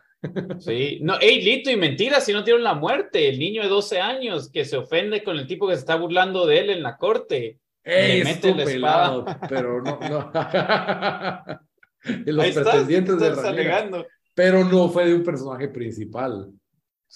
Sí, 0.60 1.00
no, 1.02 1.16
hey, 1.20 1.42
Lito, 1.42 1.72
y 1.72 1.78
mentira, 1.78 2.20
si 2.20 2.34
no 2.34 2.44
dieron 2.44 2.64
la 2.64 2.74
muerte, 2.74 3.30
el 3.30 3.40
niño 3.40 3.64
de 3.64 3.70
12 3.70 4.02
años 4.02 4.52
que 4.52 4.66
se 4.66 4.78
ofende 4.78 5.24
con 5.24 5.38
el 5.38 5.48
tipo 5.48 5.68
que 5.68 5.76
se 5.76 5.80
está 5.80 5.96
burlando 5.96 6.46
de 6.46 6.60
él 6.60 6.70
en 6.70 6.84
la 6.84 6.98
corte. 6.98 7.60
Ey, 7.84 8.24
mete 8.24 8.54
la 8.54 8.64
espada. 8.64 9.40
pero 9.48 9.82
no, 9.82 10.00
no. 10.00 10.32
los 12.26 12.46
pretendientes 12.52 13.20
de. 13.20 14.06
Pero 14.36 14.64
no 14.64 14.90
fue 14.90 15.06
de 15.06 15.16
un 15.16 15.24
personaje 15.24 15.70
principal. 15.70 16.52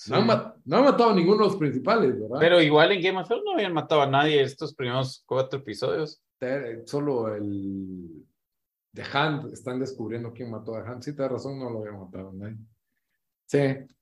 No, 0.08 0.16
han, 0.16 0.26
matado 0.26 1.12
a 1.12 1.16
ninguno 1.16 1.44
de 1.44 1.50
los 1.50 1.56
principales, 1.58 2.20
¿verdad? 2.20 2.38
Pero 2.40 2.62
igual 2.62 2.92
en 2.92 3.02
Game 3.02 3.20
of 3.20 3.28
Thrones 3.28 3.46
no 3.46 3.54
habían 3.54 3.74
matado 3.74 4.02
a 4.02 4.08
nadie 4.08 4.42
estos 4.42 4.74
primeros 4.74 5.24
cuatro 5.26 5.60
episodios. 5.60 6.22
Solo 6.86 7.34
el 7.34 8.26
The 8.94 9.04
Hand 9.14 9.54
están 9.54 9.80
descubriendo 9.80 10.34
quién 10.34 10.52
mató 10.52 10.76
a 10.76 10.82
Hand. 10.82 11.04
Sí, 11.04 11.16
te 11.16 11.28
razón, 11.28 11.60
no 11.60 11.70
lo 11.70 11.80
habían 11.80 12.00
matado 12.00 12.30
a 12.30 12.34
nadie. 12.34 12.58
Sí, 13.54 13.60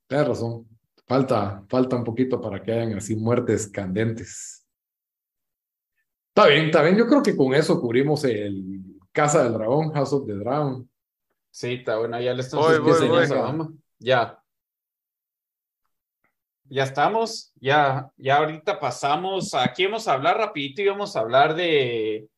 tienes 0.08 0.28
razón. 0.30 0.66
Falta, 1.06 1.62
falta 1.68 1.98
un 1.98 2.06
poquito 2.06 2.40
para 2.40 2.64
que 2.64 2.72
hayan 2.72 2.94
así 2.94 3.18
muertes 3.18 3.68
candentes. 3.68 4.66
Está 6.30 6.48
bien, 6.48 6.68
está 6.68 6.82
bien. 6.84 6.96
Yo 6.96 7.06
creo 7.06 7.22
que 7.22 7.36
con 7.36 7.54
eso 7.54 7.82
cubrimos 7.82 8.24
el 8.24 8.82
Casa 9.12 9.44
del 9.44 9.52
Dragón, 9.52 9.92
House 9.92 10.14
of 10.14 10.26
the 10.26 10.36
Dragon. 10.36 10.90
Sí, 11.50 11.74
está 11.74 11.98
bueno. 11.98 12.18
Ya 12.22 12.34
le 12.34 12.40
estamos 12.40 12.80
voy, 12.80 13.10
voy, 13.10 13.78
Ya. 14.00 14.42
ya 16.70 16.84
estamos, 16.84 17.52
ya, 17.56 18.10
ya 18.16 18.38
ahorita 18.38 18.80
pasamos, 18.80 19.54
aquí 19.54 19.84
vamos 19.84 20.08
a 20.08 20.14
hablar 20.14 20.38
rapidito 20.38 20.82
y 20.82 20.88
vamos 20.88 21.18
a 21.18 21.20
hablar 21.20 21.56
de, 21.56 22.30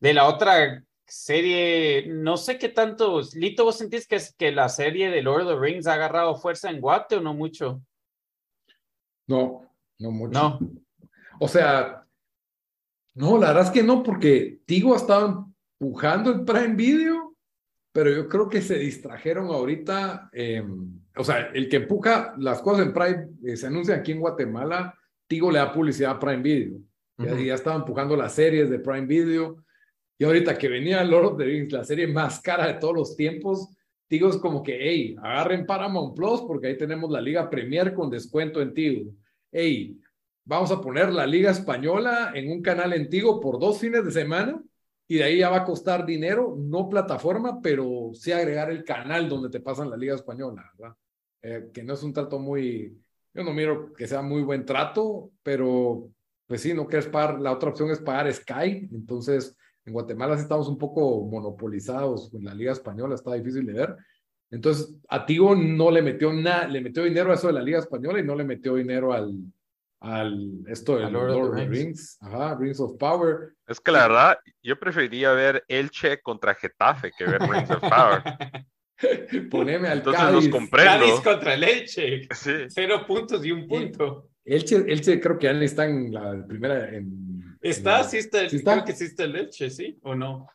de 0.00 0.14
la 0.14 0.26
otra 0.26 0.82
serie, 1.06 2.06
no 2.08 2.36
sé 2.36 2.58
qué 2.58 2.68
tanto, 2.68 3.20
Lito, 3.34 3.64
¿vos 3.64 3.78
sentís 3.78 4.06
que, 4.06 4.16
es, 4.16 4.34
que 4.34 4.52
la 4.52 4.68
serie 4.68 5.10
de 5.10 5.22
Lord 5.22 5.42
of 5.42 5.54
the 5.54 5.58
Rings 5.58 5.86
ha 5.86 5.94
agarrado 5.94 6.36
fuerza 6.36 6.70
en 6.70 6.80
Guate 6.80 7.16
o 7.16 7.20
no 7.20 7.34
mucho? 7.34 7.82
No, 9.26 9.70
no 9.98 10.10
mucho. 10.10 10.38
No. 10.38 10.58
O 11.40 11.48
sea, 11.48 12.06
no, 13.14 13.38
la 13.38 13.48
verdad 13.48 13.64
es 13.64 13.70
que 13.70 13.82
no, 13.82 14.02
porque 14.02 14.60
Tigo 14.64 14.96
estaba 14.96 15.46
empujando 15.78 16.30
el 16.30 16.44
Prime 16.44 16.74
Video, 16.74 17.36
pero 17.92 18.10
yo 18.10 18.28
creo 18.28 18.48
que 18.48 18.62
se 18.62 18.78
distrajeron 18.78 19.46
ahorita. 19.46 20.30
Em, 20.32 21.00
o 21.16 21.24
sea, 21.24 21.50
el 21.52 21.68
que 21.68 21.76
empuja 21.76 22.34
las 22.38 22.62
cosas 22.62 22.86
en 22.86 22.94
Prime, 22.94 23.28
eh, 23.44 23.56
se 23.56 23.66
anuncia 23.66 23.96
aquí 23.96 24.12
en 24.12 24.20
Guatemala, 24.20 24.98
Tigo 25.26 25.50
le 25.50 25.58
da 25.58 25.72
publicidad 25.72 26.12
a 26.12 26.18
Prime 26.18 26.42
Video. 26.42 26.78
Ya, 27.18 27.38
ya 27.38 27.54
estaba 27.54 27.76
empujando 27.76 28.16
las 28.16 28.32
series 28.34 28.70
de 28.70 28.78
Prime 28.78 29.06
Video. 29.06 29.62
Y 30.22 30.24
ahorita 30.24 30.56
que 30.56 30.68
venía 30.68 31.02
Lord 31.02 31.24
of 31.32 31.36
the 31.36 31.44
Rings, 31.44 31.72
la 31.72 31.82
serie 31.82 32.06
más 32.06 32.40
cara 32.40 32.68
de 32.68 32.74
todos 32.74 32.94
los 32.94 33.16
tiempos, 33.16 33.76
Tigo 34.06 34.28
es 34.28 34.36
como 34.36 34.62
que, 34.62 34.78
hey, 34.80 35.16
agarren 35.20 35.66
Paramount 35.66 36.14
Plus 36.14 36.42
porque 36.42 36.68
ahí 36.68 36.78
tenemos 36.78 37.10
la 37.10 37.20
Liga 37.20 37.50
Premier 37.50 37.92
con 37.92 38.08
descuento 38.08 38.62
en 38.62 38.72
Tigo. 38.72 39.10
Hey, 39.50 39.98
vamos 40.44 40.70
a 40.70 40.80
poner 40.80 41.12
la 41.12 41.26
Liga 41.26 41.50
Española 41.50 42.30
en 42.36 42.52
un 42.52 42.62
canal 42.62 42.92
en 42.92 43.08
Tigo 43.10 43.40
por 43.40 43.58
dos 43.58 43.80
fines 43.80 44.04
de 44.04 44.12
semana 44.12 44.62
y 45.08 45.16
de 45.16 45.24
ahí 45.24 45.38
ya 45.38 45.50
va 45.50 45.56
a 45.56 45.64
costar 45.64 46.06
dinero, 46.06 46.54
no 46.56 46.88
plataforma, 46.88 47.60
pero 47.60 48.12
sí 48.14 48.30
agregar 48.30 48.70
el 48.70 48.84
canal 48.84 49.28
donde 49.28 49.50
te 49.50 49.58
pasan 49.58 49.90
la 49.90 49.96
Liga 49.96 50.14
Española, 50.14 50.70
¿verdad? 50.78 50.96
Eh, 51.42 51.70
que 51.74 51.82
no 51.82 51.94
es 51.94 52.02
un 52.04 52.12
trato 52.12 52.38
muy, 52.38 52.96
yo 53.34 53.42
no 53.42 53.52
miro 53.52 53.92
que 53.92 54.06
sea 54.06 54.22
muy 54.22 54.42
buen 54.42 54.64
trato, 54.64 55.32
pero 55.42 56.12
pues 56.46 56.60
sí, 56.60 56.74
no 56.74 56.86
quieres 56.86 57.08
pagar, 57.08 57.40
la 57.40 57.50
otra 57.50 57.70
opción 57.70 57.90
es 57.90 57.98
pagar 57.98 58.32
Sky, 58.32 58.88
entonces 58.92 59.56
en 59.84 59.92
Guatemala 59.92 60.36
sí 60.36 60.42
estamos 60.42 60.68
un 60.68 60.78
poco 60.78 61.24
monopolizados 61.26 62.30
con 62.30 62.44
la 62.44 62.54
Liga 62.54 62.72
Española, 62.72 63.14
está 63.14 63.34
difícil 63.34 63.66
de 63.66 63.72
ver. 63.72 63.96
Entonces, 64.50 64.94
a 65.08 65.24
Tigo 65.24 65.56
no 65.56 65.90
le 65.90 66.02
metió 66.02 66.32
nada, 66.32 66.68
le 66.68 66.80
metió 66.80 67.04
dinero 67.04 67.30
a 67.30 67.34
eso 67.34 67.46
de 67.46 67.54
la 67.54 67.62
Liga 67.62 67.78
Española 67.78 68.20
y 68.20 68.24
no 68.24 68.34
le 68.34 68.44
metió 68.44 68.74
dinero 68.74 69.12
al, 69.12 69.32
al 70.00 70.60
esto 70.66 70.98
de 70.98 71.10
Lord, 71.10 71.30
of 71.30 71.56
the 71.56 71.66
Rings. 71.66 72.18
Ajá, 72.20 72.56
Rings 72.56 72.78
of 72.78 72.96
Power. 72.98 73.54
Es 73.66 73.80
que 73.80 73.90
la 73.90 74.08
verdad, 74.08 74.38
yo 74.62 74.78
preferiría 74.78 75.32
ver 75.32 75.64
Elche 75.68 76.20
contra 76.20 76.54
Getafe 76.54 77.12
que 77.16 77.24
ver 77.24 77.40
Rings 77.40 77.70
of 77.70 77.80
Power. 77.80 78.22
Poneme 79.50 79.88
al 79.88 79.98
Entonces 79.98 80.22
Cádiz. 80.22 80.44
los 80.44 80.48
comprendo. 80.48 81.06
Cádiz 81.06 81.20
contra 81.20 81.54
el 81.54 81.64
Elche. 81.64 82.28
Sí. 82.34 82.52
Cero 82.68 83.04
puntos 83.06 83.44
y 83.44 83.52
un 83.52 83.66
punto. 83.66 84.28
Elche, 84.44 84.76
Elche 84.86 85.20
creo 85.20 85.38
que 85.38 85.46
ya 85.46 85.52
está 85.52 85.86
en 85.86 86.12
la 86.12 86.44
primera. 86.46 86.88
En, 86.94 87.31
está, 87.62 88.04
sí 88.04 88.18
está, 88.18 88.48
¿Sí 88.48 88.56
está, 88.56 88.72
creo 88.74 88.84
que 88.84 88.92
sí 88.92 89.04
está 89.04 89.24
el 89.24 89.36
Elche, 89.36 89.70
¿sí? 89.70 89.98
¿O 90.02 90.14
no? 90.14 90.48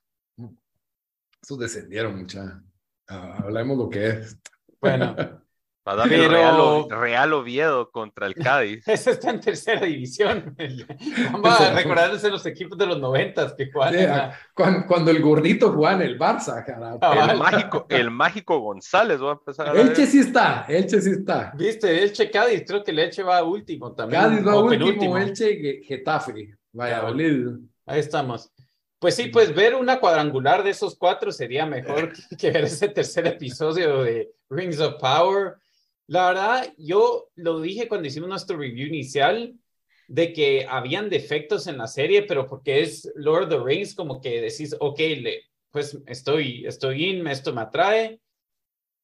Esos 1.42 1.60
descendieron 1.60 2.18
mucha. 2.18 2.62
Uh, 3.10 3.44
hablemos 3.44 3.78
lo 3.78 3.90
que 3.90 4.08
es. 4.08 4.38
Bueno. 4.80 5.16
Va 5.88 6.04
a 6.04 6.06
Real, 6.06 6.90
Real, 6.90 7.32
Oviedo 7.32 7.90
contra 7.92 8.28
el 8.28 8.36
Cádiz. 8.36 8.84
Eso 8.88 9.12
está 9.12 9.30
en 9.30 9.40
tercera 9.40 9.86
división. 9.86 10.54
Vamos 11.32 11.62
a 11.62 11.74
recordarse 11.74 12.30
los 12.30 12.46
equipos 12.46 12.78
de 12.78 12.88
los 12.88 13.00
noventas 13.00 13.54
que 13.54 13.72
jugaban. 13.72 14.34
cuando, 14.86 15.12
el 15.12 15.22
gordito 15.22 15.72
jugaba 15.72 15.96
en 15.96 16.10
el 16.10 16.20
Barça, 16.20 16.66
el, 16.66 17.38
mágico, 17.38 17.86
el 17.90 18.12
mágico 18.12 18.60
González 18.60 19.22
va 19.22 19.30
a 19.30 19.34
empezar 19.34 19.70
a 19.70 19.80
Elche 19.80 20.06
sí 20.08 20.20
está, 20.20 20.66
Elche 20.68 21.00
sí 21.00 21.12
está. 21.12 21.54
Viste, 21.56 22.04
Elche 22.04 22.30
Cádiz, 22.30 22.66
creo 22.68 22.84
que 22.84 22.92
el 22.92 23.00
Elche 23.00 23.24
va 23.24 23.42
último 23.44 23.94
también. 23.94 24.22
Cádiz 24.22 24.46
va 24.46 24.60
último, 24.60 25.18
Elche 25.18 25.82
Getafe. 25.86 26.57
Vaya, 26.72 27.02
boludo. 27.02 27.60
Ahí 27.86 28.00
estamos. 28.00 28.52
Pues 29.00 29.16
sí, 29.16 29.28
pues 29.28 29.54
ver 29.54 29.76
una 29.76 30.00
cuadrangular 30.00 30.64
de 30.64 30.72
esos 30.72 30.98
cuatro 30.98 31.32
sería 31.32 31.66
mejor 31.66 32.14
que 32.40 32.52
ver 32.52 32.66
ese 32.66 32.90
tercer 32.90 33.28
episodio 33.28 34.04
de 34.04 34.32
Rings 34.50 34.80
of 34.80 34.96
Power. 35.00 35.56
La 36.08 36.28
verdad, 36.30 36.74
yo 36.78 37.30
lo 37.36 37.60
dije 37.62 37.88
cuando 37.88 38.08
hicimos 38.08 38.30
nuestro 38.30 38.58
review 38.58 38.88
inicial 38.88 39.56
de 40.08 40.34
que 40.34 40.66
habían 40.68 41.10
defectos 41.10 41.68
en 41.68 41.78
la 41.78 41.88
serie, 41.88 42.24
pero 42.24 42.48
porque 42.48 42.82
es 42.82 43.12
Lord 43.16 43.44
of 43.44 43.50
the 43.50 43.60
Rings, 43.60 43.94
como 43.94 44.22
que 44.22 44.42
decís, 44.42 44.76
ok, 44.80 45.00
le, 45.00 45.44
pues 45.70 45.98
estoy, 46.08 46.66
estoy 46.66 47.06
in, 47.06 47.28
esto 47.28 47.54
me 47.54 47.62
atrae, 47.62 48.20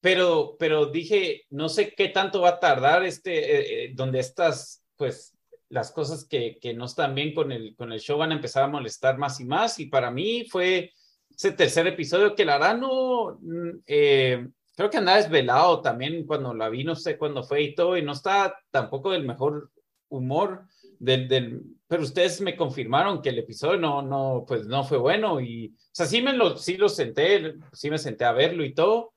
pero, 0.00 0.56
pero 0.58 0.86
dije, 0.86 1.44
no 1.50 1.68
sé 1.68 1.94
qué 1.94 2.08
tanto 2.08 2.40
va 2.40 2.50
a 2.50 2.60
tardar 2.60 3.04
este, 3.04 3.38
eh, 3.38 3.84
eh, 3.84 3.92
donde 3.94 4.20
estas, 4.20 4.82
pues, 4.96 5.34
las 5.74 5.90
cosas 5.90 6.24
que, 6.24 6.56
que 6.60 6.72
no 6.72 6.84
están 6.84 7.14
bien 7.14 7.34
con 7.34 7.50
el, 7.50 7.74
con 7.74 7.92
el 7.92 8.00
show 8.00 8.16
van 8.16 8.30
a 8.30 8.36
empezar 8.36 8.62
a 8.62 8.68
molestar 8.68 9.18
más 9.18 9.40
y 9.40 9.44
más, 9.44 9.80
y 9.80 9.86
para 9.86 10.10
mí 10.10 10.46
fue 10.48 10.92
ese 11.28 11.50
tercer 11.50 11.86
episodio 11.88 12.36
que 12.36 12.44
la 12.44 12.58
verdad 12.58 12.78
no, 12.78 13.38
mm, 13.40 13.80
eh, 13.86 14.48
creo 14.76 14.88
que 14.88 14.98
andaba 14.98 15.18
desvelado 15.18 15.82
también 15.82 16.26
cuando 16.26 16.54
la 16.54 16.68
vi, 16.68 16.84
no 16.84 16.94
sé 16.94 17.18
cuándo 17.18 17.42
fue 17.42 17.62
y 17.62 17.74
todo, 17.74 17.96
y 17.96 18.02
no 18.02 18.12
está 18.12 18.56
tampoco 18.70 19.10
del 19.10 19.26
mejor 19.26 19.72
humor 20.08 20.66
del, 21.00 21.26
del, 21.26 21.62
pero 21.88 22.04
ustedes 22.04 22.40
me 22.40 22.56
confirmaron 22.56 23.20
que 23.20 23.30
el 23.30 23.38
episodio 23.40 23.76
no, 23.78 24.00
no, 24.00 24.44
pues 24.46 24.66
no 24.66 24.84
fue 24.84 24.98
bueno 24.98 25.40
y, 25.40 25.74
o 25.74 25.90
sea, 25.90 26.06
sí 26.06 26.22
me 26.22 26.32
lo, 26.32 26.56
sí 26.56 26.76
lo 26.76 26.88
senté, 26.88 27.54
sí 27.72 27.90
me 27.90 27.98
senté 27.98 28.24
a 28.24 28.32
verlo 28.32 28.64
y 28.64 28.74
todo. 28.74 29.12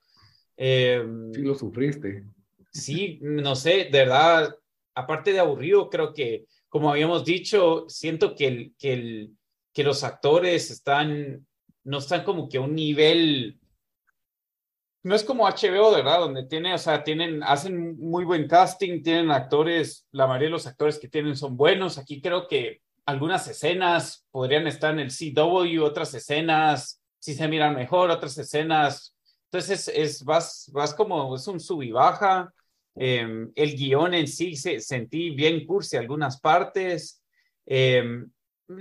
Eh, 0.56 1.04
sí 1.32 1.42
lo 1.42 1.54
sufriste. 1.54 2.24
Sí, 2.72 3.20
no 3.22 3.54
sé, 3.54 3.88
de 3.90 3.98
verdad, 4.00 4.54
aparte 4.98 5.32
de 5.32 5.40
aburrido, 5.40 5.88
creo 5.90 6.12
que, 6.12 6.46
como 6.68 6.90
habíamos 6.90 7.24
dicho, 7.24 7.84
siento 7.88 8.34
que, 8.34 8.72
los 9.76 10.02
actores 10.02 10.82
no 11.84 11.98
están 11.98 12.24
como 12.24 12.48
que 12.48 12.58
a 12.58 12.62
un 12.62 12.74
nivel 12.74 13.60
no 15.04 15.14
es 15.14 15.24
como 15.24 15.46
HBO, 15.46 15.92
¿verdad? 15.92 16.18
Donde 16.18 16.46
tiene, 16.46 16.74
o 16.74 16.78
sea, 16.78 17.04
tienen, 17.04 17.42
hacen 17.42 17.96
muy 17.98 18.24
buen 18.24 18.48
casting, 18.48 19.02
tienen 19.02 19.30
actores, 19.30 20.06
la 20.10 20.26
mayoría 20.26 20.48
de 20.48 20.52
los 20.52 20.66
actores 20.66 20.98
que 20.98 21.08
tienen 21.08 21.36
son 21.36 21.56
buenos. 21.56 21.96
Aquí 21.96 22.20
creo 22.20 22.48
que 22.48 22.82
algunas 23.06 23.46
escenas 23.48 24.26
podrían 24.30 24.66
estar 24.66 24.92
en 24.92 24.98
el 24.98 25.10
CW, 25.10 25.82
otras 25.82 26.12
escenas 26.12 27.00
sí 27.20 27.34
se 27.34 27.48
miran 27.48 27.74
mejor, 27.74 28.10
otras 28.10 28.36
escenas. 28.38 29.16
Entonces, 29.50 29.88
es, 29.88 30.24
vas, 30.24 30.70
vas 30.72 30.94
como, 30.94 31.34
es 31.34 31.46
un 31.46 31.60
sub 31.60 31.82
y 31.82 31.90
baja. 31.90 32.52
Em, 32.98 33.50
el 33.54 33.76
guion 33.76 34.14
en 34.14 34.26
sí 34.26 34.56
se, 34.56 34.80
sentí 34.80 35.30
bien 35.30 35.66
cursi 35.66 35.96
algunas 35.96 36.40
partes. 36.40 37.22
Em, 37.66 38.30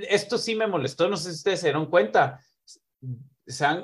esto 0.10 0.38
sí 0.38 0.56
me 0.56 0.68
molestó, 0.68 1.08
no 1.08 1.18
sé 1.18 1.30
si 1.30 1.38
ustedes 1.38 1.62
se 1.62 1.68
dieron 1.68 1.86
cuenta 1.86 2.40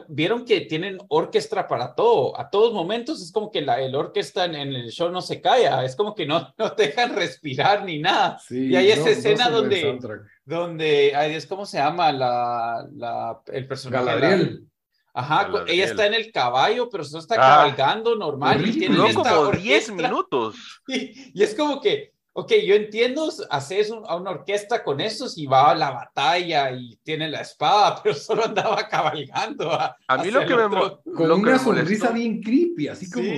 vieron 0.09 0.45
que 0.45 0.61
tienen 0.61 0.97
orquesta 1.07 1.67
para 1.67 1.95
todo, 1.95 2.37
a 2.39 2.49
todos 2.49 2.73
momentos 2.73 3.21
es 3.21 3.31
como 3.31 3.49
que 3.49 3.61
la 3.61 3.79
el 3.79 3.95
orquesta 3.95 4.45
en, 4.45 4.55
el 4.55 4.91
show 4.91 5.09
no 5.09 5.21
se 5.21 5.39
calla, 5.39 5.85
es 5.85 5.95
como 5.95 6.13
que 6.13 6.25
no, 6.25 6.53
no 6.57 6.69
dejan 6.71 7.15
respirar 7.15 7.85
ni 7.85 7.99
nada. 7.99 8.39
y 8.49 8.75
hay 8.75 8.91
esa 8.91 9.09
escena 9.09 9.49
donde, 9.49 9.99
donde, 10.43 11.13
ay, 11.15 11.33
es 11.33 11.45
como 11.45 11.65
se 11.65 11.77
llama 11.77 12.11
la, 12.11 12.87
la 12.93 13.41
el 13.47 13.67
personaje. 13.67 14.05
Galadriel. 14.05 14.67
Ajá, 15.13 15.51
ella 15.67 15.85
está 15.85 16.07
en 16.07 16.15
el 16.15 16.31
caballo, 16.31 16.89
pero 16.89 17.03
no 17.11 17.19
está 17.19 17.35
ah. 17.35 17.37
cabalgando 17.37 18.15
normal. 18.15 18.67
y 18.67 18.79
tiene 18.79 19.13
como 19.13 19.51
10 19.51 19.91
minutos. 19.91 20.81
y 20.87 21.43
es 21.43 21.53
como 21.53 21.79
que 21.79 22.13
ok, 22.33 22.51
yo 22.65 22.75
entiendo, 22.75 23.29
haces 23.49 23.91
a 23.91 24.15
una 24.15 24.31
orquesta 24.31 24.83
con 24.83 24.99
esos 24.99 25.37
y 25.37 25.45
va 25.45 25.71
a 25.71 25.75
la 25.75 25.91
batalla 25.91 26.71
y 26.71 26.97
tiene 27.03 27.29
la 27.29 27.41
espada, 27.41 27.99
pero 28.03 28.15
solo 28.15 28.45
andaba 28.45 28.87
cabalgando. 28.87 29.71
A, 29.71 30.17
mí 30.17 30.31
lo 30.31 30.45
que 30.45 30.55
me 30.55 31.13
Con 31.15 31.31
una 31.31 31.59
sonrisa 31.59 32.11
bien 32.11 32.41
creepy, 32.41 32.87
así 32.87 33.09
como... 33.09 33.31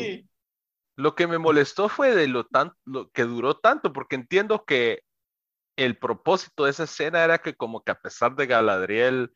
Lo 0.97 1.13
que 1.13 1.27
me 1.27 1.37
molestó 1.37 1.89
fue 1.89 2.15
de 2.15 2.27
lo, 2.27 2.45
tan, 2.45 2.71
lo 2.85 3.11
que 3.11 3.23
duró 3.23 3.57
tanto, 3.57 3.91
porque 3.91 4.15
entiendo 4.15 4.63
que 4.63 5.01
el 5.75 5.97
propósito 5.97 6.63
de 6.63 6.71
esa 6.71 6.85
escena 6.85 7.21
era 7.21 7.39
que 7.39 7.53
como 7.53 7.83
que 7.83 7.91
a 7.91 7.99
pesar 7.99 8.33
de 8.37 8.45
Galadriel 8.45 9.33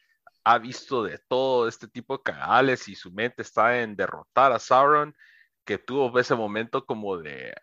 ha 0.50 0.58
visto 0.58 1.04
de 1.04 1.20
todo 1.28 1.68
este 1.68 1.88
tipo 1.88 2.18
de 2.18 2.24
cagales 2.24 2.88
y 2.88 2.96
su 2.96 3.12
mente 3.12 3.44
está 3.44 3.82
en 3.82 3.96
derrotar 3.96 4.52
a 4.52 4.58
Sauron, 4.58 5.16
que 5.64 5.78
tuvo 5.78 6.18
ese 6.20 6.34
momento 6.34 6.86
como 6.88 7.18
de 7.18 7.54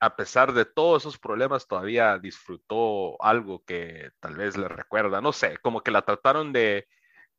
a 0.00 0.16
pesar 0.16 0.52
de 0.52 0.64
todos 0.64 1.02
esos 1.02 1.18
problemas, 1.18 1.68
todavía 1.68 2.18
disfrutó 2.18 3.20
algo 3.22 3.64
que 3.64 4.10
tal 4.20 4.36
vez 4.36 4.56
le 4.56 4.68
recuerda, 4.68 5.20
no 5.20 5.32
sé, 5.32 5.56
como 5.58 5.82
que 5.82 5.92
la 5.92 6.02
trataron 6.02 6.52
de 6.52 6.88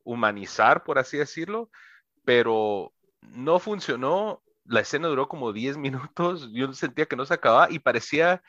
humanizar, 0.05 0.83
por 0.85 0.99
así 0.99 1.17
decirlo, 1.17 1.69
pero 2.23 2.93
no 3.21 3.59
funcionó. 3.59 4.41
La 4.63 4.81
escena 4.81 5.09
duró 5.09 5.27
como 5.27 5.53
10 5.53 5.77
minutos, 5.77 6.49
yo 6.53 6.71
sentía 6.73 7.05
que 7.07 7.17
no 7.17 7.25
se 7.25 7.33
acababa 7.33 7.69
y 7.69 7.79
parecía 7.79 8.41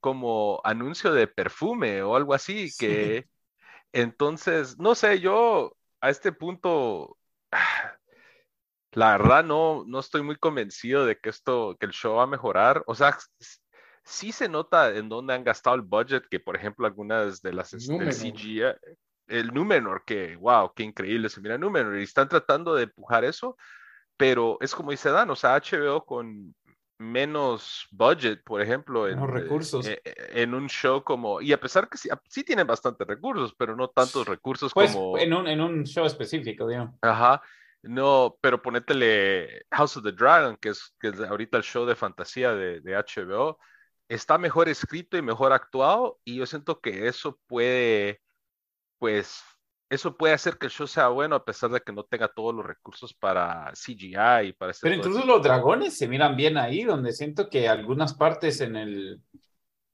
como 0.00 0.60
anuncio 0.64 1.12
de 1.12 1.28
perfume 1.28 2.02
o 2.02 2.16
algo 2.16 2.34
así, 2.34 2.70
que 2.78 3.28
entonces, 3.92 4.76
no 4.78 4.96
sé, 4.96 5.20
yo 5.20 5.76
a 6.04 6.10
este 6.10 6.32
punto 6.32 7.16
la 8.92 9.12
verdad 9.12 9.42
no, 9.42 9.84
no 9.86 10.00
estoy 10.00 10.22
muy 10.22 10.36
convencido 10.36 11.06
de 11.06 11.18
que 11.18 11.30
esto, 11.30 11.76
que 11.80 11.86
el 11.86 11.92
show 11.92 12.16
va 12.16 12.24
a 12.24 12.28
mejorar. 12.28 12.84
O 12.86 12.94
sea, 12.94 13.16
sí 14.04 14.30
se 14.30 14.48
nota 14.48 14.94
en 14.94 15.08
dónde 15.08 15.34
han 15.34 15.44
gastado 15.44 15.76
el 15.76 15.82
budget, 15.82 16.26
que 16.30 16.40
por 16.40 16.56
ejemplo 16.56 16.86
algunas 16.86 17.40
de 17.40 17.52
las 17.54 17.72
este, 17.72 18.10
CGI, 18.10 18.62
el 19.28 19.48
Númenor, 19.52 20.04
que 20.04 20.36
wow, 20.36 20.72
qué 20.76 20.82
increíble 20.82 21.28
se 21.28 21.40
mira 21.40 21.58
Númenor, 21.58 21.98
y 21.98 22.04
están 22.04 22.28
tratando 22.28 22.74
de 22.74 22.84
empujar 22.84 23.24
eso, 23.24 23.56
pero 24.16 24.58
es 24.60 24.74
como 24.74 24.90
dice 24.90 25.10
Dan, 25.10 25.30
o 25.30 25.36
sea, 25.36 25.56
HBO 25.56 26.04
con 26.04 26.54
menos 26.98 27.86
budget, 27.90 28.42
por 28.44 28.60
ejemplo, 28.60 29.08
en, 29.08 29.26
recursos. 29.26 29.86
Eh, 29.86 30.00
eh, 30.04 30.14
en, 30.34 30.54
un 30.54 30.68
show 30.68 31.02
como, 31.02 31.40
y 31.40 31.52
a 31.52 31.60
pesar 31.60 31.88
que 31.88 31.98
sí, 31.98 32.08
sí 32.28 32.44
tienen 32.44 32.66
bastantes 32.66 33.06
recursos, 33.06 33.54
pero 33.56 33.76
no 33.76 33.88
tantos 33.88 34.26
recursos 34.26 34.72
pues, 34.72 34.92
como... 34.92 35.18
En 35.18 35.32
un, 35.32 35.48
en 35.48 35.60
un 35.60 35.84
show 35.84 36.06
específico, 36.06 36.66
digamos. 36.66 36.94
Ajá, 37.02 37.42
no, 37.82 38.38
pero 38.40 38.62
ponétele 38.62 39.66
House 39.70 39.96
of 39.96 40.04
the 40.04 40.12
Dragon, 40.12 40.56
que 40.56 40.70
es, 40.70 40.94
que 41.00 41.08
es 41.08 41.20
ahorita 41.20 41.58
el 41.58 41.64
show 41.64 41.84
de 41.84 41.96
fantasía 41.96 42.54
de, 42.54 42.80
de 42.80 42.96
HBO, 42.96 43.58
está 44.08 44.38
mejor 44.38 44.68
escrito 44.68 45.16
y 45.16 45.22
mejor 45.22 45.52
actuado, 45.52 46.20
y 46.24 46.36
yo 46.36 46.46
siento 46.46 46.80
que 46.80 47.08
eso 47.08 47.38
puede, 47.46 48.22
pues, 48.98 49.42
eso 49.88 50.16
puede 50.16 50.34
hacer 50.34 50.56
que 50.56 50.66
el 50.66 50.72
show 50.72 50.86
sea 50.86 51.08
bueno 51.08 51.36
a 51.36 51.44
pesar 51.44 51.70
de 51.70 51.80
que 51.80 51.92
no 51.92 52.04
tenga 52.04 52.28
todos 52.28 52.54
los 52.54 52.64
recursos 52.64 53.14
para 53.14 53.72
CGI 53.72 54.48
y 54.48 54.52
para 54.52 54.72
Pero 54.80 54.94
incluso 54.94 55.24
los 55.24 55.42
dragones 55.42 55.96
se 55.96 56.08
miran 56.08 56.36
bien 56.36 56.56
ahí, 56.56 56.84
donde 56.84 57.12
siento 57.12 57.48
que 57.48 57.68
algunas 57.68 58.14
partes 58.14 58.60
en 58.60 58.76
el 58.76 59.20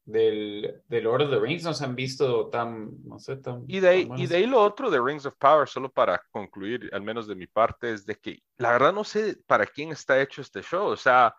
del, 0.04 0.82
del 0.88 1.04
Lord 1.04 1.22
of 1.22 1.30
the 1.30 1.38
Rings 1.38 1.64
no 1.64 1.74
se 1.74 1.84
han 1.84 1.94
visto 1.94 2.48
tan, 2.48 2.90
no 3.04 3.18
sé, 3.18 3.36
tan... 3.36 3.64
Y 3.66 3.80
de, 3.80 3.88
ahí, 3.88 4.08
y 4.16 4.26
de 4.26 4.36
ahí 4.36 4.46
lo 4.46 4.60
otro 4.62 4.90
de 4.90 5.00
Rings 5.00 5.26
of 5.26 5.34
Power, 5.38 5.68
solo 5.68 5.90
para 5.90 6.20
concluir, 6.30 6.90
al 6.92 7.02
menos 7.02 7.26
de 7.26 7.36
mi 7.36 7.46
parte, 7.46 7.92
es 7.92 8.06
de 8.06 8.16
que 8.16 8.42
la 8.56 8.72
verdad 8.72 8.92
no 8.92 9.04
sé 9.04 9.38
para 9.46 9.66
quién 9.66 9.90
está 9.90 10.20
hecho 10.20 10.40
este 10.40 10.62
show, 10.62 10.86
o 10.86 10.96
sea, 10.96 11.34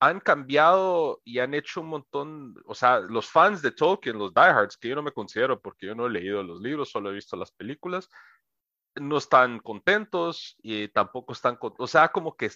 han 0.00 0.18
cambiado 0.20 1.20
y 1.24 1.38
han 1.40 1.52
hecho 1.52 1.82
un 1.82 1.88
montón, 1.88 2.54
o 2.64 2.74
sea, 2.74 3.00
los 3.00 3.28
fans 3.28 3.60
de 3.60 3.70
Tolkien, 3.70 4.18
los 4.18 4.32
diehards, 4.32 4.78
que 4.78 4.88
yo 4.88 4.96
no 4.96 5.02
me 5.02 5.12
considero 5.12 5.60
porque 5.60 5.86
yo 5.86 5.94
no 5.94 6.06
he 6.06 6.10
leído 6.10 6.42
los 6.42 6.60
libros, 6.60 6.90
solo 6.90 7.10
he 7.10 7.14
visto 7.14 7.36
las 7.36 7.52
películas, 7.52 8.08
no 8.94 9.18
están 9.18 9.60
contentos 9.60 10.56
y 10.62 10.88
tampoco 10.88 11.34
están, 11.34 11.58
o 11.60 11.86
sea, 11.86 12.08
como 12.08 12.34
que 12.34 12.50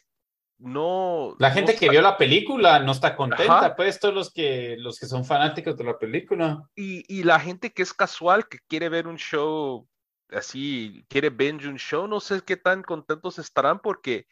no... 0.58 1.36
La 1.38 1.50
gente 1.50 1.76
que 1.76 1.90
vio 1.90 2.00
la 2.00 2.16
película 2.16 2.78
no 2.78 2.92
está 2.92 3.14
contenta, 3.14 3.76
pues 3.76 4.00
todos 4.00 4.14
los 4.14 4.32
que, 4.32 4.76
los 4.78 4.98
que 4.98 5.06
son 5.06 5.26
fanáticos 5.26 5.76
de 5.76 5.84
la 5.84 5.98
película. 5.98 6.62
Y, 6.74 7.04
y 7.14 7.24
la 7.24 7.38
gente 7.38 7.74
que 7.74 7.82
es 7.82 7.92
casual, 7.92 8.48
que 8.48 8.58
quiere 8.66 8.88
ver 8.88 9.06
un 9.06 9.16
show 9.16 9.86
así, 10.30 11.04
quiere 11.08 11.28
binge 11.28 11.68
un 11.68 11.76
show, 11.76 12.08
no 12.08 12.20
sé 12.20 12.40
qué 12.40 12.56
tan 12.56 12.82
contentos 12.82 13.38
estarán 13.38 13.80
porque 13.80 14.26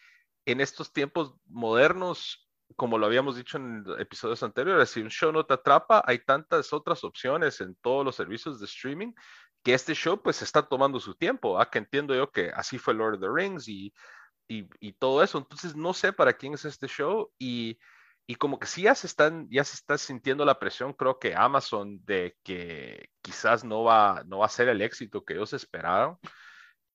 en 0.47 0.63
estos 0.63 0.95
tiempos 0.95 1.35
modernos 1.45 2.49
como 2.77 2.99
lo 2.99 3.07
habíamos 3.07 3.37
dicho 3.37 3.57
en 3.59 3.85
episodios 3.99 4.43
anteriores, 4.43 4.91
si 4.91 5.01
un 5.01 5.11
show 5.11 5.33
no 5.33 5.45
te 5.45 5.55
atrapa, 5.55 6.03
hay 6.07 6.18
tantas 6.20 6.73
otras 6.73 7.05
opciones 7.05 7.61
en 7.61 7.75
todos 7.77 8.05
los 8.05 8.16
servicios 8.16 8.61
de 8.61 8.66
streaming 8.66 9.12
que 9.62 9.75
este 9.75 9.95
show 9.95 10.20
pues 10.20 10.43
está 10.43 10.62
tomando 10.62 11.01
su 11.01 11.14
tiempo. 11.14 11.59
¿ah? 11.59 11.70
Que 11.70 11.79
entiendo 11.79 12.14
yo 12.14 12.31
que 12.31 12.51
así 12.55 12.79
fue 12.79 12.95
Lord 12.95 13.14
of 13.14 13.20
the 13.20 13.29
Rings 13.33 13.68
y, 13.68 13.93
y, 14.49 14.93
todo 14.95 15.23
eso. 15.23 15.39
Entonces 15.39 15.77
no 15.77 15.95
sé 15.95 16.12
para 16.12 16.35
quién 16.35 16.55
es 16.55 16.64
este 16.64 16.89
show 16.89 17.33
y, 17.39 17.79
y 18.27 18.35
como 18.37 18.59
que 18.59 18.66
sí 18.66 18.83
ya 18.83 18.95
se, 18.95 19.07
están, 19.07 19.49
ya 19.51 19.64
se 19.64 19.75
está 19.77 19.99
sintiendo 19.99 20.45
la 20.45 20.59
presión, 20.59 20.93
creo 20.93 21.18
que 21.18 21.35
Amazon, 21.35 22.05
de 22.05 22.37
que 22.43 23.11
quizás 23.23 23.64
no 23.64 23.85
va, 23.85 24.23
no 24.27 24.39
va 24.39 24.47
a 24.47 24.49
ser 24.49 24.68
el 24.68 24.83
éxito 24.83 25.25
que 25.25 25.35
ellos 25.35 25.53
esperaron. 25.53 26.18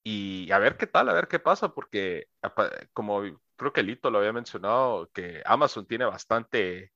Y 0.04 0.52
a 0.52 0.60
ver 0.60 0.78
qué 0.78 0.88
tal, 0.88 1.10
a 1.10 1.14
ver 1.14 1.28
qué 1.28 1.40
pasa, 1.40 1.74
porque 1.74 2.28
como 2.94 3.24
creo 3.58 3.74
que 3.74 3.84
Lito 3.84 4.10
lo 4.10 4.20
había 4.20 4.32
mencionado, 4.32 5.10
que 5.12 5.42
Amazon 5.46 5.86
tiene 5.86 6.06
bastante, 6.06 6.94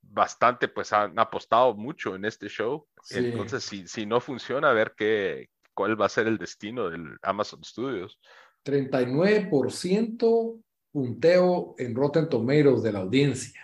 bastante, 0.00 0.68
pues 0.68 0.92
han 0.92 1.18
apostado 1.18 1.74
mucho 1.74 2.14
en 2.14 2.24
este 2.24 2.48
show. 2.48 2.86
Entonces, 3.10 3.64
si, 3.64 3.86
si 3.86 4.06
no 4.06 4.20
funciona, 4.20 4.70
a 4.70 4.74
ver 4.74 4.94
qué, 4.96 5.50
cuál 5.74 6.00
va 6.00 6.06
a 6.06 6.10
ser 6.10 6.26
el 6.28 6.38
destino 6.38 6.88
del 6.88 7.18
Amazon 7.22 7.62
Studios. 7.64 8.18
39% 8.64 10.62
punteo 10.92 11.74
en 11.76 11.94
Rotten 11.94 12.28
Tomatoes 12.28 12.82
de 12.82 12.92
la 12.92 13.00
audiencia. 13.00 13.60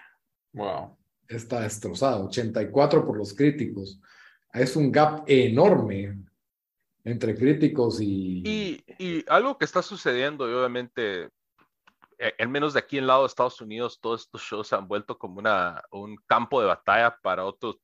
Wow. 0.52 0.98
Está 1.28 1.60
destrozado, 1.60 2.26
84 2.26 3.06
por 3.06 3.16
los 3.16 3.32
críticos. 3.32 4.00
Es 4.52 4.74
un 4.74 4.90
gap 4.90 5.22
enorme 5.28 6.18
entre 7.04 7.36
críticos 7.36 8.00
y... 8.00 8.42
y... 8.44 8.84
Y, 8.98 9.24
algo 9.28 9.56
que 9.56 9.64
está 9.64 9.80
sucediendo, 9.80 10.50
y 10.50 10.52
obviamente 10.52 11.30
al 12.38 12.48
menos 12.48 12.74
de 12.74 12.80
aquí 12.80 12.98
en 12.98 13.06
lado 13.06 13.22
de 13.22 13.28
Estados 13.28 13.60
Unidos, 13.60 14.00
todos 14.00 14.22
estos 14.22 14.42
shows 14.42 14.68
se 14.68 14.76
han 14.76 14.88
vuelto 14.88 15.18
como 15.18 15.38
una, 15.38 15.82
un 15.90 16.16
campo 16.26 16.60
de 16.60 16.66
batalla 16.66 17.18
para 17.22 17.44
otros, 17.44 17.78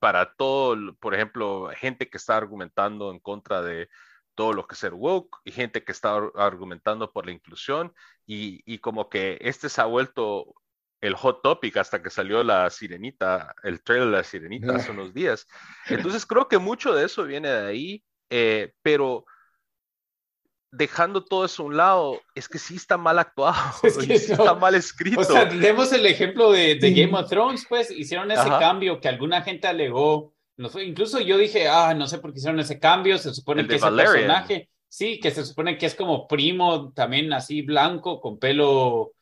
para 0.00 0.34
todo, 0.34 0.94
por 0.96 1.14
ejemplo, 1.14 1.70
gente 1.76 2.08
que 2.10 2.16
está 2.16 2.36
argumentando 2.36 3.10
en 3.10 3.20
contra 3.20 3.62
de 3.62 3.88
todo 4.34 4.52
lo 4.52 4.66
que 4.66 4.74
es 4.74 4.78
ser 4.80 4.94
woke 4.94 5.40
y 5.44 5.52
gente 5.52 5.84
que 5.84 5.92
está 5.92 6.16
argumentando 6.34 7.12
por 7.12 7.26
la 7.26 7.32
inclusión 7.32 7.92
y, 8.26 8.62
y 8.64 8.78
como 8.78 9.08
que 9.08 9.38
este 9.40 9.68
se 9.68 9.80
ha 9.80 9.84
vuelto 9.84 10.54
el 11.00 11.14
hot 11.14 11.42
topic 11.42 11.76
hasta 11.76 12.02
que 12.02 12.10
salió 12.10 12.42
la 12.44 12.70
sirenita, 12.70 13.54
el 13.64 13.82
trailer 13.82 14.06
de 14.06 14.12
la 14.12 14.24
sirenita 14.24 14.76
hace 14.76 14.90
unos 14.92 15.12
días. 15.12 15.46
Entonces 15.86 16.24
creo 16.24 16.48
que 16.48 16.58
mucho 16.58 16.94
de 16.94 17.04
eso 17.04 17.24
viene 17.24 17.48
de 17.48 17.66
ahí, 17.66 18.04
eh, 18.30 18.72
pero 18.82 19.26
dejando 20.72 21.22
todo 21.22 21.44
eso 21.44 21.62
a 21.62 21.66
un 21.66 21.76
lado, 21.76 22.20
es 22.34 22.48
que 22.48 22.58
sí 22.58 22.76
está 22.76 22.96
mal 22.96 23.18
actuado, 23.18 23.54
es 23.84 23.98
que 23.98 24.18
sí 24.18 24.32
está 24.32 24.54
mal 24.54 24.74
escrito. 24.74 25.20
O 25.20 25.24
sea, 25.24 25.48
tenemos 25.48 25.92
el 25.92 26.06
ejemplo 26.06 26.50
de, 26.50 26.76
Game 26.76 27.16
of 27.16 27.28
Thrones, 27.28 27.66
pues 27.68 27.90
hicieron 27.90 28.30
ese 28.30 28.48
cambio 28.48 28.98
que 28.98 29.08
alguna 29.08 29.42
gente 29.42 29.68
alegó. 29.68 30.34
No 30.56 30.68
fue, 30.68 30.84
incluso 30.84 31.20
yo 31.20 31.38
dije, 31.38 31.68
ah, 31.68 31.94
no 31.94 32.06
sé 32.06 32.18
por 32.18 32.32
qué 32.32 32.38
hicieron 32.38 32.60
ese 32.60 32.78
cambio, 32.78 33.18
se 33.18 33.34
supone 33.34 33.66
que 33.66 33.76
ese 33.76 33.90
personaje, 33.90 34.70
sí, 34.88 35.20
que 35.20 35.30
se 35.30 35.44
supone 35.44 35.76
que 35.76 35.86
es 35.86 35.94
como 35.94 36.26
primo, 36.26 36.92
también 36.92 37.32
así 37.32 37.62
blanco, 37.62 38.20
con 38.20 38.38
pelo, 38.38 39.12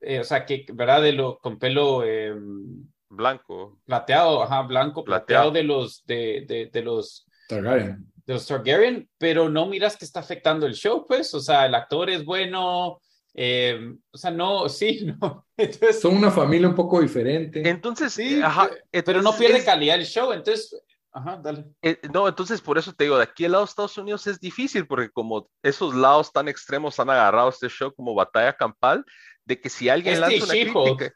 eh, 0.00 0.20
o 0.20 0.24
sea, 0.24 0.44
que, 0.44 0.66
¿verdad? 0.72 1.02
De 1.02 1.12
lo, 1.12 1.38
con 1.38 1.58
pelo... 1.58 2.04
Em, 2.04 2.86
blanco. 3.08 3.78
Plateado, 3.84 4.42
ajá, 4.42 4.62
blanco, 4.62 5.04
plateado, 5.04 5.50
de 5.50 5.62
los, 5.62 6.04
de, 6.06 6.44
de, 6.46 6.66
de 6.66 6.82
los... 6.82 7.26
Targaryen 7.48 8.06
de 8.28 8.34
los 8.34 8.46
Targaryen, 8.46 9.08
pero 9.16 9.48
no 9.48 9.64
miras 9.64 9.96
que 9.96 10.04
está 10.04 10.20
afectando 10.20 10.66
el 10.66 10.74
show, 10.74 11.06
pues, 11.06 11.32
o 11.32 11.40
sea, 11.40 11.64
el 11.64 11.74
actor 11.74 12.10
es 12.10 12.26
bueno, 12.26 13.00
eh, 13.32 13.94
o 14.10 14.18
sea, 14.18 14.30
no, 14.30 14.68
sí, 14.68 15.06
no. 15.18 15.46
Entonces, 15.56 16.02
Son 16.02 16.14
una 16.14 16.30
familia 16.30 16.68
un 16.68 16.74
poco 16.74 17.00
diferente. 17.00 17.66
Entonces, 17.66 18.12
sí, 18.12 18.42
ajá, 18.42 18.68
pero 18.90 19.22
no 19.22 19.34
pierde 19.34 19.64
calidad 19.64 19.96
el 19.96 20.04
show, 20.04 20.30
entonces, 20.32 20.78
ajá, 21.10 21.40
dale. 21.42 21.64
Eh, 21.80 21.98
no, 22.12 22.28
entonces 22.28 22.60
por 22.60 22.76
eso 22.76 22.92
te 22.92 23.04
digo, 23.04 23.16
de 23.16 23.22
aquí 23.22 23.46
al 23.46 23.52
lado 23.52 23.64
de 23.64 23.70
Estados 23.70 23.96
Unidos 23.96 24.26
es 24.26 24.38
difícil, 24.38 24.86
porque 24.86 25.08
como 25.08 25.48
esos 25.62 25.94
lados 25.94 26.30
tan 26.30 26.48
extremos 26.48 27.00
han 27.00 27.08
agarrado 27.08 27.48
este 27.48 27.70
show 27.70 27.94
como 27.94 28.14
batalla 28.14 28.54
campal, 28.54 29.06
de 29.46 29.58
que 29.58 29.70
si 29.70 29.88
alguien 29.88 30.20
lanza 30.20 30.44
una 30.44 30.52
crítica, 30.52 31.14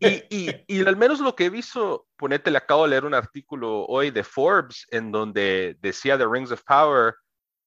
y, 0.00 0.84
al 0.84 0.96
menos 0.96 1.20
lo 1.20 1.34
que 1.34 1.46
he 1.46 1.50
visto, 1.50 2.06
ponete, 2.16 2.50
le 2.50 2.58
acabo 2.58 2.84
de 2.84 2.90
leer 2.90 3.04
un 3.04 3.14
artículo 3.14 3.84
hoy 3.86 4.10
de 4.10 4.24
Forbes 4.24 4.86
en 4.90 5.12
donde 5.12 5.76
decía 5.80 6.18
The 6.18 6.26
Rings 6.26 6.52
of 6.52 6.62
Power 6.64 7.14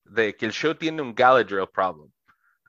de 0.03 0.35
que 0.35 0.45
el 0.45 0.51
show 0.51 0.75
tiene 0.75 1.01
un 1.01 1.15
Galadriel 1.15 1.67
problem, 1.67 2.11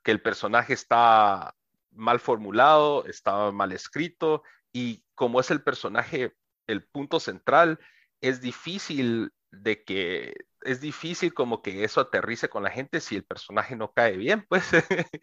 que 0.03 0.11
el 0.11 0.23
personaje 0.23 0.73
está 0.73 1.55
mal 1.93 2.21
formulado, 2.21 3.05
está 3.07 3.51
mal 3.53 3.73
escrito 3.73 4.43
y 4.73 5.03
como 5.15 5.41
es 5.41 5.51
el 5.51 5.63
personaje 5.63 6.35
el 6.67 6.85
punto 6.85 7.21
central, 7.21 7.79
es 8.21 8.41
difícil 8.41 9.31
de 9.51 9.85
que 9.85 10.35
es 10.67 10.81
difícil 10.81 11.33
como 11.33 11.63
que 11.63 11.85
eso 11.85 12.01
aterrice 12.01 12.49
con 12.49 12.63
la 12.63 12.71
gente 12.71 13.01
si 13.01 13.17
el 13.17 13.25
personaje 13.25 13.77
no 13.77 13.93
cae 13.93 14.17
bien, 14.17 14.45
pues. 14.49 14.65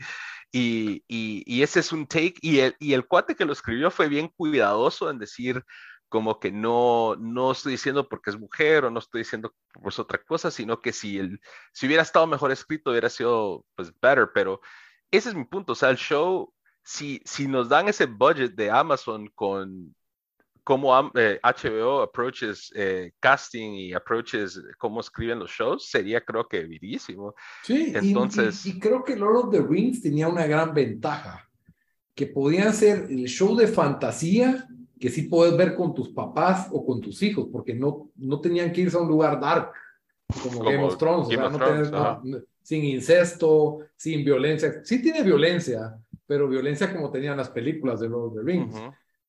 y, 0.51 1.03
y, 1.07 1.61
ese 1.61 1.81
es 1.81 1.91
un 1.91 2.07
take. 2.07 2.35
Y 2.41 2.59
el, 2.59 2.75
y 2.79 2.93
el 2.93 3.07
cuate 3.07 3.35
que 3.35 3.45
lo 3.45 3.53
escribió 3.53 3.91
fue 3.91 4.07
bien 4.09 4.29
cuidadoso 4.29 5.09
en 5.09 5.19
decir 5.19 5.63
como 6.09 6.39
que 6.39 6.51
no, 6.51 7.15
no 7.17 7.51
estoy 7.51 7.71
diciendo 7.73 8.07
porque 8.07 8.29
es 8.29 8.39
mujer 8.39 8.85
o 8.85 8.91
no 8.91 8.99
estoy 8.99 9.21
diciendo 9.21 9.53
por 9.73 9.93
otra 9.97 10.23
cosa, 10.23 10.51
sino 10.51 10.79
que 10.79 10.93
si, 10.93 11.17
el, 11.17 11.41
si 11.73 11.87
hubiera 11.87 12.03
estado 12.03 12.27
mejor 12.27 12.51
escrito 12.51 12.91
hubiera 12.91 13.09
sido 13.09 13.65
pues 13.75 13.91
better, 13.99 14.29
pero 14.33 14.61
ese 15.09 15.29
es 15.29 15.35
mi 15.35 15.45
punto, 15.45 15.73
o 15.73 15.75
sea, 15.75 15.89
el 15.89 15.97
show, 15.97 16.53
si, 16.83 17.19
si 17.25 17.47
nos 17.47 17.67
dan 17.67 17.87
ese 17.87 18.05
budget 18.05 18.53
de 18.53 18.69
Amazon 18.69 19.27
con 19.33 19.95
cómo 20.63 20.93
HBO 20.93 21.99
eh, 21.99 22.03
approaches 22.03 22.71
eh, 22.75 23.11
casting 23.19 23.71
y 23.73 23.93
approaches 23.93 24.61
cómo 24.77 25.01
escriben 25.01 25.39
los 25.39 25.51
shows, 25.51 25.89
sería 25.89 26.21
creo 26.21 26.47
que 26.47 26.63
virísimo. 26.63 27.35
Sí, 27.63 27.91
entonces... 27.93 28.65
Y, 28.65 28.79
creo 28.79 29.03
que 29.03 29.15
Lord 29.15 29.45
of 29.45 29.51
the 29.51 29.61
Rings 29.61 30.01
tenía 30.01 30.27
una 30.27 30.45
gran 30.45 30.73
ventaja, 30.73 31.49
que 32.15 32.27
podían 32.27 32.73
ser 32.73 33.07
el 33.09 33.25
show 33.25 33.55
de 33.55 33.67
fantasía 33.67 34.67
que 34.99 35.09
sí 35.09 35.23
puedes 35.23 35.57
ver 35.57 35.75
con 35.75 35.93
tus 35.93 36.09
papás 36.09 36.69
o 36.71 36.85
con 36.85 37.01
tus 37.01 37.21
hijos, 37.23 37.49
porque 37.51 37.73
no, 37.73 38.09
no 38.15 38.39
tenían 38.39 38.71
que 38.71 38.81
irse 38.81 38.95
a 38.95 39.01
un 39.01 39.09
lugar 39.09 39.37
dark, 39.37 39.73
como, 40.41 40.63
Game 40.63 40.81
of 40.81 40.97
Thrones, 40.97 41.27
sin 42.61 42.85
incesto, 42.85 43.79
sin 43.97 44.23
violencia. 44.23 44.81
Sí 44.85 45.01
tiene 45.01 45.21
violencia, 45.21 45.93
pero 46.25 46.47
violencia 46.47 46.93
como 46.93 47.11
tenían 47.11 47.35
las 47.35 47.49
películas 47.49 47.99
de 47.99 48.07
Lord 48.07 48.27
of 48.27 48.35
the 48.35 48.41
Rings. 48.43 48.75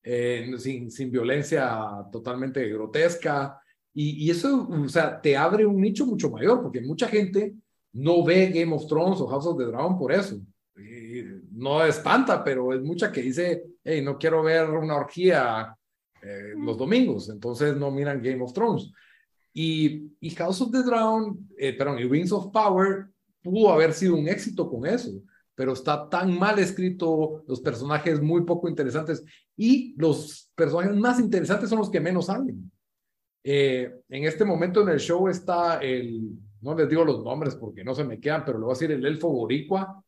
Eh, 0.05 0.55
sin, 0.59 0.91
sin 0.91 1.11
violencia 1.11 2.07
totalmente 2.13 2.69
grotesca. 2.69 3.59
Y, 3.93 4.27
y, 4.27 4.31
eso, 4.31 4.69
o 4.69 4.89
sea, 4.89 5.21
te 5.21 5.37
abre 5.37 5.65
un 5.65 5.81
nicho 5.81 6.05
mucho 6.05 6.31
mayor, 6.31 6.63
porque 6.63 6.81
mucha 6.81 7.09
gente 7.09 7.55
no 7.93 8.25
ve 8.25 8.51
Game 8.51 8.75
of 8.75 8.87
Thrones 8.87 9.21
o 9.21 9.27
House 9.27 9.47
of 9.47 9.59
the 9.59 9.65
Dragon 9.65 9.99
por 9.99 10.13
eso. 10.13 10.41
no 11.53 11.85
espanta, 11.85 12.43
pero 12.45 12.75
es 12.75 12.83
mucha 12.83 13.11
que 13.11 13.23
dice, 13.23 13.65
hey, 13.83 14.03
no 14.03 14.19
quiero 14.19 14.43
ver 14.43 14.69
una 14.69 14.97
orgía 14.97 15.75
eh, 16.21 16.55
los 16.57 16.77
domingos, 16.77 17.29
entonces 17.29 17.77
no 17.77 17.91
miran 17.91 18.23
Game 18.23 18.43
of 18.43 18.53
Thrones. 18.53 18.91
Y, 19.53 20.11
y 20.21 20.31
House 20.31 20.61
of 20.61 20.73
the 20.73 20.83
Dragon, 20.83 21.49
eh, 21.57 21.73
perdón, 21.73 22.01
y 22.01 22.05
Rings 22.05 22.33
of 22.33 22.51
Power 22.53 23.07
pudo 23.43 23.73
haber 23.73 23.93
sido 23.93 24.17
un 24.17 24.27
éxito 24.27 24.69
con 24.69 24.87
eso, 24.87 25.11
pero 25.55 25.73
está 25.73 26.09
tan 26.09 26.37
mal 26.39 26.59
escrito, 26.59 27.45
los 27.47 27.61
personajes 27.61 28.21
muy 28.21 28.43
poco 28.43 28.69
interesantes 28.69 29.25
y 29.57 29.95
los 29.97 30.51
personajes 30.55 30.95
más 30.97 31.21
interesantes 31.21 31.71
son 31.71 31.79
los 31.79 31.91
que 31.91 32.01
menos 32.01 32.27
salen. 32.27 32.71
Eh, 33.43 33.95
en 34.09 34.25
este 34.25 34.45
momento 34.45 34.83
en 34.83 34.89
el 34.89 34.99
show 34.99 35.29
está 35.29 35.79
el, 35.79 36.31
no 36.61 36.75
les 36.75 36.89
digo 36.89 37.05
los 37.05 37.23
nombres 37.23 37.55
porque 37.55 37.85
no 37.85 37.95
se 37.95 38.05
me 38.05 38.19
quedan, 38.19 38.45
pero 38.45 38.59
le 38.59 38.65
voy 38.65 38.73
a 38.73 38.75
decir 38.75 38.91
el 38.91 39.05
elfo 39.05 39.29
boricua. 39.29 40.03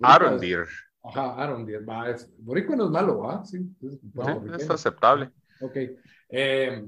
Arondir. 0.00 0.64
Ajá, 1.02 1.34
Arondir. 1.42 1.86
Va, 1.86 2.14
boricua 2.38 2.76
no 2.76 2.84
es 2.84 2.90
malo, 2.90 3.18
¿va? 3.18 3.44
Sí, 3.44 3.58
es, 4.54 4.70
aceptable. 4.70 5.30
Ok. 5.60 5.76
Eh, 6.28 6.86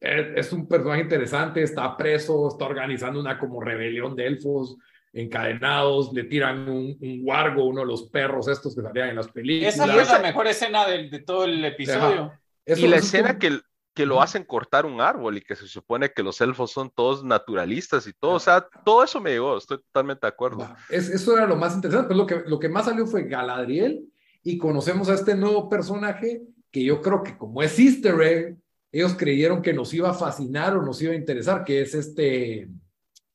es 0.00 0.52
un 0.52 0.68
personaje 0.68 1.02
interesante, 1.02 1.62
está 1.62 1.96
preso, 1.96 2.48
está 2.48 2.64
organizando 2.66 3.20
una 3.20 3.38
como 3.38 3.60
rebelión 3.60 4.14
de 4.14 4.26
elfos 4.26 4.76
encadenados, 5.12 6.12
le 6.12 6.24
tiran 6.24 6.68
un, 6.68 6.96
un 7.00 7.20
wargo, 7.22 7.66
uno 7.66 7.80
de 7.82 7.86
los 7.86 8.04
perros 8.04 8.48
estos 8.48 8.74
que 8.74 8.82
salían 8.82 9.10
en 9.10 9.16
las 9.16 9.28
películas. 9.28 9.74
Esa 9.74 9.86
fue 9.86 10.04
la 10.04 10.18
mejor 10.20 10.46
escena 10.46 10.86
de, 10.86 11.08
de 11.08 11.18
todo 11.20 11.44
el 11.44 11.64
episodio. 11.64 12.32
y 12.66 12.86
la 12.86 12.96
escena 12.96 13.38
que, 13.38 13.60
que 13.94 14.06
lo 14.06 14.22
hacen 14.22 14.44
cortar 14.44 14.86
un 14.86 15.00
árbol 15.00 15.36
y 15.36 15.42
que 15.42 15.54
se 15.54 15.66
supone 15.68 16.12
que 16.12 16.22
los 16.22 16.40
elfos 16.40 16.70
son 16.70 16.90
todos 16.90 17.24
naturalistas 17.24 18.06
y 18.06 18.12
todo, 18.14 18.32
o 18.32 18.40
sea, 18.40 18.66
todo 18.84 19.04
eso 19.04 19.20
me 19.20 19.30
llegó, 19.30 19.58
estoy 19.58 19.78
totalmente 19.78 20.26
de 20.26 20.28
acuerdo. 20.28 20.66
Es, 20.88 21.10
eso 21.10 21.36
era 21.36 21.46
lo 21.46 21.56
más 21.56 21.74
interesante, 21.74 22.08
pero 22.08 22.18
lo 22.18 22.26
que, 22.26 22.42
lo 22.46 22.58
que 22.58 22.68
más 22.70 22.86
salió 22.86 23.06
fue 23.06 23.24
Galadriel 23.24 24.06
y 24.42 24.56
conocemos 24.56 25.08
a 25.10 25.14
este 25.14 25.34
nuevo 25.34 25.68
personaje 25.68 26.42
que 26.70 26.82
yo 26.82 27.02
creo 27.02 27.22
que 27.22 27.36
como 27.36 27.62
es 27.62 27.78
easter 27.78 28.20
egg, 28.22 28.56
ellos 28.90 29.14
creyeron 29.14 29.60
que 29.60 29.74
nos 29.74 29.92
iba 29.92 30.10
a 30.10 30.14
fascinar 30.14 30.74
o 30.76 30.82
nos 30.82 31.00
iba 31.02 31.12
a 31.12 31.16
interesar, 31.16 31.64
que 31.64 31.82
es 31.82 31.94
este... 31.94 32.68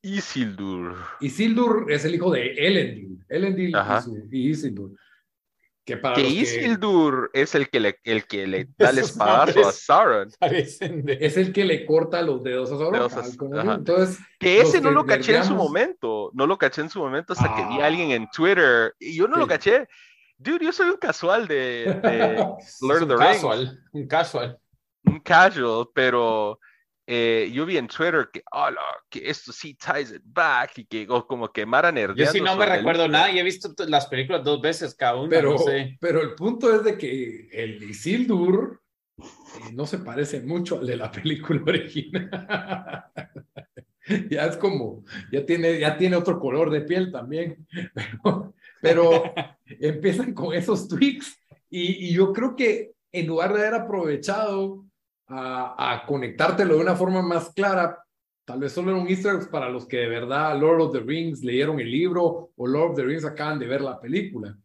Isildur. 0.02 0.96
Isildur 1.20 1.92
es 1.92 2.06
el 2.06 2.16
hijo 2.16 2.32
de 2.32 2.54
Elendil. 2.54 3.20
Elendil 3.28 3.76
y, 4.32 4.50
Isildur. 4.50 4.92
Que, 5.86 5.98
para 5.98 6.20
Isildur 6.20 7.30
es 7.34 7.56
el 7.56 7.70
que 7.70 7.80
le, 7.80 8.00
el 8.04 8.26
que 8.26 8.46
le 8.46 8.68
da 8.78 8.90
el 8.90 9.00
espadazo 9.00 9.68
a 9.68 9.72
Sauron. 9.72 10.30
Es 10.42 11.38
el 11.38 11.54
que 11.54 11.64
le 11.66 11.86
corta 11.86 12.22
los 12.22 12.44
dedos 12.44 12.72
a 12.72 12.78
Sauron. 12.78 13.70
Entonces, 13.72 14.20
que 14.40 14.60
ese 14.62 14.82
no 14.82 14.92
lo 14.92 15.06
caché 15.06 15.38
en 15.38 15.46
su 15.46 15.56
momento. 15.56 16.32
No 16.34 16.46
lo 16.46 16.58
caché 16.58 16.82
en 16.82 16.90
su 16.90 17.00
momento 17.00 17.34
hasta 17.34 17.56
que 17.56 17.66
vi 17.68 17.82
a 17.82 17.86
alguien 17.86 18.12
en 18.12 18.28
Twitter. 18.30 18.94
Y 19.00 19.16
yo 19.16 19.28
no 19.28 19.38
lo 19.38 19.48
caché. 19.48 19.88
Dude, 20.38 20.66
yo 20.66 20.72
soy 20.72 20.90
un 20.90 20.98
casual 20.98 21.48
de, 21.48 21.86
Lord 22.82 23.04
of 23.04 23.10
the 23.10 23.18
Rings. 23.18 23.36
Casual, 23.38 23.84
un 23.92 24.08
casual 24.08 24.60
un 25.08 25.20
casual, 25.20 25.90
pero 25.94 26.60
eh, 27.10 27.50
yo 27.54 27.66
vi 27.66 27.78
en 27.78 27.88
Twitter 27.88 28.28
que, 28.34 28.44
que 29.10 29.30
esto 29.30 29.54
sí 29.54 29.76
ties 29.76 30.12
it 30.12 30.22
back 30.26 30.78
y 30.78 30.86
que 30.86 31.08
como 31.08 31.50
que 31.54 31.66
Mara 31.66 31.90
Yo 32.14 32.26
sí 32.26 32.42
no 32.42 32.58
me 32.58 32.66
recuerdo 32.66 33.08
nada 33.08 33.32
y 33.32 33.40
he 33.40 33.44
visto 33.44 33.74
las 33.88 34.08
películas 34.08 34.44
dos 34.44 34.62
veces 34.62 34.94
cada 34.94 35.16
una. 35.16 35.30
Pero, 35.30 35.56
pero 36.02 36.22
el 36.22 36.36
punto 36.36 36.76
es 36.76 36.84
de 36.84 36.98
que 36.98 37.48
el 37.54 37.82
Isildur 37.82 38.82
eh, 39.18 39.72
no 39.72 39.86
se 39.86 40.00
parece 40.00 40.42
mucho 40.42 40.80
al 40.80 40.86
de 40.86 40.98
la 40.98 41.10
película 41.10 41.62
original. 41.68 42.30
ya 44.30 44.46
es 44.46 44.58
como, 44.58 45.06
ya 45.32 45.46
tiene, 45.46 45.80
ya 45.80 45.98
tiene 45.98 46.18
otro 46.18 46.38
color 46.38 46.70
de 46.70 46.82
piel 46.82 47.10
también, 47.10 47.66
pero, 47.94 48.54
pero 48.82 49.34
empiezan 49.66 50.34
con 50.34 50.54
esos 50.54 50.90
tweaks 50.90 51.42
y, 51.70 52.08
y 52.08 52.14
yo 52.14 52.34
creo 52.34 52.54
que 52.54 52.92
en 53.14 53.28
lugar 53.28 53.54
de 53.54 53.62
haber 53.62 53.76
aprovechado 53.76 54.87
a, 55.28 56.04
conectártelo 56.08 56.76
de 56.76 56.82
una 56.82 56.96
forma 56.96 57.22
más 57.22 57.52
clara. 57.54 58.04
Tal 58.46 58.60
vez 58.60 58.72
solo 58.72 58.92
era 58.92 59.00
un 59.00 59.08
easter 59.08 59.38
para 59.52 59.70
los 59.70 59.86
que 59.86 59.98
de 59.98 60.08
verdad 60.08 60.58
Lord 60.60 60.82
of 60.82 60.94
the 60.94 61.00
Rings 61.00 61.44
leyeron 61.44 61.80
el 61.80 61.92
libro 61.92 62.52
o 62.56 62.68
Lord 62.68 62.92
of 62.92 62.96
the 62.96 63.04
Rings 63.04 63.26
acaban 63.26 63.60
de 63.60 63.68
ver 63.68 63.82
la 63.82 64.00
película. 64.00 64.58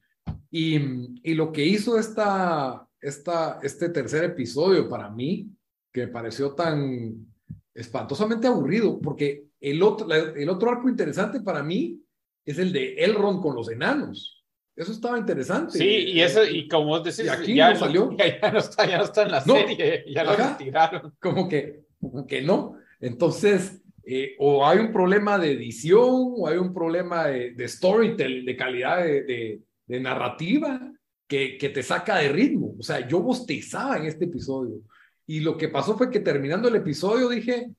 Y, 0.50 0.76
y 1.22 1.34
lo 1.34 1.50
que 1.50 1.64
hizo 1.64 1.98
esta, 1.98 2.86
esta, 3.00 3.58
este 3.62 3.88
tercer 3.88 4.24
episodio 4.24 4.88
para 4.88 5.10
mí, 5.10 5.50
que 5.92 6.06
me 6.06 6.12
pareció 6.12 6.54
tan 6.54 7.26
espantosamente 7.74 8.46
aburrido, 8.46 9.00
porque 9.00 9.46
el 9.60 9.82
otro, 9.82 10.12
el 10.12 10.48
otro 10.48 10.70
arco 10.70 10.88
interesante 10.88 11.40
para 11.40 11.62
mí 11.62 12.00
es 12.44 12.58
el 12.58 12.72
de 12.72 12.94
Elrond 12.94 13.40
con 13.40 13.54
los 13.54 13.70
enanos. 13.70 14.41
Eso 14.74 14.92
estaba 14.92 15.18
interesante. 15.18 15.78
Sí, 15.78 15.84
y 15.84 16.20
eso, 16.20 16.44
y 16.44 16.66
como 16.66 16.86
vos 16.86 17.04
decís, 17.04 17.30
aquí 17.30 17.54
ya 17.54 17.72
no 17.72 17.78
salió. 17.78 18.10
Ya, 18.18 18.50
no 18.50 18.58
está, 18.58 18.86
ya 18.86 18.98
no 18.98 19.04
está 19.04 19.22
en 19.22 19.30
la 19.30 19.40
serie, 19.42 20.04
ya 20.08 20.24
lo 20.24 20.34
retiraron. 20.34 21.14
Como 21.20 21.48
que, 21.48 21.82
como 22.00 22.26
que 22.26 22.42
no. 22.42 22.76
Entonces, 23.00 23.82
eh, 24.04 24.34
o 24.38 24.66
hay 24.66 24.78
un 24.78 24.92
problema 24.92 25.38
de 25.38 25.52
edición, 25.52 26.34
o 26.36 26.48
hay 26.48 26.56
un 26.56 26.72
problema 26.72 27.26
de, 27.26 27.52
de 27.52 27.68
storytelling, 27.68 28.46
de 28.46 28.56
calidad 28.56 29.04
de, 29.04 29.60
de, 29.86 30.00
narrativa, 30.00 30.80
que, 31.28 31.58
que, 31.58 31.68
te 31.68 31.82
saca 31.82 32.16
de 32.16 32.28
ritmo. 32.28 32.74
O 32.78 32.82
sea, 32.82 33.06
yo 33.06 33.20
bostezaba 33.20 33.98
en 33.98 34.06
este 34.06 34.24
episodio. 34.24 34.80
Y 35.26 35.40
lo 35.40 35.56
que 35.56 35.68
pasó 35.68 35.96
fue 35.96 36.10
que 36.10 36.20
terminando 36.20 36.68
el 36.68 36.76
episodio 36.76 37.28
dije, 37.28 37.70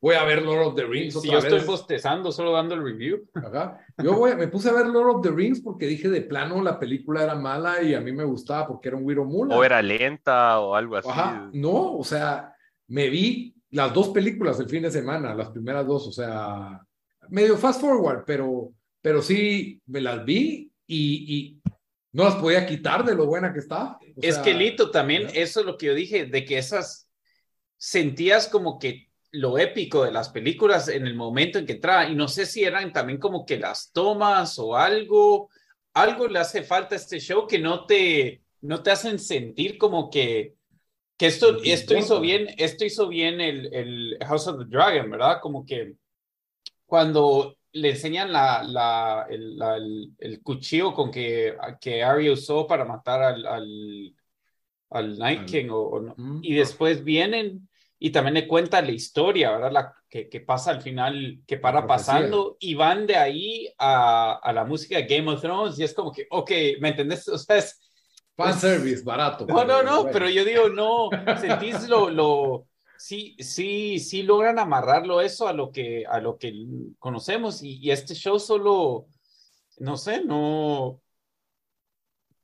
voy 0.00 0.14
a 0.14 0.24
ver 0.24 0.42
Lord 0.42 0.68
of 0.68 0.74
the 0.74 0.84
Rings. 0.84 1.20
Si 1.20 1.30
yo 1.30 1.38
estoy 1.38 1.60
bostezando, 1.60 2.32
solo 2.32 2.52
dando 2.52 2.74
el 2.74 2.82
review. 2.82 3.28
Yo 3.98 4.14
voy, 4.14 4.34
me 4.34 4.48
puse 4.48 4.70
a 4.70 4.72
ver 4.72 4.86
Lord 4.86 5.16
of 5.16 5.22
the 5.22 5.30
Rings 5.30 5.60
porque 5.60 5.86
dije 5.86 6.08
de 6.08 6.22
plano 6.22 6.62
la 6.62 6.78
película 6.78 7.22
era 7.22 7.34
mala 7.34 7.82
y 7.82 7.94
a 7.94 8.00
mí 8.00 8.12
me 8.12 8.24
gustaba 8.24 8.66
porque 8.66 8.88
era 8.88 8.96
un 8.96 9.04
Wiro 9.04 9.24
Mula. 9.24 9.56
O 9.56 9.64
era 9.64 9.82
lenta 9.82 10.58
o 10.60 10.74
algo 10.74 10.96
así. 10.96 11.08
No, 11.52 11.96
o 11.96 12.04
sea, 12.04 12.54
me 12.88 13.08
vi 13.08 13.54
las 13.70 13.92
dos 13.92 14.08
películas 14.08 14.58
el 14.58 14.68
fin 14.68 14.82
de 14.82 14.90
semana, 14.90 15.34
las 15.34 15.50
primeras 15.50 15.86
dos, 15.86 16.08
o 16.08 16.12
sea, 16.12 16.80
medio 17.28 17.56
fast 17.56 17.80
forward, 17.80 18.24
pero, 18.26 18.72
pero 19.00 19.22
sí 19.22 19.80
me 19.86 20.00
las 20.00 20.24
vi 20.24 20.72
y, 20.86 21.36
y 21.36 21.60
no 22.12 22.24
las 22.24 22.36
podía 22.36 22.66
quitar 22.66 23.04
de 23.04 23.14
lo 23.14 23.26
buena 23.26 23.52
que 23.52 23.60
estaba. 23.60 23.98
es 24.20 24.38
que 24.38 24.54
Lito 24.54 24.90
también, 24.90 25.28
eso 25.34 25.60
es 25.60 25.66
lo 25.66 25.76
que 25.76 25.86
yo 25.86 25.94
dije, 25.94 26.26
de 26.26 26.44
que 26.44 26.58
esas 26.58 27.08
sentías 27.76 28.48
como 28.48 28.78
que 28.78 29.09
lo 29.32 29.58
épico 29.58 30.04
de 30.04 30.12
las 30.12 30.28
películas 30.30 30.88
en 30.88 31.06
el 31.06 31.14
momento 31.14 31.58
en 31.58 31.66
que 31.66 31.74
entraba. 31.74 32.08
Y 32.08 32.14
no 32.14 32.28
sé 32.28 32.46
si 32.46 32.64
eran 32.64 32.92
también 32.92 33.18
como 33.18 33.44
que 33.44 33.58
las 33.58 33.92
tomas 33.92 34.58
o 34.58 34.76
algo, 34.76 35.50
algo 35.94 36.28
le 36.28 36.38
hace 36.38 36.62
falta 36.62 36.94
a 36.94 36.98
este 36.98 37.20
show 37.20 37.46
que 37.46 37.58
no 37.58 37.86
te, 37.86 38.42
no 38.62 38.82
te 38.82 38.90
hacen 38.90 39.18
sentir 39.18 39.78
como 39.78 40.10
que, 40.10 40.54
que 41.16 41.26
esto, 41.26 41.62
esto 41.62 41.96
hizo 41.96 42.20
bien, 42.20 42.48
esto 42.56 42.84
hizo 42.84 43.08
bien 43.08 43.40
el, 43.40 43.72
el 43.72 44.18
House 44.26 44.48
of 44.48 44.58
the 44.58 44.64
Dragon, 44.64 45.10
¿verdad? 45.10 45.38
Como 45.40 45.64
que 45.64 45.94
cuando 46.86 47.56
le 47.72 47.90
enseñan 47.90 48.32
la, 48.32 48.64
la, 48.64 49.26
el, 49.30 50.12
el, 50.18 50.42
cuchillo 50.42 50.92
con 50.92 51.10
que, 51.10 51.54
que 51.80 52.02
Arya 52.02 52.32
usó 52.32 52.66
para 52.66 52.84
matar 52.84 53.22
al, 53.22 53.46
al, 53.46 54.14
al 54.90 55.18
Night 55.18 55.48
King, 55.48 55.68
o, 55.70 56.14
y 56.42 56.54
después 56.54 57.04
vienen 57.04 57.68
y 58.02 58.10
también 58.10 58.34
le 58.34 58.48
cuenta 58.48 58.80
la 58.80 58.92
historia, 58.92 59.50
¿verdad? 59.50 59.70
La, 59.70 59.94
que, 60.08 60.30
que 60.30 60.40
pasa 60.40 60.70
al 60.70 60.80
final, 60.80 61.42
que 61.46 61.58
para 61.58 61.86
pasando 61.86 62.56
y 62.58 62.74
van 62.74 63.06
de 63.06 63.16
ahí 63.16 63.68
a, 63.78 64.40
a, 64.42 64.52
la 64.54 64.64
música 64.64 64.96
de 64.96 65.04
Game 65.04 65.30
of 65.30 65.42
Thrones 65.42 65.78
y 65.78 65.84
es 65.84 65.92
como 65.92 66.10
que, 66.10 66.26
ok, 66.30 66.50
¿me 66.80 66.88
entendés? 66.88 67.28
O 67.28 67.36
sea, 67.38 67.58
es... 67.58 67.78
Fan 68.34 68.58
service, 68.58 69.04
barato. 69.04 69.44
No, 69.46 69.66
no, 69.66 69.82
no, 69.82 70.06
pero 70.10 70.30
yo 70.30 70.46
digo, 70.46 70.70
no, 70.70 71.10
sentís 71.38 71.86
lo, 71.90 72.08
lo, 72.08 72.66
sí, 72.96 73.36
sí, 73.38 73.98
sí 73.98 74.22
logran 74.22 74.58
amarrarlo 74.58 75.20
eso 75.20 75.46
a 75.46 75.52
lo 75.52 75.70
que, 75.70 76.06
a 76.06 76.20
lo 76.20 76.38
que 76.38 76.54
conocemos 76.98 77.62
y, 77.62 77.80
y 77.80 77.90
este 77.90 78.14
show 78.14 78.40
solo, 78.40 79.08
no 79.78 79.98
sé, 79.98 80.24
no, 80.24 81.02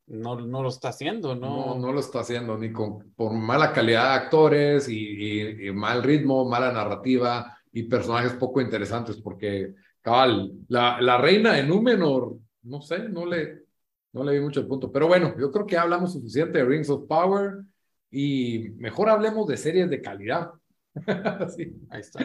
no, 0.06 0.40
no 0.40 0.62
lo 0.62 0.68
está 0.68 0.88
haciendo, 0.88 1.34
¿no? 1.34 1.74
No, 1.74 1.78
no 1.78 1.92
lo 1.92 2.00
está 2.00 2.20
haciendo, 2.20 2.56
ni 2.56 2.72
con, 2.72 3.12
por 3.16 3.32
mala 3.32 3.72
calidad 3.72 4.10
de 4.10 4.24
actores 4.24 4.88
y, 4.88 5.70
mal 5.74 6.02
ritmo, 6.02 6.48
mala 6.48 6.72
narrativa 6.72 7.56
y 7.72 7.84
personajes 7.84 8.34
poco 8.34 8.60
interesantes, 8.60 9.16
porque, 9.16 9.74
cabal, 10.00 10.52
la, 10.68 11.00
la 11.00 11.18
reina 11.18 11.54
de 11.54 11.64
Númenor, 11.64 12.38
no 12.62 12.80
sé, 12.80 13.08
no 13.08 13.26
le, 13.26 13.64
no 14.12 14.24
le 14.24 14.34
vi 14.34 14.40
mucho 14.40 14.60
el 14.60 14.66
punto. 14.66 14.90
Pero 14.92 15.08
bueno, 15.08 15.34
yo 15.38 15.50
creo 15.50 15.66
que 15.66 15.76
hablamos 15.76 16.12
suficiente 16.12 16.58
de 16.58 16.64
Rings 16.64 16.88
of 16.88 17.06
Power 17.06 17.62
y 18.10 18.70
mejor 18.78 19.10
hablemos 19.10 19.46
de 19.46 19.56
series 19.56 19.90
de 19.90 20.00
calidad. 20.00 20.50
sí. 21.56 21.76
Ahí 21.90 22.00
está. 22.00 22.20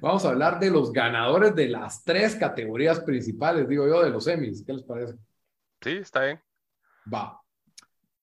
Vamos 0.00 0.24
a 0.24 0.30
hablar 0.30 0.58
de 0.58 0.70
los 0.70 0.92
ganadores 0.92 1.54
de 1.54 1.68
las 1.68 2.04
tres 2.04 2.36
categorías 2.36 3.00
principales, 3.00 3.68
digo 3.68 3.86
yo, 3.86 4.02
de 4.02 4.10
los 4.10 4.26
Emmys. 4.26 4.64
¿Qué 4.66 4.72
les 4.72 4.82
parece? 4.82 5.14
Sí, 5.80 5.90
está 5.90 6.24
bien. 6.24 6.40
Va. 7.12 7.40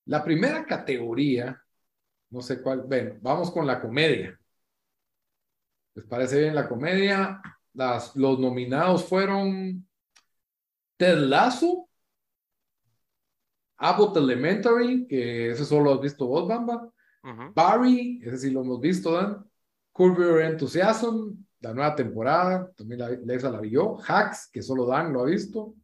La 0.06 0.24
primera 0.24 0.66
categoría, 0.66 1.62
no 2.30 2.42
sé 2.42 2.62
cuál, 2.62 2.84
ven, 2.88 3.20
vamos 3.22 3.52
con 3.52 3.68
la 3.68 3.80
comedia. 3.82 4.40
¿Les 5.94 6.06
parece 6.06 6.40
bien 6.40 6.56
la 6.56 6.68
comedia? 6.68 7.42
Las, 7.74 8.16
los 8.16 8.40
nominados 8.40 9.06
fueron 9.06 9.88
Ted 10.98 11.18
Lasso, 11.18 11.90
Abbott 13.78 14.18
Elementary, 14.18 15.08
que 15.08 15.52
ese 15.52 15.66
solo 15.66 15.94
has 15.94 16.02
visto 16.02 16.28
vos, 16.28 16.48
Bamba. 16.48 16.90
Barry, 17.54 18.20
ese 18.24 18.38
sí 18.38 18.52
lo 18.52 18.62
hemos 18.62 18.80
visto, 18.80 19.14
Dan. 19.14 19.46
Curb 19.92 20.18
Your 20.18 20.42
Enthusiasm, 20.42 21.36
la 21.60 21.74
nueva 21.74 21.96
temporada, 21.96 22.72
también 22.76 23.00
la, 23.00 23.10
la, 23.10 23.50
la 23.52 23.60
vio. 23.60 23.98
Hacks, 24.08 24.50
que 24.52 24.62
solo 24.62 24.86
Dan 24.86 25.12
lo 25.14 25.22
ha 25.22 25.26
visto. 25.26 25.76